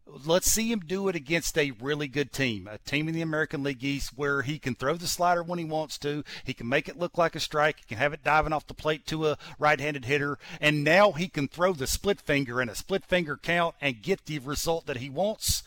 let's 0.08 0.52
see 0.52 0.72
him 0.72 0.80
do 0.80 1.08
it 1.08 1.16
against 1.16 1.58
a 1.58 1.72
really 1.72 2.08
good 2.08 2.32
team, 2.32 2.68
a 2.72 2.78
team 2.80 3.08
in 3.08 3.16
the 3.16 3.22
American 3.22 3.64
League 3.64 3.84
East 3.84 4.12
where 4.16 4.42
he 4.42 4.60
can 4.60 4.76
throw 4.76 4.96
the 4.96 5.08
slider 5.08 5.44
when 5.44 5.60
he 5.60 5.66
wants 5.66 5.98
to. 6.00 6.24
He 6.44 6.54
can 6.54 6.70
make 6.70 6.88
it 6.88 7.00
look 7.00 7.18
like 7.18 7.36
a 7.36 7.40
strike. 7.40 7.80
He 7.80 7.86
can 7.86 7.98
have 7.98 8.14
it 8.14 8.24
diving 8.24 8.54
off 8.54 8.68
the 8.68 8.74
plate 8.74 9.06
to 9.08 9.28
a 9.28 9.38
right 9.60 9.80
handed 9.80 10.06
hitter. 10.06 10.38
And 10.62 10.84
now 10.84 11.12
he 11.12 11.28
can 11.28 11.48
throw 11.48 11.74
the 11.74 11.88
split 11.88 12.22
finger 12.22 12.62
in 12.62 12.70
a 12.70 12.76
split 12.76 13.06
finger 13.06 13.38
count 13.38 13.76
and 13.82 14.02
get 14.02 14.26
the 14.26 14.40
result 14.40 14.86
that 14.86 14.98
he 14.98 15.10
wants. 15.10 15.64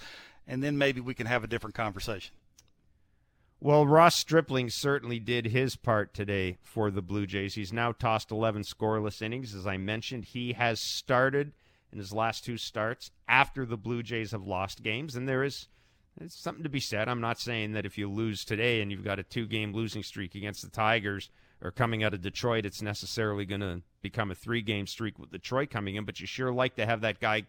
And 0.46 0.62
then 0.62 0.78
maybe 0.78 1.00
we 1.00 1.14
can 1.14 1.26
have 1.26 1.44
a 1.44 1.48
different 1.48 1.74
conversation. 1.74 2.34
Well, 3.60 3.88
Ross 3.88 4.14
Stripling 4.14 4.70
certainly 4.70 5.18
did 5.18 5.46
his 5.46 5.74
part 5.74 6.14
today 6.14 6.58
for 6.62 6.92
the 6.92 7.02
Blue 7.02 7.26
Jays. 7.26 7.56
He's 7.56 7.72
now 7.72 7.90
tossed 7.90 8.30
11 8.30 8.62
scoreless 8.62 9.20
innings. 9.20 9.52
As 9.52 9.66
I 9.66 9.76
mentioned, 9.76 10.26
he 10.26 10.52
has 10.52 10.78
started– 10.78 11.52
in 11.92 11.98
his 11.98 12.12
last 12.12 12.44
two 12.44 12.56
starts 12.56 13.10
after 13.28 13.66
the 13.66 13.76
Blue 13.76 14.02
Jays 14.02 14.30
have 14.32 14.46
lost 14.46 14.82
games. 14.82 15.14
And 15.14 15.28
there 15.28 15.44
is 15.44 15.68
something 16.28 16.64
to 16.64 16.68
be 16.68 16.80
said. 16.80 17.08
I'm 17.08 17.20
not 17.20 17.38
saying 17.38 17.72
that 17.72 17.86
if 17.86 17.98
you 17.98 18.10
lose 18.10 18.44
today 18.44 18.80
and 18.80 18.90
you've 18.90 19.04
got 19.04 19.18
a 19.18 19.22
two 19.22 19.46
game 19.46 19.72
losing 19.72 20.02
streak 20.02 20.34
against 20.34 20.62
the 20.62 20.70
Tigers 20.70 21.30
or 21.62 21.70
coming 21.70 22.02
out 22.02 22.14
of 22.14 22.22
Detroit, 22.22 22.66
it's 22.66 22.82
necessarily 22.82 23.44
going 23.44 23.60
to 23.60 23.82
become 24.02 24.30
a 24.30 24.34
three 24.34 24.62
game 24.62 24.86
streak 24.86 25.18
with 25.18 25.30
Detroit 25.30 25.70
coming 25.70 25.96
in. 25.96 26.04
But 26.04 26.20
you 26.20 26.26
sure 26.26 26.52
like 26.52 26.76
to 26.76 26.86
have 26.86 27.02
that 27.02 27.20
guy, 27.20 27.44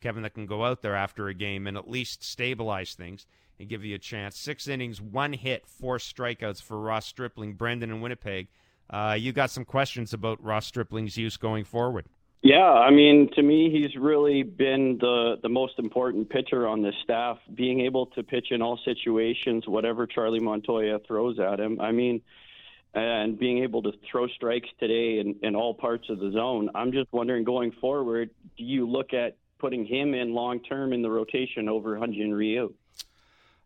Kevin, 0.00 0.22
that 0.22 0.34
can 0.34 0.46
go 0.46 0.64
out 0.64 0.82
there 0.82 0.96
after 0.96 1.28
a 1.28 1.34
game 1.34 1.66
and 1.66 1.76
at 1.76 1.90
least 1.90 2.22
stabilize 2.22 2.94
things 2.94 3.26
and 3.58 3.68
give 3.68 3.84
you 3.84 3.94
a 3.94 3.98
chance. 3.98 4.38
Six 4.38 4.68
innings, 4.68 5.00
one 5.00 5.32
hit, 5.32 5.66
four 5.66 5.98
strikeouts 5.98 6.62
for 6.62 6.80
Ross 6.80 7.06
Stripling, 7.06 7.54
Brendan, 7.54 7.90
and 7.90 8.02
Winnipeg. 8.02 8.48
Uh, 8.90 9.16
you 9.18 9.32
got 9.32 9.50
some 9.50 9.64
questions 9.64 10.12
about 10.12 10.42
Ross 10.42 10.66
Stripling's 10.66 11.16
use 11.16 11.36
going 11.36 11.64
forward. 11.64 12.06
Yeah, 12.42 12.72
I 12.72 12.90
mean, 12.90 13.30
to 13.36 13.42
me, 13.42 13.70
he's 13.70 13.94
really 13.94 14.42
been 14.42 14.98
the 15.00 15.36
the 15.40 15.48
most 15.48 15.78
important 15.78 16.28
pitcher 16.28 16.66
on 16.66 16.82
this 16.82 16.94
staff. 17.04 17.38
Being 17.54 17.82
able 17.82 18.06
to 18.06 18.24
pitch 18.24 18.48
in 18.50 18.60
all 18.60 18.80
situations, 18.84 19.68
whatever 19.68 20.08
Charlie 20.08 20.40
Montoyo 20.40 21.06
throws 21.06 21.38
at 21.38 21.60
him. 21.60 21.80
I 21.80 21.92
mean, 21.92 22.20
and 22.94 23.38
being 23.38 23.62
able 23.62 23.82
to 23.82 23.92
throw 24.10 24.26
strikes 24.26 24.68
today 24.78 25.20
in, 25.20 25.36
in 25.42 25.54
all 25.54 25.72
parts 25.72 26.10
of 26.10 26.18
the 26.18 26.30
zone. 26.32 26.68
I'm 26.74 26.92
just 26.92 27.12
wondering, 27.12 27.44
going 27.44 27.72
forward, 27.80 28.30
do 28.58 28.64
you 28.64 28.88
look 28.88 29.14
at 29.14 29.36
putting 29.58 29.86
him 29.86 30.12
in 30.12 30.34
long 30.34 30.60
term 30.60 30.92
in 30.92 31.02
the 31.02 31.10
rotation 31.10 31.68
over 31.68 31.96
Hyun-Jin 31.96 32.34
Ryu? 32.34 32.74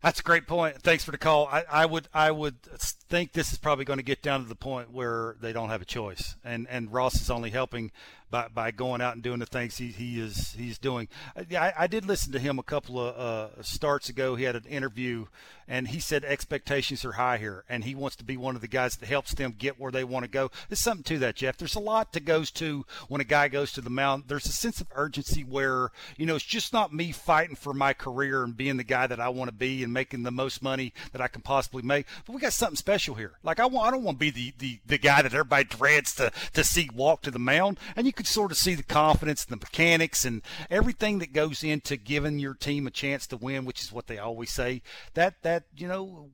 That's 0.01 0.19
a 0.19 0.23
great 0.23 0.45
point. 0.45 0.81
Thanks 0.83 1.03
for 1.03 1.11
the 1.11 1.17
call. 1.17 1.47
I, 1.47 1.63
I, 1.69 1.85
would 1.85 2.07
I 2.13 2.29
would 2.29 2.61
think 2.61 3.33
this 3.33 3.51
is 3.51 3.57
probably 3.57 3.83
going 3.83 3.97
to 3.97 4.03
get 4.03 4.21
down 4.21 4.43
to 4.43 4.47
the 4.47 4.55
point 4.55 4.91
where 4.91 5.35
they 5.41 5.51
don't 5.51 5.69
have 5.69 5.81
a 5.81 5.85
choice, 5.85 6.35
and 6.43 6.67
and 6.69 6.93
Ross 6.93 7.19
is 7.19 7.31
only 7.31 7.49
helping 7.49 7.91
by, 8.29 8.47
by 8.53 8.71
going 8.71 9.01
out 9.01 9.13
and 9.13 9.23
doing 9.23 9.39
the 9.39 9.45
things 9.45 9.77
he, 9.77 9.87
he 9.87 10.19
is 10.19 10.53
he's 10.53 10.77
doing. 10.77 11.07
I, 11.35 11.73
I 11.77 11.87
did 11.87 12.05
listen 12.05 12.31
to 12.33 12.39
him 12.39 12.59
a 12.59 12.63
couple 12.63 12.99
of 12.99 13.15
uh, 13.15 13.61
starts 13.63 14.09
ago. 14.09 14.35
He 14.35 14.43
had 14.43 14.55
an 14.55 14.65
interview, 14.65 15.27
and 15.67 15.87
he 15.87 15.99
said 15.99 16.25
expectations 16.25 17.05
are 17.05 17.13
high 17.13 17.37
here, 17.37 17.63
and 17.69 17.83
he 17.83 17.95
wants 17.95 18.15
to 18.17 18.23
be 18.23 18.37
one 18.37 18.55
of 18.55 18.61
the 18.61 18.67
guys 18.67 18.97
that 18.97 19.07
helps 19.07 19.33
them 19.33 19.55
get 19.57 19.79
where 19.79 19.91
they 19.91 20.03
want 20.03 20.23
to 20.23 20.29
go. 20.29 20.51
There's 20.67 20.79
something 20.79 21.03
to 21.05 21.19
that, 21.19 21.35
Jeff. 21.35 21.57
There's 21.57 21.75
a 21.75 21.79
lot 21.79 22.13
that 22.13 22.25
goes 22.25 22.51
to 22.51 22.85
when 23.07 23.21
a 23.21 23.25
guy 23.25 23.47
goes 23.47 23.71
to 23.73 23.81
the 23.81 23.89
mound. 23.89 24.23
There's 24.27 24.45
a 24.45 24.51
sense 24.51 24.81
of 24.81 24.87
urgency 24.95 25.43
where 25.43 25.91
you 26.17 26.25
know 26.25 26.35
it's 26.35 26.45
just 26.45 26.73
not 26.73 26.93
me 26.93 27.11
fighting 27.11 27.55
for 27.55 27.73
my 27.73 27.93
career 27.93 28.43
and 28.43 28.57
being 28.57 28.77
the 28.77 28.83
guy 28.83 29.07
that 29.07 29.19
I 29.19 29.29
want 29.29 29.49
to 29.49 29.55
be 29.55 29.83
and 29.83 29.93
making 29.93 30.23
the 30.23 30.31
most 30.31 30.61
money 30.61 30.93
that 31.11 31.21
I 31.21 31.27
can 31.27 31.41
possibly 31.41 31.81
make. 31.81 32.07
But 32.25 32.33
we 32.33 32.41
got 32.41 32.53
something 32.53 32.75
special 32.75 33.15
here. 33.15 33.33
Like 33.43 33.59
I 33.59 33.65
want, 33.65 33.87
I 33.87 33.91
don't 33.91 34.03
want 34.03 34.17
to 34.17 34.19
be 34.19 34.31
the, 34.31 34.53
the, 34.57 34.79
the 34.85 34.97
guy 34.97 35.21
that 35.21 35.33
everybody 35.33 35.63
dreads 35.63 36.13
to 36.15 36.31
to 36.53 36.63
see 36.63 36.89
walk 36.93 37.21
to 37.21 37.31
the 37.31 37.39
mound, 37.39 37.79
and 37.95 38.05
you 38.05 38.13
could 38.17 38.27
sort 38.27 38.51
of 38.51 38.57
see 38.57 38.73
the 38.73 38.83
confidence, 38.83 39.45
and 39.45 39.51
the 39.51 39.63
mechanics, 39.63 40.25
and 40.25 40.41
everything 40.69 41.19
that 41.19 41.31
goes 41.31 41.63
into 41.63 41.95
giving 41.95 42.39
your 42.39 42.55
team 42.55 42.87
a 42.87 42.91
chance 42.91 43.27
to 43.27 43.37
win, 43.37 43.63
which 43.63 43.81
is 43.81 43.93
what 43.93 44.07
they 44.07 44.17
always 44.17 44.51
say. 44.51 44.81
That 45.13 45.41
that 45.43 45.63
you 45.77 45.87
know 45.87 46.31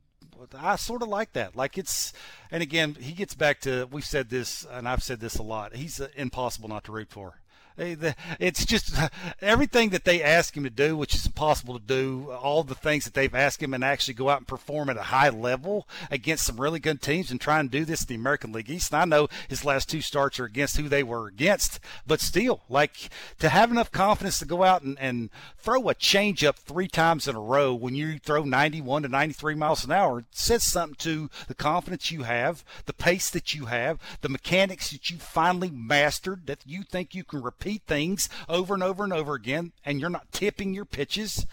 I 0.58 0.78
sort 0.78 1.04
of 1.04 1.10
like 1.10 1.34
that. 1.34 1.56
Like 1.56 1.78
it's, 1.78 2.13
and 2.50 2.63
again, 2.63 2.96
he 2.96 3.12
gets 3.13 3.36
back 3.36 3.60
to 3.62 3.88
we've 3.91 4.06
said 4.06 4.30
this, 4.30 4.65
and 4.69 4.88
I've 4.88 5.04
said 5.04 5.19
this 5.19 5.36
a 5.36 5.43
lot. 5.43 5.76
He's 5.76 6.00
uh, 6.00 6.08
impossible 6.15 6.69
not 6.69 6.86
to 6.86 6.91
root 6.91 7.10
for. 7.12 7.42
It's 7.77 8.65
just 8.65 8.95
everything 9.41 9.89
that 9.89 10.05
they 10.05 10.21
ask 10.21 10.55
him 10.55 10.63
to 10.63 10.69
do, 10.69 10.95
which 10.95 11.15
is 11.15 11.25
impossible 11.25 11.79
to 11.79 11.86
do. 11.86 12.31
All 12.31 12.63
the 12.63 12.75
things 12.75 13.05
that 13.05 13.13
they've 13.13 13.33
asked 13.33 13.62
him 13.62 13.73
and 13.73 13.83
actually 13.83 14.13
go 14.13 14.29
out 14.29 14.39
and 14.39 14.47
perform 14.47 14.89
at 14.89 14.97
a 14.97 15.03
high 15.03 15.29
level 15.29 15.88
against 16.12 16.45
some 16.45 16.59
really 16.59 16.79
good 16.79 17.01
teams 17.01 17.31
and 17.31 17.41
try 17.41 17.59
and 17.59 17.71
do 17.71 17.86
this 17.86 18.01
in 18.01 18.07
the 18.07 18.15
American 18.15 18.51
League 18.51 18.69
East. 18.69 18.93
And 18.93 19.01
I 19.01 19.05
know 19.05 19.27
his 19.47 19.65
last 19.65 19.89
two 19.89 20.01
starts 20.01 20.39
are 20.39 20.45
against 20.45 20.77
who 20.77 20.88
they 20.88 21.03
were 21.03 21.27
against, 21.27 21.79
but 22.05 22.21
still, 22.21 22.62
like 22.69 23.09
to 23.39 23.49
have 23.49 23.71
enough 23.71 23.91
confidence 23.91 24.39
to 24.39 24.45
go 24.45 24.63
out 24.63 24.83
and, 24.83 24.97
and 24.99 25.29
throw 25.57 25.89
a 25.89 25.95
changeup 25.95 26.55
three 26.55 26.88
times 26.88 27.27
in 27.27 27.36
a 27.36 27.41
row 27.41 27.73
when 27.73 27.95
you 27.95 28.19
throw 28.19 28.43
91 28.43 29.03
to 29.03 29.09
93 29.09 29.55
miles 29.55 29.83
an 29.83 29.91
hour 29.91 30.23
says 30.31 30.63
something 30.63 30.95
to 30.95 31.29
the 31.47 31.55
confidence 31.55 32.12
you 32.12 32.23
have, 32.23 32.63
the 32.86 32.93
pace 32.93 33.29
that 33.29 33.53
you 33.55 33.65
have, 33.65 33.99
the 34.21 34.29
mechanics 34.29 34.91
that 34.91 35.09
you 35.09 35.17
finally 35.17 35.71
mastered 35.71 36.45
that 36.47 36.59
you 36.65 36.83
think 36.83 37.15
you 37.15 37.23
can 37.23 37.41
repeat 37.41 37.62
things 37.63 38.30
over 38.47 38.73
and 38.73 38.84
over 38.84 39.04
and 39.04 39.13
over 39.13 39.34
again, 39.34 39.71
and 39.86 39.99
you're 39.99 40.10
not 40.10 40.32
tipping 40.32 40.73
your 40.73 40.86
pitches, 40.86 41.45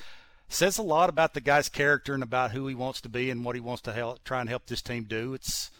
says 0.49 0.79
a 0.79 0.83
lot 0.83 1.09
about 1.09 1.35
the 1.35 1.41
guy's 1.41 1.69
character 1.69 2.15
and 2.15 2.23
about 2.23 2.51
who 2.51 2.67
he 2.67 2.75
wants 2.75 3.01
to 3.01 3.09
be 3.09 3.31
and 3.31 3.45
what 3.45 3.55
he 3.55 3.61
wants 3.61 3.83
to 3.83 3.93
help, 3.93 4.23
try 4.25 4.41
and 4.41 4.49
help 4.49 4.67
this 4.67 4.83
team 4.83 5.05
do. 5.05 5.33
It's, 5.35 5.71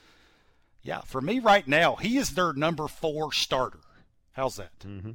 yeah, 0.83 1.01
for 1.03 1.21
me 1.21 1.39
right 1.39 1.67
now, 1.67 1.97
he 1.97 2.17
is 2.17 2.31
their 2.31 2.53
number 2.53 2.89
four 2.89 3.33
starter. 3.33 3.81
How's 4.33 4.57
that? 4.57 4.79
Mm-hmm. 4.81 5.13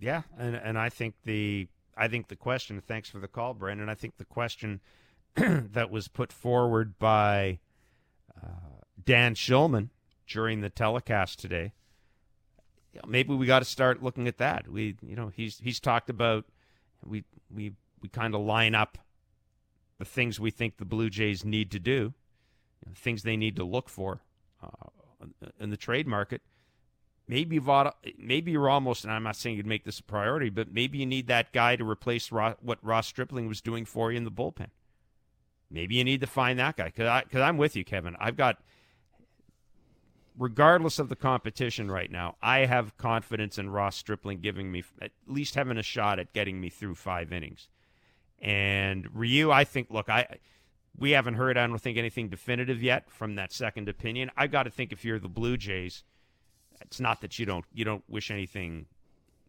Yeah, 0.00 0.22
and 0.38 0.54
and 0.54 0.78
I 0.78 0.88
think 0.88 1.14
the 1.24 1.68
I 1.96 2.08
think 2.08 2.28
the 2.28 2.36
question. 2.36 2.80
Thanks 2.80 3.10
for 3.10 3.18
the 3.18 3.28
call, 3.28 3.54
Brandon. 3.54 3.88
I 3.88 3.94
think 3.94 4.16
the 4.16 4.24
question 4.24 4.80
that 5.34 5.90
was 5.90 6.08
put 6.08 6.32
forward 6.32 6.98
by 6.98 7.58
uh, 8.36 8.82
Dan 9.04 9.34
Shulman 9.34 9.90
during 10.26 10.60
the 10.60 10.70
telecast 10.70 11.40
today 11.40 11.72
maybe 13.06 13.34
we 13.34 13.46
got 13.46 13.60
to 13.60 13.64
start 13.64 14.02
looking 14.02 14.28
at 14.28 14.38
that. 14.38 14.68
We, 14.68 14.96
you 15.02 15.16
know, 15.16 15.30
he's 15.34 15.58
he's 15.58 15.80
talked 15.80 16.10
about 16.10 16.44
we 17.04 17.24
we 17.54 17.72
we 18.02 18.08
kind 18.08 18.34
of 18.34 18.40
line 18.40 18.74
up 18.74 18.98
the 19.98 20.04
things 20.04 20.38
we 20.38 20.50
think 20.50 20.76
the 20.76 20.84
Blue 20.84 21.10
Jays 21.10 21.44
need 21.44 21.70
to 21.72 21.78
do, 21.78 22.14
you 22.80 22.86
know, 22.86 22.92
things 22.94 23.22
they 23.22 23.36
need 23.36 23.56
to 23.56 23.64
look 23.64 23.88
for 23.88 24.22
uh, 24.62 25.26
in 25.58 25.70
the 25.70 25.76
trade 25.76 26.06
market. 26.06 26.42
Maybe 27.26 27.56
you've 27.56 27.68
ought, 27.68 27.96
maybe 28.16 28.52
you're 28.52 28.70
almost, 28.70 29.04
and 29.04 29.12
I'm 29.12 29.24
not 29.24 29.36
saying 29.36 29.56
you'd 29.56 29.66
make 29.66 29.84
this 29.84 29.98
a 29.98 30.02
priority, 30.02 30.48
but 30.48 30.72
maybe 30.72 30.96
you 30.98 31.04
need 31.04 31.26
that 31.26 31.52
guy 31.52 31.76
to 31.76 31.84
replace 31.84 32.32
Ross, 32.32 32.56
what 32.62 32.78
Ross 32.82 33.06
Stripling 33.06 33.48
was 33.48 33.60
doing 33.60 33.84
for 33.84 34.10
you 34.10 34.16
in 34.16 34.24
the 34.24 34.30
bullpen. 34.30 34.68
Maybe 35.70 35.96
you 35.96 36.04
need 36.04 36.22
to 36.22 36.26
find 36.26 36.58
that 36.58 36.76
guy 36.76 36.86
because 36.86 37.06
I 37.06 37.22
because 37.24 37.42
I'm 37.42 37.58
with 37.58 37.76
you, 37.76 37.84
Kevin. 37.84 38.16
I've 38.18 38.36
got 38.36 38.58
regardless 40.38 40.98
of 40.98 41.08
the 41.08 41.16
competition 41.16 41.90
right 41.90 42.10
now, 42.10 42.36
I 42.40 42.60
have 42.60 42.96
confidence 42.96 43.58
in 43.58 43.70
Ross 43.70 43.96
Stripling 43.96 44.40
giving 44.40 44.70
me 44.70 44.84
at 45.02 45.10
least 45.26 45.56
having 45.56 45.76
a 45.76 45.82
shot 45.82 46.18
at 46.18 46.32
getting 46.32 46.60
me 46.60 46.70
through 46.70 46.94
five 46.94 47.32
innings. 47.32 47.68
And 48.40 49.08
Ryu, 49.12 49.50
I 49.50 49.64
think, 49.64 49.88
look, 49.90 50.08
I 50.08 50.38
we 50.96 51.10
haven't 51.12 51.34
heard, 51.34 51.56
I 51.56 51.66
don't 51.66 51.78
think 51.78 51.98
anything 51.98 52.28
definitive 52.28 52.82
yet 52.82 53.10
from 53.10 53.34
that 53.34 53.52
second 53.52 53.88
opinion. 53.88 54.30
I've 54.36 54.50
got 54.50 54.64
to 54.64 54.70
think 54.70 54.92
if 54.92 55.04
you're 55.04 55.18
the 55.18 55.28
Blue 55.28 55.56
Jays, 55.56 56.02
it's 56.80 57.00
not 57.00 57.20
that 57.20 57.38
you 57.38 57.46
don't 57.46 57.64
you 57.72 57.84
don't 57.84 58.04
wish 58.08 58.30
anything, 58.30 58.86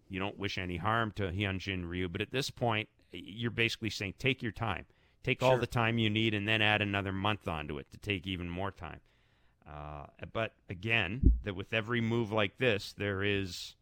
you 0.10 0.20
don't 0.20 0.38
wish 0.38 0.58
any 0.58 0.78
harm 0.78 1.12
to 1.14 1.32
Hyunjin 1.32 1.88
Ryu, 1.88 2.10
but 2.10 2.22
at 2.22 2.32
this 2.32 2.50
point, 2.50 2.90
you're 3.12 3.52
basically 3.52 3.90
saying 3.90 4.16
take 4.18 4.42
your 4.42 4.52
time, 4.52 4.86
take 5.24 5.40
sure. 5.40 5.50
all 5.50 5.58
the 5.58 5.68
time 5.68 6.00
you 6.00 6.10
need, 6.10 6.34
and 6.34 6.48
then 6.48 6.62
add 6.62 6.82
another 6.82 7.12
month 7.12 7.48
onto 7.48 7.78
it 7.78 7.92
to 7.92 7.98
take 7.98 8.26
even 8.26 8.50
more 8.50 8.72
time. 8.72 9.00
Uh, 9.70 10.06
but 10.34 10.54
again, 10.70 11.34
that 11.44 11.56
with 11.56 11.74
every 11.74 12.02
move 12.02 12.32
like 12.32 12.58
this, 12.58 12.94
there 12.98 13.24
is, 13.24 13.76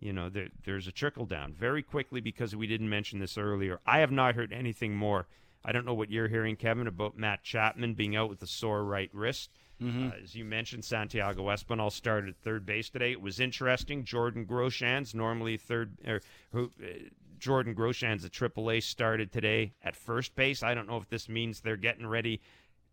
you 0.00 0.12
know, 0.12 0.28
there, 0.28 0.48
there's 0.64 0.86
a 0.86 0.92
trickle 0.92 1.26
down 1.26 1.52
very 1.52 1.82
quickly 1.82 2.20
because 2.20 2.54
we 2.54 2.66
didn't 2.66 2.88
mention 2.88 3.18
this 3.18 3.36
earlier. 3.36 3.80
I 3.86 3.98
have 3.98 4.12
not 4.12 4.34
heard 4.34 4.52
anything 4.52 4.94
more. 4.94 5.26
I 5.64 5.72
don't 5.72 5.86
know 5.86 5.94
what 5.94 6.10
you're 6.10 6.28
hearing, 6.28 6.56
Kevin, 6.56 6.86
about 6.86 7.16
Matt 7.16 7.42
Chapman 7.42 7.94
being 7.94 8.14
out 8.14 8.28
with 8.28 8.42
a 8.42 8.46
sore 8.46 8.84
right 8.84 9.10
wrist. 9.12 9.50
Mm-hmm. 9.82 10.08
Uh, 10.08 10.12
as 10.22 10.34
you 10.34 10.44
mentioned, 10.44 10.84
Santiago 10.84 11.44
Espinal 11.46 11.90
started 11.90 12.30
at 12.30 12.36
third 12.36 12.64
base 12.64 12.90
today. 12.90 13.10
It 13.10 13.20
was 13.20 13.40
interesting. 13.40 14.04
Jordan 14.04 14.46
Groshans, 14.46 15.14
normally 15.14 15.56
third, 15.56 15.96
or 16.06 16.20
who, 16.52 16.70
uh, 16.80 17.08
Jordan 17.38 17.74
Groshans, 17.74 18.24
a 18.24 18.30
AAA, 18.30 18.82
started 18.82 19.32
today 19.32 19.72
at 19.82 19.96
first 19.96 20.34
base. 20.36 20.62
I 20.62 20.74
don't 20.74 20.86
know 20.86 20.98
if 20.98 21.08
this 21.08 21.28
means 21.28 21.60
they're 21.60 21.76
getting 21.76 22.06
ready 22.06 22.40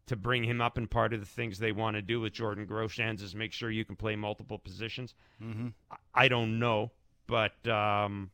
to 0.07 0.15
bring 0.15 0.43
him 0.43 0.61
up. 0.61 0.77
And 0.77 0.89
part 0.89 1.13
of 1.13 1.19
the 1.19 1.25
things 1.25 1.59
they 1.59 1.71
want 1.71 1.95
to 1.95 2.01
do 2.01 2.19
with 2.19 2.33
Jordan 2.33 2.65
Groshans 2.65 3.21
is 3.21 3.35
make 3.35 3.53
sure 3.53 3.69
you 3.71 3.85
can 3.85 3.95
play 3.95 4.15
multiple 4.15 4.57
positions. 4.57 5.13
Mm-hmm. 5.41 5.67
I 6.13 6.27
don't 6.27 6.59
know, 6.59 6.91
but 7.27 7.67
um, 7.67 8.31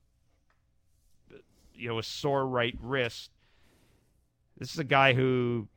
you 1.75 1.87
know, 1.87 1.99
a 1.99 2.03
sore 2.03 2.45
right 2.45 2.75
wrist. 2.81 3.31
This 4.57 4.73
is 4.73 4.79
a 4.79 4.83
guy 4.83 5.13
who 5.13 5.67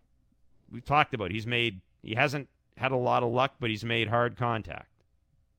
we've 0.70 0.84
talked 0.84 1.14
about. 1.14 1.30
He's 1.30 1.46
made 1.46 1.80
he 2.02 2.14
hasn't 2.14 2.48
had 2.76 2.92
a 2.92 2.96
lot 2.96 3.22
of 3.22 3.30
luck, 3.30 3.54
but 3.60 3.70
he's 3.70 3.84
made 3.84 4.08
hard 4.08 4.36
contact. 4.36 4.88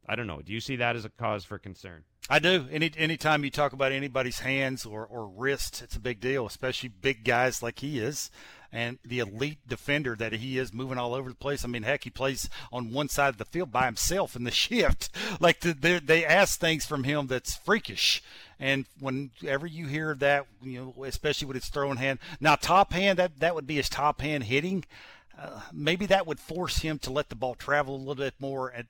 I 0.08 0.16
don't 0.16 0.28
know. 0.28 0.42
Do 0.42 0.52
you 0.52 0.60
see 0.60 0.76
that 0.78 0.96
as 0.96 1.06
a 1.06 1.10
cause 1.10 1.46
for 1.46 1.60
concern? 1.60 2.04
I 2.30 2.40
do. 2.40 2.68
Any 2.72 2.92
anytime 2.98 3.44
you 3.44 3.52
talk 3.52 3.74
about 3.74 3.92
anybody's 3.92 4.40
hands 4.40 4.86
or, 4.86 5.06
or 5.06 5.28
wrists, 5.28 5.82
it's 5.82 5.96
a 5.96 6.00
big 6.00 6.20
deal, 6.20 6.46
especially 6.46 6.90
big 6.90 7.24
guys 7.24 7.62
like 7.62 7.80
he 7.80 8.00
is 8.00 8.32
and 8.72 9.00
the 9.04 9.20
elite 9.20 9.60
defender 9.68 10.16
that 10.16 10.34
he 10.34 10.58
is, 10.58 10.74
moving 10.74 10.98
all 10.98 11.14
over 11.14 11.30
the 11.30 11.36
place. 11.36 11.66
I 11.66 11.68
mean, 11.68 11.84
heck, 11.84 12.04
he 12.04 12.10
plays 12.10 12.50
on 12.72 12.92
one 12.92 13.10
side 13.10 13.30
of 13.30 13.38
the 13.38 13.46
field 13.46 13.72
by 13.72 13.86
himself 13.86 14.36
in 14.36 14.44
the 14.44 14.52
shift. 14.52 15.10
Like 15.40 15.60
the, 15.60 16.02
they 16.04 16.26
ask 16.26 16.60
things 16.60 16.86
from 16.86 17.04
him 17.04 17.28
that's 17.28 17.56
freakish. 17.56 18.24
And 18.60 18.86
whenever 19.00 19.66
you 19.66 19.88
hear 19.88 20.16
that, 20.16 20.46
you 20.62 20.94
know, 20.96 21.04
especially 21.04 21.48
with 21.48 21.56
his 21.56 21.68
throwing 21.68 21.98
hand, 21.98 22.20
now 22.40 22.56
top 22.56 22.94
hand 22.94 23.20
that 23.20 23.40
that 23.40 23.56
would 23.56 23.68
be 23.68 23.76
his 23.76 23.90
top 23.90 24.22
hand 24.22 24.44
hitting. 24.46 24.86
Uh, 25.38 25.62
maybe 25.74 26.06
that 26.06 26.28
would 26.28 26.40
force 26.40 26.80
him 26.80 27.00
to 27.00 27.12
let 27.12 27.30
the 27.30 27.36
ball 27.36 27.56
travel 27.56 27.96
a 27.96 27.98
little 27.98 28.16
bit 28.16 28.36
more 28.40 28.72
at 28.74 28.86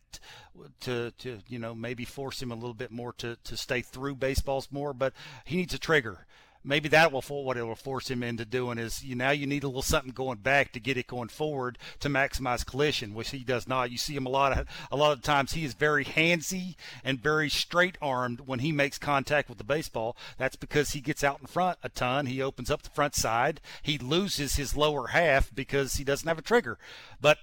to 0.82 1.12
to 1.12 1.40
you 1.48 1.58
know 1.58 1.74
maybe 1.74 2.04
force 2.04 2.42
him 2.42 2.52
a 2.52 2.56
little 2.56 2.74
bit 2.74 2.92
more 2.92 3.14
to 3.14 3.38
to 3.44 3.56
stay 3.56 3.82
through 3.82 4.16
baseballs 4.16 4.68
more 4.72 4.94
but 4.94 5.14
he 5.46 5.58
needs 5.58 5.74
a 5.74 5.80
trigger 5.80 6.26
maybe 6.64 6.90
that 6.90 7.12
will 7.12 7.22
for 7.22 7.44
what 7.44 7.58
it 7.58 7.64
will 7.64 7.76
force 7.76 8.10
him 8.10 8.24
into 8.24 8.46
doing 8.46 8.78
is 8.78 9.04
you 9.04 9.16
now 9.16 9.32
you 9.32 9.48
need 9.48 9.64
a 9.64 9.68
little 9.68 9.82
something 9.82 10.12
going 10.12 10.38
back 10.38 10.72
to 10.72 10.80
get 10.80 10.98
it 10.98 11.08
going 11.08 11.30
forward 11.30 11.78
to 12.00 12.10
maximize 12.10 12.66
collision, 12.66 13.14
which 13.14 13.32
he 13.32 13.40
does 13.40 13.68
not. 13.68 13.92
You 13.92 13.98
see 13.98 14.16
him 14.16 14.26
a 14.26 14.30
lot 14.30 14.58
of 14.58 14.68
a 14.92 14.96
lot 14.96 15.12
of 15.12 15.22
times 15.22 15.54
he 15.54 15.66
is 15.66 15.74
very 15.74 16.06
handsy 16.06 16.76
and 17.04 17.22
very 17.22 17.50
straight 17.50 17.98
armed 18.02 18.42
when 18.42 18.60
he 18.60 18.72
makes 18.72 18.98
contact 18.98 19.50
with 19.50 19.58
the 19.58 19.64
baseball. 19.64 20.16
That's 20.38 20.56
because 20.56 20.92
he 20.92 21.02
gets 21.02 21.24
out 21.24 21.40
in 21.42 21.48
front 21.48 21.80
a 21.84 21.90
ton. 21.90 22.26
He 22.26 22.42
opens 22.42 22.70
up 22.70 22.84
the 22.84 22.90
front 22.90 23.16
side. 23.16 23.62
He 23.82 23.98
loses 23.98 24.56
his 24.56 24.76
lower 24.76 25.08
half 25.08 25.54
because 25.54 25.96
he 25.96 26.04
doesn't 26.04 26.28
have 26.28 26.40
a 26.40 26.44
trigger. 26.44 26.78
But 27.20 27.38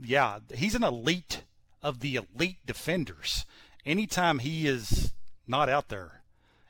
yeah, 0.00 0.38
he's 0.54 0.74
an 0.74 0.84
elite 0.84 1.42
of 1.82 2.00
the 2.00 2.16
elite 2.16 2.64
defenders. 2.66 3.44
Anytime 3.84 4.38
he 4.38 4.66
is 4.68 5.12
not 5.46 5.68
out 5.68 5.88
there, 5.88 6.21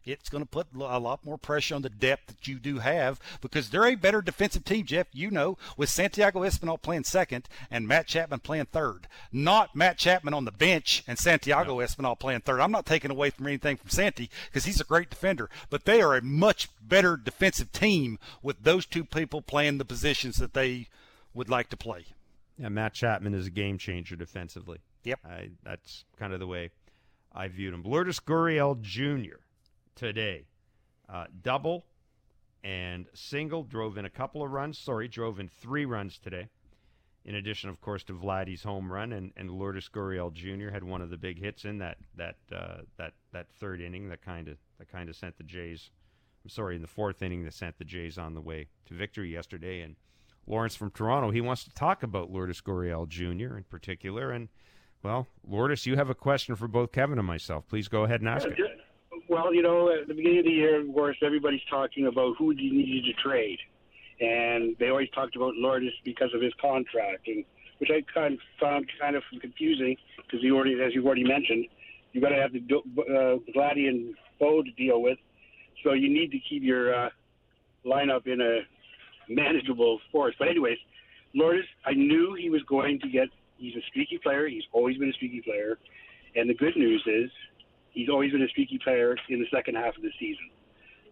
it's 0.04 0.28
going 0.28 0.42
to 0.42 0.48
put 0.48 0.66
a 0.74 0.98
lot 0.98 1.24
more 1.24 1.38
pressure 1.38 1.74
on 1.74 1.82
the 1.82 1.90
depth 1.90 2.26
that 2.26 2.48
you 2.48 2.58
do 2.58 2.78
have 2.78 3.20
because 3.40 3.70
they're 3.70 3.86
a 3.86 3.94
better 3.94 4.20
defensive 4.20 4.64
team, 4.64 4.84
Jeff. 4.84 5.06
You 5.12 5.30
know, 5.30 5.58
with 5.76 5.88
Santiago 5.88 6.40
Espinal 6.40 6.80
playing 6.80 7.04
second 7.04 7.48
and 7.70 7.86
Matt 7.86 8.06
Chapman 8.06 8.40
playing 8.40 8.66
third, 8.66 9.06
not 9.30 9.76
Matt 9.76 9.98
Chapman 9.98 10.34
on 10.34 10.44
the 10.44 10.52
bench 10.52 11.04
and 11.06 11.18
Santiago 11.18 11.78
no. 11.78 11.84
Espinal 11.84 12.18
playing 12.18 12.40
third. 12.40 12.60
I'm 12.60 12.72
not 12.72 12.86
taking 12.86 13.10
away 13.10 13.30
from 13.30 13.46
anything 13.46 13.76
from 13.76 13.90
Santi 13.90 14.30
because 14.46 14.64
he's 14.64 14.80
a 14.80 14.84
great 14.84 15.10
defender, 15.10 15.48
but 15.70 15.84
they 15.84 16.02
are 16.02 16.16
a 16.16 16.22
much 16.22 16.68
better 16.80 17.16
defensive 17.16 17.72
team 17.72 18.18
with 18.42 18.62
those 18.62 18.86
two 18.86 19.04
people 19.04 19.42
playing 19.42 19.78
the 19.78 19.84
positions 19.84 20.36
that 20.36 20.54
they 20.54 20.88
would 21.34 21.48
like 21.48 21.68
to 21.70 21.76
play. 21.76 22.06
Yeah, 22.58 22.68
Matt 22.68 22.94
Chapman 22.94 23.34
is 23.34 23.46
a 23.46 23.50
game 23.50 23.78
changer 23.78 24.16
defensively. 24.16 24.78
Yep, 25.04 25.20
I, 25.24 25.50
that's 25.64 26.04
kind 26.18 26.32
of 26.32 26.40
the 26.40 26.46
way 26.46 26.70
I 27.32 27.48
viewed 27.48 27.74
him. 27.74 27.82
Lourdes 27.82 28.20
Gurriel 28.20 28.80
Jr 28.80 29.41
today. 29.94 30.46
Uh, 31.09 31.26
double 31.42 31.85
and 32.64 33.07
single 33.14 33.64
drove 33.64 33.98
in 33.98 34.05
a 34.05 34.11
couple 34.11 34.42
of 34.42 34.50
runs. 34.50 34.78
Sorry, 34.78 35.09
drove 35.09 35.40
in 35.40 35.48
three 35.48 35.85
runs 35.85 36.18
today. 36.18 36.48
In 37.24 37.37
addition, 37.37 37.70
of 37.70 37.81
course, 37.81 38.02
to 38.05 38.14
Vladdy's 38.14 38.64
home 38.64 38.90
run, 38.90 39.12
and, 39.12 39.33
and 39.37 39.50
Lourdes 39.50 39.88
Gurriel 39.88 40.33
Jr. 40.33 40.72
had 40.72 40.83
one 40.83 41.00
of 41.00 41.11
the 41.11 41.16
big 41.16 41.38
hits 41.38 41.64
in 41.64 41.78
that 41.78 41.98
that 42.16 42.37
uh, 42.52 42.78
that 42.96 43.12
that 43.33 43.46
third 43.61 43.81
inning 43.81 44.09
that 44.09 44.22
kind 44.22 44.48
of 44.48 44.57
that 44.78 44.90
kind 44.90 45.09
of 45.09 45.14
sent 45.14 45.37
the 45.38 45.44
Jays. 45.44 45.90
I'm 46.44 46.50
sorry, 46.50 46.74
in 46.74 46.83
the 46.83 46.88
fourth 46.88 47.22
inning 47.22 47.44
that 47.44 47.55
sent 47.55 47.78
the 47.78 47.85
Jays 47.85 48.18
on 48.18 48.35
the 48.35 48.40
way 48.40 48.66
to 48.87 48.94
victory 48.94 49.33
yesterday. 49.33 49.83
And 49.83 49.94
Lawrence 50.48 50.74
from 50.74 50.90
Toronto, 50.90 51.31
he 51.31 51.40
wants 51.40 51.62
to 51.64 51.70
talk 51.70 52.02
about 52.02 52.33
Lourdes 52.33 52.61
Gurriel 52.61 53.09
Jr. 53.09 53.57
in 53.57 53.64
particular. 53.70 54.33
And 54.33 54.48
well, 55.05 55.28
Lourdes, 55.46 55.87
you 55.87 55.94
have 55.94 56.11
a 56.11 56.16
question 56.16 56.57
for 56.57 56.66
both 56.66 56.90
Kevin 56.90 57.18
and 57.18 57.26
myself. 57.26 57.68
Please 57.68 57.86
go 57.86 58.03
ahead 58.03 58.20
and 58.20 58.28
ask 58.28 58.49
it. 58.49 58.59
Well, 59.33 59.55
you 59.55 59.62
know, 59.62 59.89
at 59.89 60.09
the 60.09 60.12
beginning 60.12 60.41
of 60.41 60.45
the 60.45 60.51
year, 60.51 60.78
of 60.83 60.93
course, 60.93 61.16
everybody's 61.24 61.64
talking 61.70 62.07
about 62.07 62.37
who 62.37 62.53
you 62.53 62.70
needed 62.70 63.07
to 63.07 63.14
trade, 63.22 63.59
and 64.20 64.76
they 64.78 64.91
always 64.91 65.09
talked 65.14 65.37
about 65.37 65.55
Lourdes 65.55 65.95
because 66.05 66.28
of 66.35 66.43
his 66.43 66.53
contract, 66.61 67.26
and 67.28 67.43
which 67.78 67.89
I 67.91 68.03
kind 68.12 68.35
of 68.35 68.41
found 68.61 68.85
kind 69.01 69.16
of 69.16 69.22
confusing 69.41 69.97
because 70.18 70.43
he 70.43 70.51
already, 70.51 70.74
as 70.83 70.95
you've 70.95 71.07
already 71.07 71.24
mentioned, 71.24 71.64
You 72.12 72.20
got 72.20 72.28
to 72.28 72.43
have 72.43 72.53
the 72.53 72.61
uh, 72.61 73.39
Vladdy 73.57 73.89
and 73.89 74.14
Bo 74.39 74.62
to 74.62 74.70
deal 74.72 75.01
with. 75.01 75.16
So 75.83 75.95
you 75.95 76.11
need 76.11 76.30
to 76.33 76.39
keep 76.47 76.62
your 76.62 76.95
uh, 76.95 77.09
lineup 77.87 78.26
in 78.26 78.39
a 78.43 78.61
manageable 79.33 79.99
force. 80.12 80.35
But 80.39 80.49
anyways, 80.49 80.76
Lourdes, 81.35 81.66
I 81.87 81.95
knew 81.95 82.37
he 82.39 82.51
was 82.51 82.61
going 82.64 83.01
to 83.01 83.09
get. 83.09 83.28
He's 83.57 83.76
a 83.76 83.83
streaky 83.89 84.18
player. 84.22 84.47
He's 84.47 84.64
always 84.72 84.99
been 84.99 85.09
a 85.09 85.14
streaky 85.14 85.41
player. 85.41 85.78
And 86.37 86.51
the 86.51 86.55
good 86.55 86.76
news 86.76 87.03
is, 87.07 87.30
he's 87.93 88.09
always 88.09 88.32
been 88.32 88.43
a 88.43 88.49
streaky 88.49 88.78
player 88.82 89.16
in 89.28 89.40
the 89.40 89.47
second 89.55 89.76
half 89.76 89.97
of 89.97 90.03
the 90.03 90.11
season. 90.18 90.51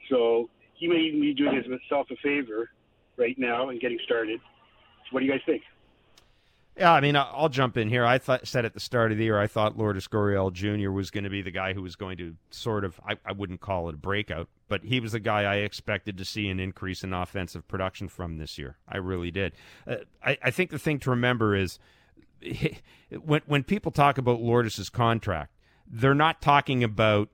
So 0.09 0.51
he 0.75 0.89
may 0.89 0.97
even 0.97 1.21
be 1.21 1.35
doing 1.35 1.63
himself 1.63 2.09
a 2.11 2.17
favor 2.17 2.71
right 3.17 3.39
now 3.39 3.69
and 3.69 3.81
getting 3.81 3.99
started. 4.05 4.41
So 4.41 5.09
what 5.13 5.21
do 5.21 5.27
you 5.27 5.33
guys 5.33 5.43
think? 5.47 5.63
Yeah, 6.77 6.93
I 6.93 7.01
mean, 7.01 7.17
I'll 7.17 7.51
jump 7.51 7.77
in 7.77 7.91
here. 7.91 8.07
I 8.07 8.19
thought, 8.19 8.47
said 8.47 8.65
at 8.65 8.73
the 8.73 8.81
start 8.81 9.13
of 9.13 9.19
the 9.19 9.25
year, 9.25 9.39
I 9.39 9.49
thought 9.49 9.77
Lourdes 9.77 10.09
Gurriel 10.09 10.53
Jr. 10.53 10.91
was 10.91 11.11
going 11.11 11.25
to 11.25 11.31
be 11.31 11.43
the 11.43 11.51
guy 11.51 11.75
who 11.75 11.83
was 11.83 11.95
going 11.95 12.17
to 12.19 12.37
sort 12.51 12.85
of, 12.85 12.99
I, 13.07 13.17
I 13.27 13.33
wouldn't 13.33 13.61
call 13.61 13.89
it 13.89 13.97
a 13.97 13.99
breakout, 13.99 14.49
but 14.69 14.85
he 14.85 14.99
was 15.01 15.13
the 15.13 15.21
guy 15.21 15.43
I 15.43 15.57
expected 15.57 16.17
to 16.17 16.25
see 16.25 16.49
an 16.49 16.59
increase 16.59 17.05
in 17.05 17.13
offensive 17.13 17.69
production 17.69 18.09
from 18.09 18.39
this 18.39 18.57
year. 18.57 18.79
I 18.89 18.97
really 18.99 19.31
did. 19.31 19.53
Uh, 19.87 19.97
I, 20.25 20.39
I 20.43 20.51
think 20.51 20.71
the 20.71 20.79
thing 20.79 21.01
to 21.01 21.11
remember 21.11 21.55
is 21.55 21.79
when 23.21 23.43
when 23.47 23.63
people 23.63 23.93
talk 23.93 24.17
about 24.17 24.41
Lourdes's 24.41 24.89
contract, 24.89 25.53
they're 25.91 26.15
not 26.15 26.41
talking 26.41 26.85
about 26.85 27.29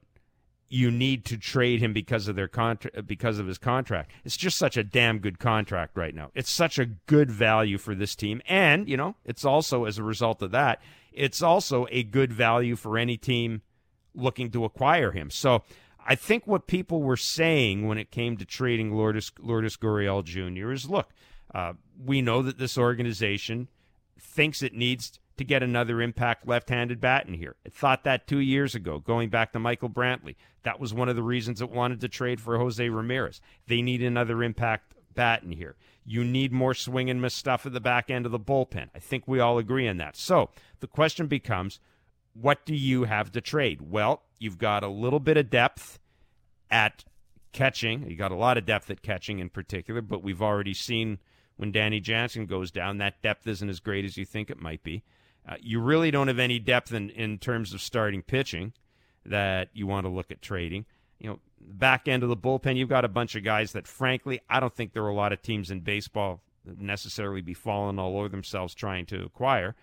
you 0.68 0.90
need 0.90 1.24
to 1.26 1.36
trade 1.36 1.80
him 1.80 1.92
because 1.92 2.26
of 2.26 2.34
their 2.34 2.48
contract 2.48 3.07
because 3.07 3.38
of 3.38 3.46
his 3.46 3.59
contract. 3.59 4.11
It's 4.24 4.36
just 4.36 4.59
such 4.59 4.76
a 4.76 4.82
damn 4.82 5.18
good 5.18 5.38
contract 5.38 5.96
right 5.96 6.14
now. 6.14 6.30
It's 6.34 6.50
such 6.50 6.78
a 6.78 6.86
good 6.86 7.30
value 7.30 7.78
for 7.78 7.94
this 7.94 8.16
team 8.16 8.42
and, 8.46 8.88
you 8.88 8.96
know, 8.96 9.14
it's 9.24 9.44
also 9.44 9.84
as 9.84 9.98
a 9.98 10.02
result 10.02 10.42
of 10.42 10.50
that, 10.50 10.80
it's 11.12 11.40
also 11.42 11.86
a 11.90 12.02
good 12.02 12.32
value 12.32 12.76
for 12.76 12.98
any 12.98 13.16
team 13.16 13.62
looking 14.14 14.50
to 14.50 14.64
acquire 14.64 15.12
him. 15.12 15.30
So, 15.30 15.62
I 16.09 16.14
think 16.14 16.46
what 16.46 16.68
people 16.68 17.02
were 17.02 17.16
saying 17.16 17.88
when 17.88 17.98
it 17.98 18.12
came 18.12 18.36
to 18.36 18.44
trading 18.44 18.94
Lourdes, 18.94 19.32
Lourdes 19.40 19.76
Gurriel 19.76 20.22
Jr. 20.22 20.70
is 20.70 20.88
look, 20.88 21.11
uh, 21.52 21.72
we 22.02 22.22
know 22.22 22.42
that 22.42 22.59
this 22.59 22.78
organization 22.78 23.68
thinks 24.18 24.62
it 24.62 24.72
needs 24.72 25.18
to 25.37 25.45
get 25.45 25.62
another 25.62 26.01
impact 26.01 26.49
left 26.49 26.70
handed 26.70 27.01
bat 27.01 27.26
in 27.26 27.34
here. 27.34 27.57
It 27.64 27.74
thought 27.74 28.05
that 28.05 28.26
two 28.26 28.39
years 28.39 28.74
ago, 28.74 28.99
going 28.99 29.28
back 29.28 29.53
to 29.53 29.59
Michael 29.59 29.91
Brantley. 29.91 30.37
That 30.62 30.80
was 30.80 30.95
one 30.95 31.09
of 31.09 31.16
the 31.16 31.22
reasons 31.22 31.61
it 31.61 31.70
wanted 31.70 32.01
to 32.01 32.09
trade 32.09 32.41
for 32.41 32.59
Jose 32.59 32.89
Ramirez. 32.89 33.41
They 33.66 33.82
need 33.82 34.03
another 34.03 34.43
impact 34.43 34.95
bat 35.14 35.43
in 35.43 35.53
here. 35.53 35.76
You 36.05 36.24
need 36.24 36.53
more 36.53 36.74
swing 36.74 37.11
and 37.11 37.20
miss 37.20 37.34
stuff 37.34 37.66
at 37.66 37.72
the 37.72 37.80
back 37.80 38.11
end 38.11 38.26
of 38.26 38.32
the 38.32 38.39
bullpen. 38.39 38.89
I 38.95 38.99
think 38.99 39.24
we 39.26 39.41
all 39.41 39.59
agree 39.59 39.89
on 39.89 39.97
that. 39.99 40.16
So 40.16 40.51
the 40.80 40.87
question 40.87 41.26
becomes 41.26 41.80
what 42.32 42.64
do 42.66 42.74
you 42.74 43.05
have 43.05 43.32
to 43.32 43.41
trade? 43.41 43.80
Well, 43.91 44.22
you've 44.39 44.59
got 44.59 44.82
a 44.82 44.89
little 44.89 45.20
bit 45.20 45.37
of 45.37 45.51
depth 45.51 45.99
at 46.70 47.05
catching. 47.53 48.09
You 48.09 48.16
got 48.16 48.32
a 48.32 48.37
lot 48.37 48.59
of 48.59 48.66
depth 48.66 48.91
at 48.91 49.03
catching 49.03 49.39
in 49.39 49.49
particular, 49.49 50.03
but 50.03 50.22
we've 50.22 50.43
already 50.43 50.74
seen 50.74 51.18
when 51.57 51.72
Danny 51.72 52.01
Jansen 52.01 52.47
goes 52.47 52.70
down, 52.70 52.99
that 52.99 53.22
depth 53.22 53.47
isn't 53.47 53.68
as 53.68 53.80
great 53.80 54.05
as 54.05 54.16
you 54.16 54.24
think 54.24 54.51
it 54.51 54.61
might 54.61 54.82
be. 54.82 55.03
Uh, 55.49 55.55
you 55.61 55.80
really 55.80 56.11
don't 56.11 56.28
have 56.28 56.38
any 56.38 56.59
depth 56.59 56.92
in, 56.92 57.11
in 57.11 57.38
terms 57.38 57.72
of 57.72 57.80
starting 57.80 58.22
pitching 58.22 58.72
that 59.24 59.68
you 59.72 59.86
want 59.86 60.05
to 60.05 60.11
look 60.11 60.30
at 60.30 60.42
trading. 60.42 60.86
You 61.18 61.30
know, 61.30 61.38
back 61.61 62.09
end 62.09 62.22
of 62.22 62.28
the 62.28 62.36
bullpen, 62.36 62.76
you've 62.76 62.88
got 62.88 63.05
a 63.05 63.09
bunch 63.09 63.34
of 63.34 63.44
guys 63.44 63.72
that, 63.72 63.86
frankly, 63.86 64.40
I 64.49 64.61
don't 64.61 64.74
think 64.74 64.92
there 64.92 65.05
are 65.05 65.09
a 65.09 65.14
lot 65.14 65.32
of 65.32 65.42
teams 65.42 65.70
in 65.70 65.80
baseball 65.80 66.40
necessarily 66.78 67.42
be 67.42 67.55
falling 67.55 67.99
all 67.99 68.18
over 68.18 68.28
themselves 68.28 68.74
trying 68.74 69.07
to 69.07 69.22
acquire. 69.24 69.76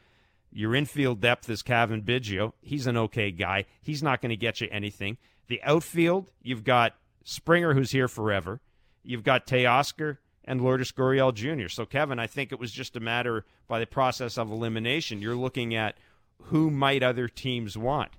Your 0.51 0.75
infield 0.75 1.21
depth 1.21 1.49
is 1.49 1.61
Cavan 1.61 2.03
Biggio. 2.03 2.53
He's 2.61 2.85
an 2.85 2.97
okay 2.97 3.31
guy. 3.31 3.65
He's 3.81 4.03
not 4.03 4.21
going 4.21 4.29
to 4.29 4.35
get 4.35 4.61
you 4.61 4.67
anything. 4.69 5.17
The 5.47 5.61
outfield, 5.63 6.29
you've 6.41 6.63
got 6.63 6.95
Springer, 7.23 7.73
who's 7.73 7.91
here 7.91 8.07
forever. 8.07 8.59
You've 9.03 9.23
got 9.23 9.47
Teoscar 9.47 10.17
and 10.45 10.61
Lourdes 10.61 10.91
Gurriel 10.91 11.33
Jr. 11.33 11.69
So, 11.69 11.85
Kevin, 11.85 12.19
I 12.19 12.27
think 12.27 12.51
it 12.51 12.59
was 12.59 12.71
just 12.71 12.95
a 12.95 12.99
matter 12.99 13.45
by 13.67 13.79
the 13.79 13.85
process 13.85 14.37
of 14.37 14.51
elimination. 14.51 15.21
You're 15.21 15.35
looking 15.35 15.75
at 15.75 15.97
who 16.43 16.69
might 16.69 17.03
other 17.03 17.27
teams 17.27 17.77
want. 17.77 18.11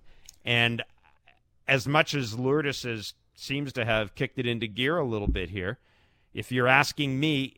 And 0.44 0.82
as 1.68 1.86
much 1.86 2.14
as 2.14 2.38
Lourdes 2.38 2.82
has, 2.82 3.14
seems 3.34 3.72
to 3.74 3.84
have 3.84 4.14
kicked 4.14 4.38
it 4.38 4.46
into 4.46 4.66
gear 4.66 4.96
a 4.96 5.04
little 5.04 5.28
bit 5.28 5.50
here, 5.50 5.78
if 6.32 6.50
you're 6.50 6.68
asking 6.68 7.20
me, 7.20 7.56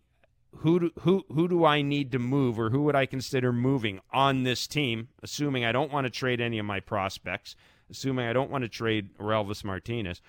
who 0.59 0.81
do, 0.81 0.91
who 1.01 1.25
who 1.33 1.49
do 1.49 1.65
I 1.65 1.83
need 1.83 2.13
to 2.13 2.19
move, 2.19 2.59
or 2.59 2.71
who 2.71 2.83
would 2.83 2.95
I 2.95 3.05
consider 3.07 3.53
moving 3.53 4.01
on 4.11 4.43
this 4.43 4.67
team? 4.67 5.09
Assuming 5.23 5.65
I 5.65 5.73
don't 5.73 5.93
want 5.93 6.07
to 6.07 6.11
trade 6.11 6.41
any 6.41 6.59
of 6.59 6.65
my 6.65 6.81
prospects, 6.81 7.57
assuming 7.91 8.27
I 8.27 8.33
don't 8.33 8.51
want 8.51 8.63
to 8.63 8.69
trade 8.69 9.11
Orelvis 9.19 9.65
Martinez, 9.65 10.23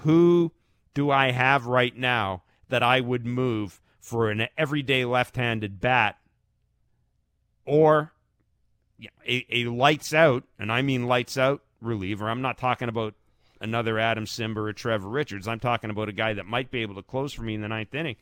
who 0.00 0.52
do 0.94 1.10
I 1.10 1.30
have 1.30 1.66
right 1.66 1.96
now 1.96 2.42
that 2.72 2.82
I 2.82 3.00
would 3.00 3.26
move 3.26 3.82
for 4.00 4.30
an 4.30 4.48
everyday 4.56 5.04
left-handed 5.04 5.78
bat 5.78 6.16
or 7.66 8.12
a, 9.28 9.46
a 9.50 9.64
lights 9.66 10.14
out, 10.14 10.44
and 10.58 10.72
I 10.72 10.80
mean 10.80 11.06
lights 11.06 11.36
out 11.36 11.60
reliever. 11.82 12.30
I'm 12.30 12.40
not 12.40 12.56
talking 12.56 12.88
about 12.88 13.12
another 13.60 13.98
Adam 13.98 14.24
Cimber 14.24 14.70
or 14.70 14.72
Trevor 14.72 15.10
Richards. 15.10 15.46
I'm 15.46 15.60
talking 15.60 15.90
about 15.90 16.08
a 16.08 16.12
guy 16.12 16.32
that 16.32 16.46
might 16.46 16.70
be 16.70 16.80
able 16.80 16.94
to 16.94 17.02
close 17.02 17.34
for 17.34 17.42
me 17.42 17.54
in 17.54 17.60
the 17.60 17.68
ninth 17.68 17.94
inning. 17.94 18.16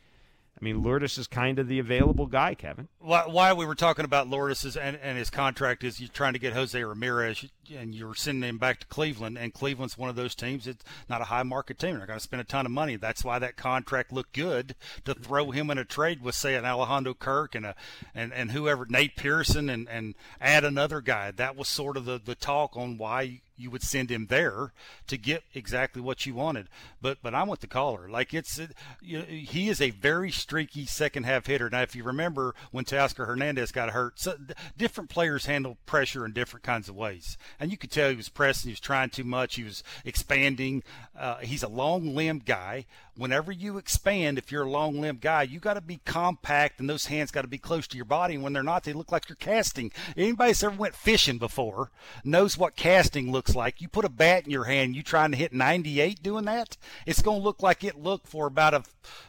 I 0.60 0.64
mean, 0.64 0.82
Lourdes 0.82 1.16
is 1.16 1.28
kind 1.28 1.60
of 1.60 1.68
the 1.68 1.78
available 1.78 2.26
guy, 2.26 2.54
Kevin. 2.54 2.88
Why, 2.98 3.52
we 3.52 3.64
were 3.64 3.76
talking 3.76 4.04
about 4.04 4.28
Lourdes 4.28 4.76
and, 4.76 4.98
and 5.00 5.16
his 5.16 5.30
contract 5.30 5.84
is 5.84 6.00
you're 6.00 6.08
trying 6.08 6.32
to 6.32 6.40
get 6.40 6.54
Jose 6.54 6.82
Ramirez 6.82 7.46
and 7.70 7.94
you're 7.94 8.14
sending 8.14 8.48
him 8.48 8.58
back 8.58 8.80
to 8.80 8.86
Cleveland, 8.86 9.38
and 9.38 9.52
Cleveland's 9.52 9.96
one 9.96 10.10
of 10.10 10.16
those 10.16 10.34
teams 10.34 10.64
that's 10.64 10.84
not 11.08 11.20
a 11.20 11.24
high 11.24 11.42
market 11.42 11.78
team. 11.78 11.98
They're 11.98 12.06
going 12.06 12.18
to 12.18 12.22
spend 12.22 12.40
a 12.40 12.44
ton 12.44 12.66
of 12.66 12.72
money. 12.72 12.96
That's 12.96 13.24
why 13.24 13.38
that 13.38 13.56
contract 13.56 14.12
looked 14.12 14.32
good 14.32 14.74
to 15.04 15.14
throw 15.14 15.50
him 15.50 15.70
in 15.70 15.78
a 15.78 15.84
trade 15.84 16.22
with, 16.22 16.34
say, 16.34 16.54
an 16.54 16.64
Alejandro 16.64 17.14
Kirk 17.14 17.54
and 17.54 17.66
a 17.66 17.74
and, 18.14 18.32
and 18.32 18.50
whoever 18.52 18.86
Nate 18.86 19.16
Pearson 19.16 19.68
and, 19.68 19.88
and 19.88 20.14
add 20.40 20.64
another 20.64 21.00
guy. 21.00 21.30
That 21.30 21.56
was 21.56 21.68
sort 21.68 21.96
of 21.96 22.04
the, 22.04 22.20
the 22.22 22.34
talk 22.34 22.76
on 22.76 22.98
why 22.98 23.40
you 23.60 23.70
would 23.70 23.82
send 23.82 24.10
him 24.10 24.26
there 24.26 24.72
to 25.06 25.18
get 25.18 25.42
exactly 25.54 26.00
what 26.00 26.24
you 26.24 26.34
wanted. 26.34 26.68
But 27.00 27.18
but 27.22 27.34
I'm 27.34 27.48
with 27.48 27.60
the 27.60 27.66
caller. 27.66 28.08
Like 28.08 28.32
it's 28.32 28.58
you 29.02 29.18
know, 29.18 29.24
he 29.24 29.68
is 29.68 29.80
a 29.80 29.90
very 29.90 30.30
streaky 30.30 30.86
second 30.86 31.24
half 31.24 31.46
hitter. 31.46 31.68
Now 31.68 31.82
if 31.82 31.94
you 31.94 32.02
remember 32.02 32.54
when 32.70 32.84
Teoscar 32.84 33.26
Hernandez 33.26 33.70
got 33.70 33.90
hurt, 33.90 34.18
so 34.18 34.36
different 34.76 35.10
players 35.10 35.46
handle 35.46 35.76
pressure 35.86 36.24
in 36.24 36.32
different 36.32 36.64
kinds 36.64 36.88
of 36.88 36.96
ways, 36.96 37.36
and 37.60 37.70
you 37.70 37.76
could 37.76 37.90
tell 37.90 38.08
he 38.08 38.16
was 38.16 38.30
pressing. 38.30 38.70
He 38.70 38.72
was 38.72 38.80
trying 38.80 39.10
too 39.10 39.24
much. 39.24 39.56
He 39.56 39.62
was 39.62 39.84
expanding. 40.04 40.82
Uh, 41.16 41.36
he's 41.36 41.62
a 41.62 41.68
long 41.68 42.16
limbed 42.16 42.46
guy. 42.46 42.86
Whenever 43.16 43.52
you 43.52 43.76
expand, 43.76 44.38
if 44.38 44.50
you're 44.50 44.62
a 44.62 44.70
long 44.70 45.00
limbed 45.00 45.20
guy, 45.20 45.42
you 45.42 45.58
got 45.58 45.74
to 45.74 45.80
be 45.80 46.00
compact, 46.04 46.80
and 46.80 46.88
those 46.88 47.06
hands 47.06 47.30
got 47.30 47.42
to 47.42 47.48
be 47.48 47.58
close 47.58 47.86
to 47.88 47.96
your 47.96 48.06
body. 48.06 48.34
And 48.34 48.42
when 48.42 48.52
they're 48.52 48.62
not, 48.62 48.84
they 48.84 48.92
look 48.92 49.12
like 49.12 49.28
you're 49.28 49.36
casting. 49.36 49.92
Anybody 50.16 50.50
that's 50.50 50.62
ever 50.62 50.76
went 50.76 50.94
fishing 50.94 51.38
before 51.38 51.90
knows 52.24 52.56
what 52.56 52.76
casting 52.76 53.30
looks 53.30 53.40
looks 53.50 53.56
like. 53.56 53.80
You 53.80 53.88
put 53.88 54.04
a 54.04 54.10
bat 54.10 54.44
in 54.44 54.50
your 54.50 54.64
hand, 54.64 54.94
you 54.94 55.02
trying 55.02 55.30
to 55.30 55.36
hit 55.36 55.52
98 55.52 56.22
doing 56.22 56.44
that, 56.44 56.76
it's 57.06 57.22
going 57.22 57.40
to 57.40 57.44
look 57.44 57.62
like 57.62 57.82
it 57.82 57.98
looked 57.98 58.28
for 58.28 58.46
about 58.46 58.74
a, 58.74 58.82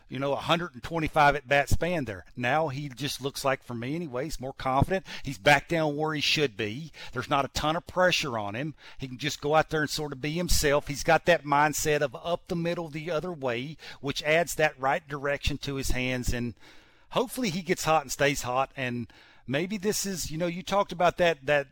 you 0.09 0.19
know, 0.19 0.31
125 0.31 1.35
at 1.35 1.47
bat 1.47 1.69
span 1.69 2.03
there. 2.03 2.25
Now 2.35 2.67
he 2.67 2.89
just 2.89 3.21
looks 3.21 3.45
like, 3.45 3.63
for 3.63 3.73
me 3.73 3.95
anyway, 3.95 4.25
he's 4.25 4.41
more 4.41 4.53
confident. 4.53 5.05
He's 5.23 5.37
back 5.37 5.69
down 5.69 5.95
where 5.95 6.13
he 6.13 6.21
should 6.21 6.57
be. 6.57 6.91
There's 7.13 7.29
not 7.29 7.45
a 7.45 7.49
ton 7.49 7.77
of 7.77 7.87
pressure 7.87 8.37
on 8.37 8.53
him. 8.53 8.75
He 8.97 9.07
can 9.07 9.17
just 9.17 9.39
go 9.39 9.55
out 9.55 9.69
there 9.69 9.81
and 9.81 9.89
sort 9.89 10.11
of 10.11 10.21
be 10.21 10.31
himself. 10.31 10.87
He's 10.87 11.03
got 11.03 11.25
that 11.25 11.45
mindset 11.45 12.01
of 12.01 12.15
up 12.21 12.47
the 12.47 12.55
middle 12.55 12.89
the 12.89 13.09
other 13.09 13.31
way, 13.31 13.70
which 13.99 14.23
adds 14.23 14.55
that 14.55 14.79
right 14.79 15.07
direction 15.07 15.57
to 15.59 15.75
his 15.75 15.91
hands. 15.91 16.33
And 16.33 16.53
hopefully 17.09 17.49
he 17.49 17.61
gets 17.61 17.85
hot 17.85 18.03
and 18.03 18.11
stays 18.11 18.43
hot. 18.43 18.71
And 18.75 19.07
maybe 19.47 19.77
this 19.77 20.05
is, 20.05 20.31
you 20.31 20.37
know, 20.37 20.47
you 20.47 20.63
talked 20.63 20.91
about 20.91 21.17
that, 21.17 21.45
that, 21.45 21.67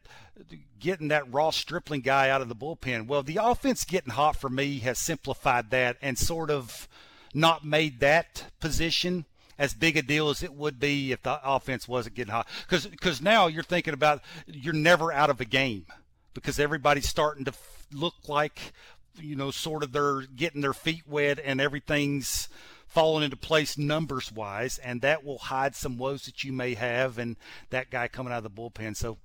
getting 0.80 1.10
that 1.10 1.32
Ross 1.32 1.58
Stripling 1.58 2.02
guy 2.02 2.30
out 2.30 2.42
of 2.42 2.50
the 2.50 2.56
bullpen. 2.56 3.08
Well, 3.08 3.24
the 3.24 3.40
offense 3.42 3.86
getting 3.86 4.14
hot 4.14 4.36
for 4.36 4.50
me 4.50 4.80
has 4.80 4.98
simplified 4.98 5.70
that 5.72 5.98
and 6.02 6.18
sort 6.18 6.50
of 6.50 6.88
not 7.34 7.66
made 7.66 8.00
that 8.00 8.46
position 8.60 9.26
as 9.58 9.74
big 9.74 9.98
a 9.98 10.02
deal 10.02 10.30
as 10.30 10.42
it 10.42 10.54
would 10.54 10.80
be 10.80 11.12
if 11.12 11.22
the 11.24 11.40
offense 11.44 11.88
wasn't 11.88 12.16
getting 12.16 12.32
hot. 12.32 12.48
Because 12.62 12.88
because 12.88 13.22
now 13.22 13.48
you're 13.48 13.62
thinking 13.64 13.94
about 13.94 14.22
you're 14.48 14.74
never 14.74 15.12
out 15.12 15.30
of 15.30 15.42
a 15.42 15.46
game 15.46 15.86
because 16.34 16.60
everybody's 16.60 17.10
starting 17.10 17.46
to 17.46 17.54
look 17.92 18.16
like 18.28 18.74
you 19.22 19.36
know 19.36 19.52
sort 19.52 19.84
of 19.84 19.92
they're 19.92 20.22
getting 20.22 20.62
their 20.62 20.74
feet 20.74 21.04
wet 21.08 21.40
and 21.44 21.60
everything's 21.62 22.50
falling 22.88 23.24
into 23.24 23.38
place 23.38 23.78
numbers 23.78 24.32
wise 24.32 24.80
and 24.80 25.02
that 25.02 25.24
will 25.24 25.38
hide 25.38 25.76
some 25.76 25.98
woes 25.98 26.26
that 26.26 26.44
you 26.44 26.52
may 26.52 26.74
have 26.74 27.18
and 27.18 27.36
that 27.70 27.92
guy 27.92 28.08
coming 28.08 28.34
out 28.34 28.44
of 28.44 28.44
the 28.44 28.50
bullpen 28.50 28.96
so 28.96 29.18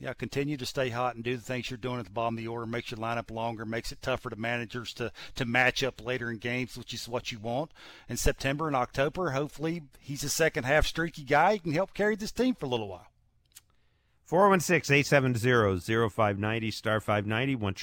yeah, 0.00 0.12
continue 0.12 0.56
to 0.56 0.66
stay 0.66 0.90
hot 0.90 1.16
and 1.16 1.24
do 1.24 1.36
the 1.36 1.42
things 1.42 1.70
you're 1.70 1.76
doing 1.76 1.98
at 1.98 2.04
the 2.04 2.12
bottom 2.12 2.34
of 2.34 2.38
the 2.38 2.46
order. 2.46 2.66
Makes 2.66 2.92
your 2.92 2.98
lineup 2.98 3.30
longer, 3.30 3.64
makes 3.64 3.90
it 3.90 4.00
tougher 4.00 4.30
to 4.30 4.36
managers 4.36 4.92
to 4.94 5.10
to 5.34 5.44
match 5.44 5.82
up 5.82 6.04
later 6.04 6.30
in 6.30 6.38
games, 6.38 6.78
which 6.78 6.94
is 6.94 7.08
what 7.08 7.32
you 7.32 7.38
want. 7.38 7.72
In 8.08 8.16
September 8.16 8.68
and 8.68 8.76
October, 8.76 9.30
hopefully 9.30 9.82
he's 9.98 10.22
a 10.22 10.28
second 10.28 10.64
half 10.64 10.86
streaky 10.86 11.24
guy. 11.24 11.54
He 11.54 11.58
can 11.58 11.72
help 11.72 11.94
carry 11.94 12.14
this 12.14 12.30
team 12.30 12.54
for 12.54 12.66
a 12.66 12.68
little 12.68 12.88
while. 12.88 13.08
416 14.26 14.94
870 14.94 16.10
0590, 16.10 16.70
star 16.70 17.00
590, 17.00 17.56
1 17.56 17.74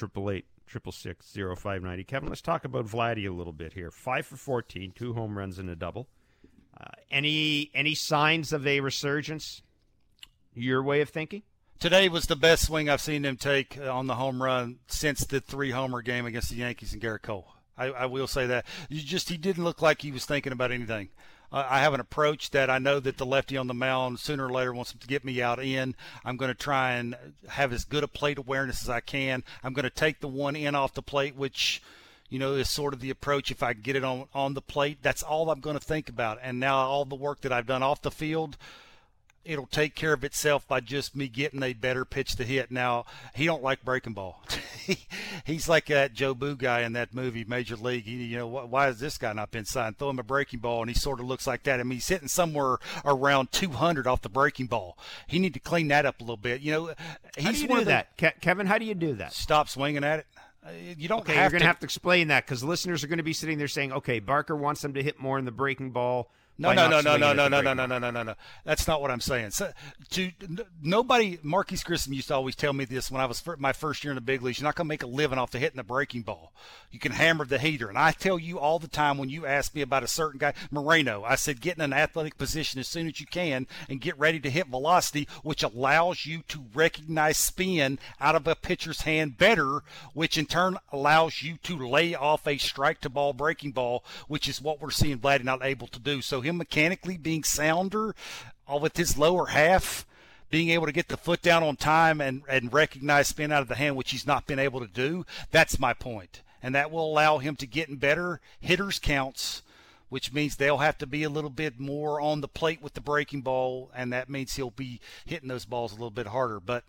888 0.76 1.58
0590. 1.58 2.04
Kevin, 2.04 2.30
let's 2.30 2.42
talk 2.42 2.66
about 2.66 2.86
Vladdy 2.86 3.28
a 3.28 3.34
little 3.34 3.54
bit 3.54 3.74
here. 3.74 3.92
5 3.92 4.26
for 4.26 4.38
14, 4.38 4.94
two 4.96 5.14
home 5.14 5.38
runs 5.38 5.60
and 5.60 5.70
a 5.70 5.76
double. 5.76 6.08
Uh, 6.80 6.90
any 7.10 7.72
any 7.74 7.96
signs 7.96 8.52
of 8.52 8.68
a 8.68 8.82
resurgence? 8.82 9.62
Your 10.54 10.84
way 10.84 11.02
of 11.02 11.10
thinking? 11.10 11.44
Today 11.80 12.10
was 12.10 12.26
the 12.26 12.36
best 12.36 12.66
swing 12.66 12.90
I've 12.90 13.02
seen 13.02 13.26
him 13.26 13.38
take 13.38 13.78
uh, 13.78 13.94
on 13.94 14.08
the 14.08 14.16
home 14.16 14.42
run 14.42 14.80
since 14.88 15.26
the 15.26 15.42
three 15.42 15.72
homer 15.72 16.02
game 16.02 16.26
against 16.26 16.50
the 16.50 16.56
Yankees 16.56 16.94
and 16.94 17.02
Gerrit 17.02 17.22
Cole. 17.22 17.48
I, 17.78 17.86
I 17.88 18.06
will 18.06 18.28
say 18.28 18.48
that. 18.48 18.66
You 18.90 19.02
just 19.02 19.30
he 19.30 19.38
didn't 19.38 19.64
look 19.64 19.82
like 19.82 20.02
he 20.02 20.12
was 20.12 20.26
thinking 20.26 20.54
about 20.54 20.72
anything. 20.72 21.10
I 21.58 21.80
have 21.80 21.94
an 21.94 22.02
approach 22.02 22.52
that 22.52 22.70
I 22.70 22.80
know 22.80 23.00
that 23.00 23.18
the 23.18 23.26
lefty 23.26 23.56
on 23.56 23.68
the 23.68 23.74
mound 23.74 24.20
sooner 24.20 24.48
or 24.48 24.52
later 24.52 24.74
wants 24.74 24.92
to 24.92 25.08
get 25.08 25.24
me 25.24 25.42
out 25.42 25.64
in. 25.64 25.96
I'm 26.26 26.36
going 26.36 26.52
to 26.52 26.58
try 26.58 26.94
and 26.94 27.16
have 27.48 27.72
as 27.72 27.86
good 27.86 28.04
a 28.04 28.10
plate 28.10 28.38
awareness 28.38 28.82
as 28.82 28.90
I 28.90 29.00
can. 29.00 29.44
I'm 29.64 29.74
going 29.74 29.84
to 29.84 29.90
take 29.90 30.20
the 30.20 30.28
one 30.28 30.58
in 30.58 30.76
off 30.76 30.94
the 30.94 31.02
plate, 31.02 31.36
which 31.36 31.82
you 32.30 32.40
know, 32.40 32.54
is 32.56 32.70
sort 32.70 32.94
of 32.94 33.00
the 33.00 33.10
approach. 33.10 33.52
If 33.52 33.64
I 33.64 33.74
get 33.74 33.96
it 33.96 34.04
on 34.04 34.26
on 34.34 34.54
the 34.54 34.62
plate, 34.62 34.98
that's 35.02 35.24
all 35.24 35.50
I'm 35.50 35.60
going 35.62 35.78
to 35.78 35.84
think 35.84 36.10
about. 36.10 36.40
And 36.42 36.60
now 36.60 36.78
all 36.78 37.06
the 37.06 37.16
work 37.16 37.42
that 37.42 37.54
I've 37.54 37.68
done 37.68 37.84
off 37.84 38.02
the 38.02 38.12
field, 38.12 38.58
it'll 39.46 39.68
take 39.68 39.96
care 39.96 40.14
of 40.14 40.24
itself 40.24 40.68
by 40.68 40.80
just 40.80 41.16
me 41.16 41.28
getting 41.28 41.62
a 41.64 41.74
better 41.74 42.04
pitch 42.04 42.36
to 42.36 42.44
hit. 42.44 42.72
Now 42.72 43.06
he 43.34 43.46
don't 43.46 43.64
like 43.64 43.86
breaking 43.86 44.14
ball. 44.14 44.44
He's 45.46 45.70
like 45.70 45.86
that 45.88 46.14
Jobu 46.14 46.58
guy 46.58 46.82
in 46.82 46.94
that 46.94 47.14
movie 47.14 47.46
Major 47.46 47.76
League. 47.76 48.06
He, 48.06 48.16
you 48.26 48.38
know, 48.38 48.48
why 48.48 48.86
has 48.86 49.00
this 49.00 49.18
guy 49.18 49.34
not 49.34 49.52
been 49.52 49.66
signed? 49.66 49.98
Throw 49.98 50.10
him 50.10 50.20
a 50.20 50.24
breaking 50.24 50.60
ball, 50.60 50.82
and 50.82 50.90
he 50.90 50.96
sort 50.96 51.20
of 51.20 51.26
looks 51.28 51.46
like 51.48 51.64
that. 51.64 51.80
I 51.80 51.84
mean, 51.84 51.98
he's 51.98 52.08
hitting 52.08 52.28
somewhere 52.28 52.78
around 53.04 53.52
200 53.52 54.08
off 54.08 54.22
the 54.22 54.30
breaking 54.30 54.68
ball. 54.68 54.98
He 55.28 55.40
need 55.40 55.54
to 55.54 55.60
clean 55.60 55.88
that 55.90 56.06
up 56.06 56.20
a 56.20 56.24
little 56.24 56.38
bit. 56.38 56.62
You 56.62 56.72
know, 56.72 56.94
he's 57.38 57.46
how 57.46 57.52
do 57.52 57.58
you 57.62 57.68
one 57.68 57.78
do 57.78 57.82
of 57.82 57.86
the, 57.86 57.92
that, 57.92 58.18
Ke- 58.38 58.42
Kevin? 58.42 58.68
How 58.68 58.78
do 58.78 58.86
you 58.86 58.96
do 58.96 59.14
that? 59.16 59.34
Stop 59.34 59.70
swinging 59.70 60.04
at 60.04 60.20
it. 60.20 60.26
Uh, 60.66 60.70
You 60.98 61.08
don't 61.08 61.22
Okay, 61.22 61.34
you're 61.36 61.44
going 61.50 61.52
to 61.54 61.60
to 61.60 61.66
have 61.68 61.80
to 61.80 61.86
explain 61.86 62.30
that 62.30 62.46
because 62.46 62.64
listeners 62.64 63.04
are 63.04 63.08
going 63.08 63.18
to 63.18 63.24
be 63.24 63.34
sitting 63.34 63.58
there 63.60 63.68
saying, 63.68 63.92
"Okay, 63.94 64.20
Barker 64.20 64.56
wants 64.56 64.82
them 64.82 64.94
to 64.96 65.04
hit 65.04 65.20
more 65.20 65.38
in 65.38 65.46
the 65.46 65.52
breaking 65.52 65.92
ball." 65.92 66.32
No, 66.58 66.72
no, 66.74 66.88
no, 66.90 67.02
no, 67.02 67.18
no, 67.18 67.34
no, 67.34 67.48
no, 67.50 67.62
no, 67.62 67.74
no, 67.74 67.86
no, 67.86 67.98
no, 67.98 68.12
no, 68.12 68.24
no. 68.24 68.36
That's 68.64 68.88
not 68.88 69.02
what 69.02 69.12
I'm 69.12 69.20
saying. 69.20 69.52
So, 69.52 69.74
to 70.12 70.32
n- 70.42 70.60
nobody, 70.82 71.38
Marquise 71.44 71.84
Grissom 71.84 72.14
used 72.14 72.30
to 72.30 72.36
always 72.36 72.56
tell 72.56 72.72
me 72.72 72.86
this 72.86 73.12
when 73.12 73.20
I 73.20 73.26
was 73.26 73.42
fir- 73.42 73.58
my 73.58 73.74
first 73.74 74.04
year 74.04 74.12
in 74.12 74.16
the 74.16 74.22
big 74.22 74.42
leagues. 74.42 74.60
You're 74.60 74.68
not 74.68 74.76
going 74.76 74.86
to 74.86 74.90
make 74.90 75.04
a 75.04 75.08
living 75.08 75.38
off 75.38 75.52
the 75.52 75.60
hitting 75.60 75.76
the 75.76 75.84
breaking 75.84 76.22
ball. 76.22 76.54
You 76.92 77.00
can 77.00 77.12
hammer 77.12 77.44
the 77.44 77.60
heater, 77.60 77.90
and 77.90 77.98
I 77.98 78.12
tell 78.12 78.40
you 78.40 78.58
all 78.58 78.80
the 78.80 78.88
time 78.88 79.18
when 79.18 79.30
you 79.30 79.46
ask 79.46 79.76
me 79.76 79.82
about 79.82 80.04
a 80.04 80.08
certain 80.08 80.38
guy, 80.38 80.54
Moreno, 80.72 81.24
I 81.26 81.36
said 81.36 81.60
get 81.60 81.76
in 81.76 81.82
an 81.82 81.92
athletic 81.92 82.38
position 82.38 82.80
as 82.80 82.88
soon 82.88 83.08
as 83.08 83.20
you 83.20 83.26
can 83.26 83.68
and 83.90 84.00
get 84.00 84.18
ready 84.18 84.40
to 84.40 84.50
hit 84.50 84.68
velocity, 84.68 85.28
which 85.44 85.62
allows 85.62 86.26
you 86.26 86.42
to 86.48 86.64
recognize 86.74 87.38
spin 87.38 88.00
out 88.22 88.36
of 88.36 88.48
a 88.48 88.56
pitcher's 88.56 89.02
hand 89.02 89.38
better, 89.38 89.82
which 90.14 90.38
in 90.38 90.46
turn 90.46 90.78
allows 90.94 91.42
you 91.42 91.58
to 91.64 91.76
lay 91.86 92.16
off 92.16 92.48
a 92.48 92.58
strike 92.58 93.02
to 93.02 93.10
ball 93.10 93.34
breaking 93.34 93.72
ball, 93.72 94.06
which 94.30 94.48
is 94.48 94.62
what 94.62 94.80
we're 94.80 94.90
seeing 94.90 95.20
Vladdy 95.20 95.44
not 95.44 95.66
able 95.66 95.88
to 95.88 96.00
do. 96.00 96.22
So 96.22 96.45
him 96.46 96.58
mechanically 96.58 97.18
being 97.18 97.44
sounder 97.44 98.16
uh, 98.72 98.78
with 98.78 98.98
his 98.98 99.18
lower 99.18 99.48
half, 99.48 100.06
being 100.50 100.70
able 100.70 100.86
to 100.86 100.92
get 100.92 101.08
the 101.08 101.18
foot 101.18 101.42
down 101.42 101.64
on 101.64 101.76
time 101.76 102.22
and, 102.22 102.44
and 102.48 102.74
recognize 102.74 103.28
spin 103.28 103.52
out 103.52 103.62
of 103.62 103.68
the 103.68 103.76
hand, 103.76 103.96
which 103.96 104.12
he's 104.12 104.28
not 104.28 104.48
been 104.48 104.60
able 104.60 104.80
to 104.80 104.88
do, 104.88 105.26
that's 105.52 105.80
my 105.80 105.94
point. 105.94 106.42
And 106.62 106.74
that 106.74 106.92
will 106.92 107.06
allow 107.06 107.38
him 107.40 107.56
to 107.58 107.68
get 107.68 107.90
in 107.90 107.98
better 107.98 108.40
hitters 108.60 108.98
counts, 109.00 109.62
which 110.10 110.34
means 110.34 110.56
they'll 110.56 110.78
have 110.78 110.98
to 111.00 111.08
be 111.08 111.24
a 111.24 111.30
little 111.30 111.50
bit 111.50 111.80
more 111.80 112.22
on 112.22 112.42
the 112.42 112.48
plate 112.48 112.82
with 112.82 112.94
the 112.94 113.02
breaking 113.02 113.42
ball, 113.42 113.92
and 113.96 114.14
that 114.14 114.30
means 114.30 114.56
he'll 114.56 114.72
be 114.72 115.00
hitting 115.26 115.50
those 115.50 115.66
balls 115.66 115.92
a 115.92 115.96
little 115.96 116.10
bit 116.10 116.28
harder. 116.28 116.60
But 116.60 116.84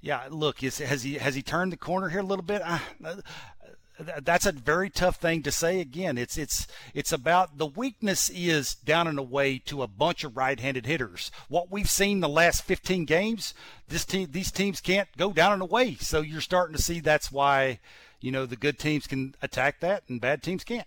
yeah, 0.00 0.26
look, 0.30 0.62
is, 0.62 0.78
has 0.78 1.02
he 1.02 1.14
has 1.14 1.34
he 1.34 1.42
turned 1.42 1.72
the 1.72 1.76
corner 1.76 2.08
here 2.08 2.20
a 2.20 2.24
little 2.24 2.44
bit? 2.44 2.62
Uh, 2.64 2.78
that's 3.98 4.46
a 4.46 4.52
very 4.52 4.88
tough 4.88 5.16
thing 5.16 5.42
to 5.42 5.50
say 5.50 5.80
again 5.80 6.16
it's 6.16 6.38
it's 6.38 6.66
it's 6.94 7.12
about 7.12 7.58
the 7.58 7.66
weakness 7.66 8.30
is 8.30 8.74
down 8.74 9.06
and 9.06 9.18
away 9.18 9.58
to 9.58 9.82
a 9.82 9.88
bunch 9.88 10.24
of 10.24 10.36
right-handed 10.36 10.86
hitters 10.86 11.30
what 11.48 11.70
we've 11.70 11.90
seen 11.90 12.20
the 12.20 12.28
last 12.28 12.62
15 12.62 13.04
games 13.04 13.54
this 13.88 14.04
team 14.04 14.28
these 14.30 14.52
teams 14.52 14.80
can't 14.80 15.08
go 15.16 15.32
down 15.32 15.52
and 15.52 15.62
away 15.62 15.94
so 15.96 16.20
you're 16.20 16.40
starting 16.40 16.76
to 16.76 16.82
see 16.82 17.00
that's 17.00 17.32
why 17.32 17.80
you 18.20 18.30
know 18.30 18.46
the 18.46 18.56
good 18.56 18.78
teams 18.78 19.06
can 19.06 19.34
attack 19.42 19.80
that 19.80 20.02
and 20.08 20.20
bad 20.20 20.42
teams 20.42 20.64
can't 20.64 20.86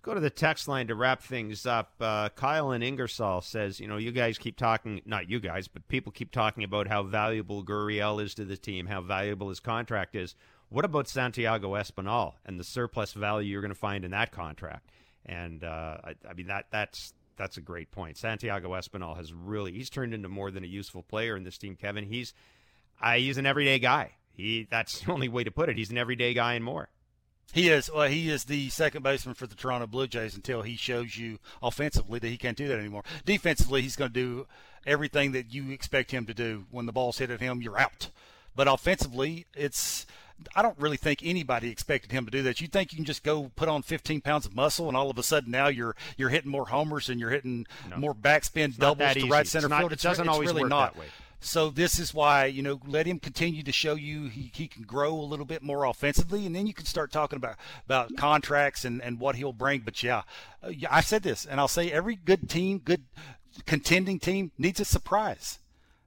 Let's 0.00 0.06
go 0.06 0.14
to 0.14 0.20
the 0.20 0.30
text 0.30 0.66
line 0.66 0.86
to 0.86 0.94
wrap 0.94 1.22
things 1.22 1.66
up. 1.66 1.92
Uh, 2.00 2.30
Kyle 2.30 2.70
and 2.70 2.82
Ingersoll 2.82 3.42
says, 3.42 3.78
you 3.78 3.86
know, 3.86 3.98
you 3.98 4.12
guys 4.12 4.38
keep 4.38 4.56
talking, 4.56 5.02
not 5.04 5.28
you 5.28 5.40
guys, 5.40 5.68
but 5.68 5.86
people 5.88 6.10
keep 6.10 6.30
talking 6.30 6.64
about 6.64 6.88
how 6.88 7.02
valuable 7.02 7.62
Gurriel 7.62 8.22
is 8.22 8.32
to 8.36 8.46
the 8.46 8.56
team, 8.56 8.86
how 8.86 9.02
valuable 9.02 9.50
his 9.50 9.60
contract 9.60 10.14
is. 10.14 10.34
What 10.70 10.84
about 10.84 11.08
Santiago 11.08 11.74
Espinal 11.74 12.34
and 12.46 12.58
the 12.58 12.64
surplus 12.64 13.12
value 13.12 13.50
you're 13.50 13.60
going 13.60 13.74
to 13.74 13.78
find 13.78 14.04
in 14.04 14.12
that 14.12 14.30
contract? 14.30 14.88
And 15.26 15.64
uh, 15.64 15.98
I, 16.02 16.14
I 16.28 16.32
mean 16.34 16.46
that 16.46 16.66
that's 16.70 17.12
that's 17.36 17.56
a 17.56 17.60
great 17.60 17.90
point. 17.90 18.16
Santiago 18.16 18.70
Espinal 18.70 19.16
has 19.16 19.32
really 19.32 19.72
he's 19.72 19.90
turned 19.90 20.14
into 20.14 20.28
more 20.28 20.50
than 20.50 20.64
a 20.64 20.68
useful 20.68 21.02
player 21.02 21.36
in 21.36 21.42
this 21.42 21.58
team. 21.58 21.76
Kevin, 21.76 22.04
he's 22.04 22.32
I 23.00 23.18
he's 23.18 23.36
an 23.36 23.46
everyday 23.46 23.78
guy. 23.78 24.12
He 24.32 24.66
that's 24.70 25.00
the 25.00 25.12
only 25.12 25.28
way 25.28 25.44
to 25.44 25.50
put 25.50 25.68
it. 25.68 25.76
He's 25.76 25.90
an 25.90 25.98
everyday 25.98 26.34
guy 26.34 26.54
and 26.54 26.64
more. 26.64 26.88
He 27.52 27.68
is. 27.68 27.90
Well, 27.92 28.08
he 28.08 28.30
is 28.30 28.44
the 28.44 28.68
second 28.68 29.02
baseman 29.02 29.34
for 29.34 29.48
the 29.48 29.56
Toronto 29.56 29.88
Blue 29.88 30.06
Jays 30.06 30.36
until 30.36 30.62
he 30.62 30.76
shows 30.76 31.16
you 31.16 31.38
offensively 31.60 32.20
that 32.20 32.28
he 32.28 32.36
can't 32.36 32.56
do 32.56 32.68
that 32.68 32.78
anymore. 32.78 33.02
Defensively, 33.24 33.82
he's 33.82 33.96
going 33.96 34.12
to 34.12 34.14
do 34.14 34.46
everything 34.86 35.32
that 35.32 35.52
you 35.52 35.70
expect 35.70 36.12
him 36.12 36.26
to 36.26 36.34
do. 36.34 36.66
When 36.70 36.86
the 36.86 36.92
ball's 36.92 37.18
hit 37.18 37.30
at 37.30 37.40
him, 37.40 37.60
you're 37.60 37.78
out. 37.78 38.10
But 38.54 38.68
offensively, 38.68 39.46
it's. 39.54 40.06
I 40.56 40.62
don't 40.62 40.78
really 40.78 40.96
think 40.96 41.20
anybody 41.22 41.70
expected 41.70 42.12
him 42.12 42.24
to 42.24 42.30
do 42.30 42.42
that. 42.42 42.60
You 42.60 42.66
think 42.68 42.92
you 42.92 42.96
can 42.96 43.04
just 43.04 43.22
go 43.22 43.50
put 43.56 43.68
on 43.68 43.82
15 43.82 44.20
pounds 44.20 44.46
of 44.46 44.54
muscle, 44.54 44.88
and 44.88 44.96
all 44.96 45.10
of 45.10 45.18
a 45.18 45.22
sudden 45.22 45.50
now 45.50 45.68
you're 45.68 45.94
you're 46.16 46.28
hitting 46.30 46.50
more 46.50 46.66
homers 46.68 47.08
and 47.08 47.20
you're 47.20 47.30
hitting 47.30 47.66
No. 47.88 47.96
more 47.96 48.14
backspin 48.14 48.78
not 48.78 48.98
doubles 48.98 49.14
to 49.14 49.26
right 49.28 49.40
It's 49.42 49.50
center 49.50 49.68
not- 49.68 49.80
field. 49.80 49.92
it 49.92 49.94
It's, 49.94 50.02
doesn't 50.02 50.26
it's 50.26 50.32
always 50.32 50.48
really 50.50 50.62
work 50.62 50.70
not. 50.70 50.94
that 50.94 51.00
way. 51.00 51.06
So 51.42 51.70
this 51.70 51.98
is 51.98 52.12
why 52.12 52.44
you 52.46 52.62
know 52.62 52.80
let 52.86 53.06
him 53.06 53.18
continue 53.18 53.62
to 53.62 53.72
show 53.72 53.94
you 53.94 54.28
he, 54.28 54.50
he 54.54 54.68
can 54.68 54.82
grow 54.82 55.14
a 55.14 55.22
little 55.24 55.46
bit 55.46 55.62
more 55.62 55.84
offensively, 55.84 56.44
and 56.44 56.54
then 56.54 56.66
you 56.66 56.74
can 56.74 56.84
start 56.84 57.10
talking 57.12 57.36
about 57.38 57.56
about 57.86 58.14
contracts 58.16 58.84
and 58.84 59.00
and 59.02 59.18
what 59.18 59.36
he'll 59.36 59.52
bring. 59.54 59.80
But 59.80 60.02
yeah, 60.02 60.22
uh, 60.62 60.68
yeah, 60.68 60.88
I 60.90 61.00
said 61.00 61.22
this, 61.22 61.46
and 61.46 61.58
I'll 61.58 61.66
say 61.68 61.90
every 61.90 62.14
good 62.16 62.48
team, 62.50 62.78
good 62.78 63.04
contending 63.66 64.18
team 64.18 64.52
needs 64.58 64.80
a 64.80 64.84
surprise. 64.84 65.58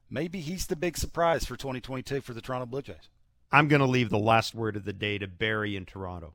Maybe 0.09 0.39
he's 0.41 0.67
the 0.67 0.75
big 0.75 0.97
surprise 0.97 1.45
for 1.45 1.55
2022 1.57 2.21
for 2.21 2.33
the 2.33 2.41
Toronto 2.41 2.67
Blue 2.67 2.83
Jays. 2.83 3.09
I'm 3.53 3.67
going 3.67 3.81
to 3.81 3.85
leave 3.85 4.09
the 4.09 4.17
last 4.17 4.55
word 4.55 4.75
of 4.75 4.83
the 4.83 4.93
day 4.93 5.19
to 5.19 5.27
Barry 5.27 5.75
in 5.77 5.85
Toronto. 5.85 6.33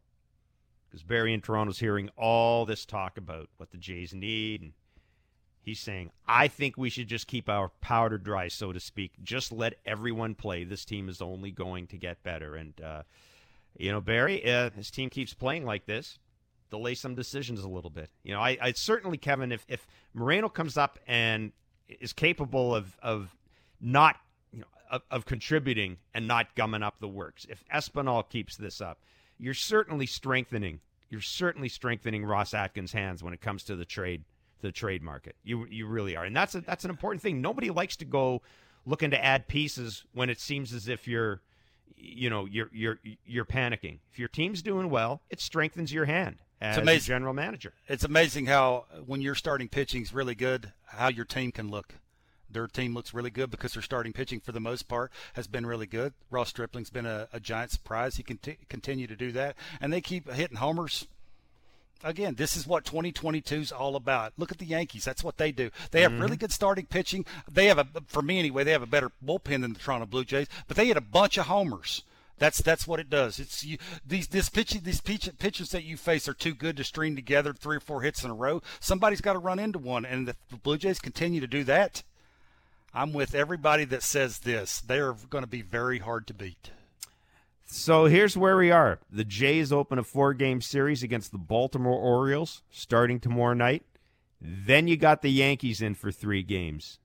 Because 0.89 1.03
Barry 1.03 1.35
in 1.35 1.41
Toronto's 1.41 1.81
hearing 1.81 2.11
all 2.17 2.65
this 2.65 2.87
talk 2.87 3.19
about 3.19 3.49
what 3.57 3.73
the 3.73 3.77
Jays 3.77 4.15
need. 4.15 4.63
And 4.63 4.73
he's 5.61 5.81
saying, 5.81 6.13
I 6.29 6.47
think 6.47 6.79
we 6.79 6.91
should 6.91 7.09
just 7.09 7.27
keep 7.27 7.49
our 7.49 7.71
powder 7.81 8.19
dry, 8.19 8.47
so 8.47 8.73
to 8.73 8.79
speak. 8.79 9.15
Just 9.21 9.51
let 9.51 9.75
everyone 9.85 10.37
play. 10.37 10.63
This 10.63 10.85
team 10.85 11.09
is 11.09 11.21
only 11.21 11.51
going 11.51 11.89
to 11.89 11.97
get 11.97 12.23
better. 12.23 12.55
And, 12.55 12.81
uh, 12.81 13.03
you 13.77 13.91
know, 13.91 14.01
Barry, 14.01 14.49
uh, 14.49 14.71
his 14.71 14.89
team 14.89 15.11
keeps 15.11 15.35
playing 15.35 15.65
like 15.65 15.87
this. 15.87 16.21
Delay 16.71 16.95
some 16.95 17.17
decisions 17.17 17.65
a 17.65 17.69
little 17.69 17.91
bit. 17.91 18.11
You 18.23 18.33
know, 18.33 18.41
I, 18.41 18.57
I 18.63 18.73
certainly, 18.73 19.19
Kevin, 19.19 19.51
if, 19.51 19.67
if 19.69 19.89
Moreno 20.15 20.49
comes 20.49 20.77
up 20.77 21.01
and 21.09 21.51
is 21.89 22.13
capable 22.13 22.77
of, 22.77 22.97
of 23.03 23.35
not 23.81 24.17
you 24.53 24.61
know, 24.61 24.67
of, 24.91 25.03
of 25.11 25.27
contributing 25.27 25.99
and 26.15 26.27
not 26.27 26.55
gumming 26.55 26.83
up 26.83 27.01
the 27.01 27.09
works. 27.09 27.47
If 27.49 27.63
Espinal 27.75 28.29
keeps 28.29 28.57
this 28.57 28.81
up, 28.81 29.01
you're 29.39 29.55
certainly 29.55 30.07
strengthening. 30.07 30.81
You're 31.11 31.21
certainly 31.21 31.69
strengthening 31.69 32.25
Ross 32.25 32.53
Atkins' 32.53 32.93
hands 32.93 33.23
when 33.23 33.33
it 33.33 33.41
comes 33.41 33.63
to 33.65 33.77
the 33.77 33.85
trade, 33.85 34.25
the 34.61 34.73
trade 34.73 35.03
market. 35.03 35.37
You 35.43 35.67
you 35.71 35.87
really 35.87 36.17
are, 36.17 36.25
and 36.25 36.37
that's 36.37 36.55
a, 36.55 36.61
that's 36.61 36.85
an 36.85 36.91
important 36.91 37.23
thing. 37.23 37.41
Nobody 37.41 37.71
likes 37.71 37.97
to 37.97 38.05
go 38.05 38.43
looking 38.85 39.11
to 39.11 39.25
add 39.25 39.49
pieces 39.49 40.05
when 40.13 40.31
it 40.31 40.41
seems 40.41 40.73
as 40.73 40.89
if 40.89 41.07
you're, 41.07 41.41
you 41.97 42.29
know, 42.29 42.47
you're 42.47 42.69
you're 42.73 42.99
you're 43.25 43.45
panicking. 43.45 44.01
If 44.13 44.19
your 44.19 44.29
team's 44.29 44.63
doing 44.63 44.91
well, 44.91 45.23
it 45.31 45.41
strengthens 45.41 45.93
your 45.93 46.05
hand 46.05 46.39
as 46.61 46.77
a 46.77 46.81
amazing. 46.81 47.07
general 47.07 47.33
manager. 47.33 47.73
It's 47.87 48.05
amazing 48.05 48.47
how 48.47 48.87
when 49.07 49.21
your 49.21 49.35
starting 49.35 49.69
pitching 49.69 50.03
is 50.03 50.13
really 50.13 50.35
good, 50.35 50.73
how 50.87 51.09
your 51.09 51.25
team 51.25 51.53
can 51.53 51.71
look. 51.71 51.95
Their 52.51 52.67
team 52.67 52.95
looks 52.95 53.15
really 53.15 53.31
good 53.31 53.51
because 53.51 53.75
their 53.75 53.83
starting 53.83 54.13
pitching, 54.13 54.41
for 54.41 54.53
the 54.53 54.61
most 54.61 54.89
part, 54.89 55.13
has 55.35 55.47
been 55.47 55.67
really 55.67 55.87
good. 55.87 56.15
Ross 56.31 56.49
Stripling's 56.49 56.91
been 56.91 57.07
a, 57.07 57.29
a 57.33 57.41
giant 57.41 57.71
surprise. 57.71 58.17
He 58.17 58.23
can 58.23 58.39
t- 58.39 58.59
continue 58.69 59.07
to 59.07 59.17
do 59.17 59.33
that, 59.33 59.57
and 59.81 59.93
they 59.93 60.01
keep 60.01 60.31
hitting 60.31 60.57
homers. 60.57 61.07
Again, 62.05 62.37
this 62.37 62.57
is 62.57 62.67
what 62.67 62.85
2022 62.85 63.57
is 63.57 63.73
all 63.73 63.97
about. 63.97 64.33
Look 64.37 64.53
at 64.53 64.59
the 64.59 64.65
Yankees. 64.65 65.05
That's 65.05 65.25
what 65.25 65.37
they 65.37 65.51
do. 65.51 65.71
They 65.91 66.03
have 66.03 66.13
really 66.13 66.29
mm-hmm. 66.29 66.37
good 66.37 66.53
starting 66.53 66.87
pitching. 66.87 67.25
They 67.51 67.67
have 67.67 67.79
a, 67.79 67.87
for 68.07 68.23
me 68.23 68.39
anyway, 68.39 68.63
they 68.63 68.71
have 68.73 68.83
a 68.83 68.87
better 68.87 69.11
bullpen 69.25 69.63
than 69.63 69.73
the 69.73 69.81
Toronto 69.81 70.07
Blue 70.07 70.25
Jays, 70.25 70.47
but 70.69 70.77
they 70.77 70.87
hit 70.87 70.97
a 70.97 71.03
bunch 71.03 71.37
of 71.39 71.47
homers. 71.47 72.05
That's 72.39 72.63
that's 72.63 72.87
what 72.87 73.01
it 73.01 73.11
does. 73.11 73.39
It's 73.39 73.65
you, 73.65 73.79
these 74.07 74.29
this 74.29 74.49
pitching 74.49 74.83
these 74.85 75.01
pitch, 75.01 75.29
pitchers 75.39 75.71
that 75.71 75.85
you 75.85 75.97
face 75.97 76.29
are 76.29 76.35
too 76.35 76.55
good 76.55 76.77
to 76.77 76.85
string 76.85 77.17
together 77.17 77.53
three 77.53 77.77
or 77.77 77.81
four 77.81 78.03
hits 78.03 78.23
in 78.23 78.31
a 78.31 78.35
row. 78.35 78.63
Somebody's 78.81 79.21
got 79.21 79.33
to 79.33 79.39
run 79.39 79.59
into 79.59 79.79
one, 79.79 80.05
and 80.05 80.29
if 80.29 80.37
the 80.49 80.57
Blue 80.57 80.79
Jays 80.79 81.01
continue 81.01 81.41
to 81.41 81.47
do 81.47 81.65
that, 81.65 82.03
I'm 82.99 83.13
with 83.13 83.37
everybody 83.37 83.85
that 83.85 84.03
says 84.03 84.41
this. 84.41 84.81
They 84.81 84.99
are 84.99 85.13
going 85.13 85.45
to 85.45 85.49
be 85.49 85.63
very 85.63 86.01
hard 86.01 86.27
to 86.27 86.35
beat. 86.35 86.73
So 87.65 88.07
here's 88.07 88.37
where 88.37 88.57
we 88.57 88.73
are. 88.73 88.99
The 89.09 89.23
Jays 89.23 89.71
open 89.71 90.01
a 90.01 90.03
four 90.03 90.35
game 90.35 90.61
series 90.61 91.05
against 91.05 91.31
the 91.31 91.39
Baltimore 91.39 91.97
Orioles 91.97 92.63
starting 92.73 93.21
tomorrow 93.21 93.55
night. 93.55 93.85
Then 94.41 94.89
you 94.89 94.97
got 94.97 95.23
the 95.23 95.31
Yankees 95.31 95.81
in 95.81 95.95
for 95.95 96.11
three 96.11 96.43
games. 96.43 96.99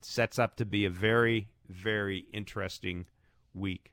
Sets 0.00 0.38
up 0.38 0.56
to 0.56 0.64
be 0.64 0.86
a 0.86 0.90
very, 0.90 1.48
very 1.68 2.24
interesting 2.32 3.04
week 3.52 3.92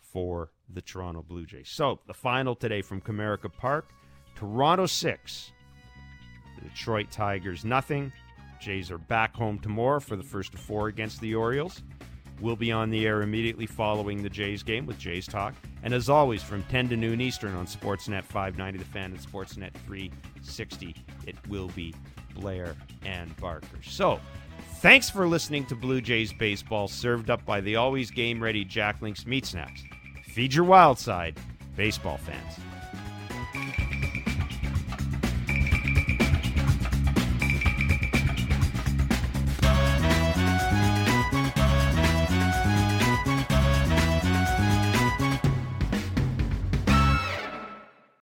for 0.00 0.50
the 0.68 0.82
Toronto 0.82 1.22
Blue 1.22 1.46
Jays. 1.46 1.68
So 1.68 2.00
the 2.08 2.14
final 2.14 2.56
today 2.56 2.82
from 2.82 3.00
Comerica 3.00 3.52
Park 3.56 3.88
Toronto 4.34 4.86
6, 4.86 5.52
the 6.56 6.68
Detroit 6.70 7.12
Tigers 7.12 7.64
nothing. 7.64 8.12
Jays 8.62 8.92
are 8.92 8.98
back 8.98 9.34
home 9.34 9.58
tomorrow 9.58 9.98
for 9.98 10.14
the 10.14 10.22
first 10.22 10.54
of 10.54 10.60
four 10.60 10.86
against 10.86 11.20
the 11.20 11.34
Orioles. 11.34 11.82
We'll 12.40 12.54
be 12.54 12.70
on 12.70 12.90
the 12.90 13.06
air 13.06 13.22
immediately 13.22 13.66
following 13.66 14.22
the 14.22 14.30
Jays 14.30 14.62
game 14.62 14.86
with 14.86 14.98
Jays 14.98 15.26
Talk. 15.26 15.54
And 15.82 15.92
as 15.92 16.08
always, 16.08 16.44
from 16.44 16.62
10 16.64 16.88
to 16.90 16.96
noon 16.96 17.20
Eastern 17.20 17.54
on 17.54 17.66
Sportsnet 17.66 18.22
590, 18.22 18.78
The 18.78 18.84
Fan, 18.84 19.10
and 19.10 19.20
Sportsnet 19.20 19.74
360, 19.86 20.94
it 21.26 21.34
will 21.48 21.68
be 21.68 21.92
Blair 22.34 22.76
and 23.04 23.36
Barker. 23.38 23.82
So, 23.82 24.20
thanks 24.76 25.10
for 25.10 25.26
listening 25.26 25.66
to 25.66 25.74
Blue 25.74 26.00
Jays 26.00 26.32
Baseball, 26.32 26.86
served 26.86 27.30
up 27.30 27.44
by 27.44 27.60
the 27.60 27.74
always 27.76 28.12
game 28.12 28.40
ready 28.40 28.64
Jack 28.64 29.02
Links 29.02 29.26
Meat 29.26 29.44
Snacks. 29.44 29.82
Feed 30.24 30.54
your 30.54 30.64
wild 30.64 31.00
side, 31.00 31.36
baseball 31.76 32.16
fans. 32.16 32.54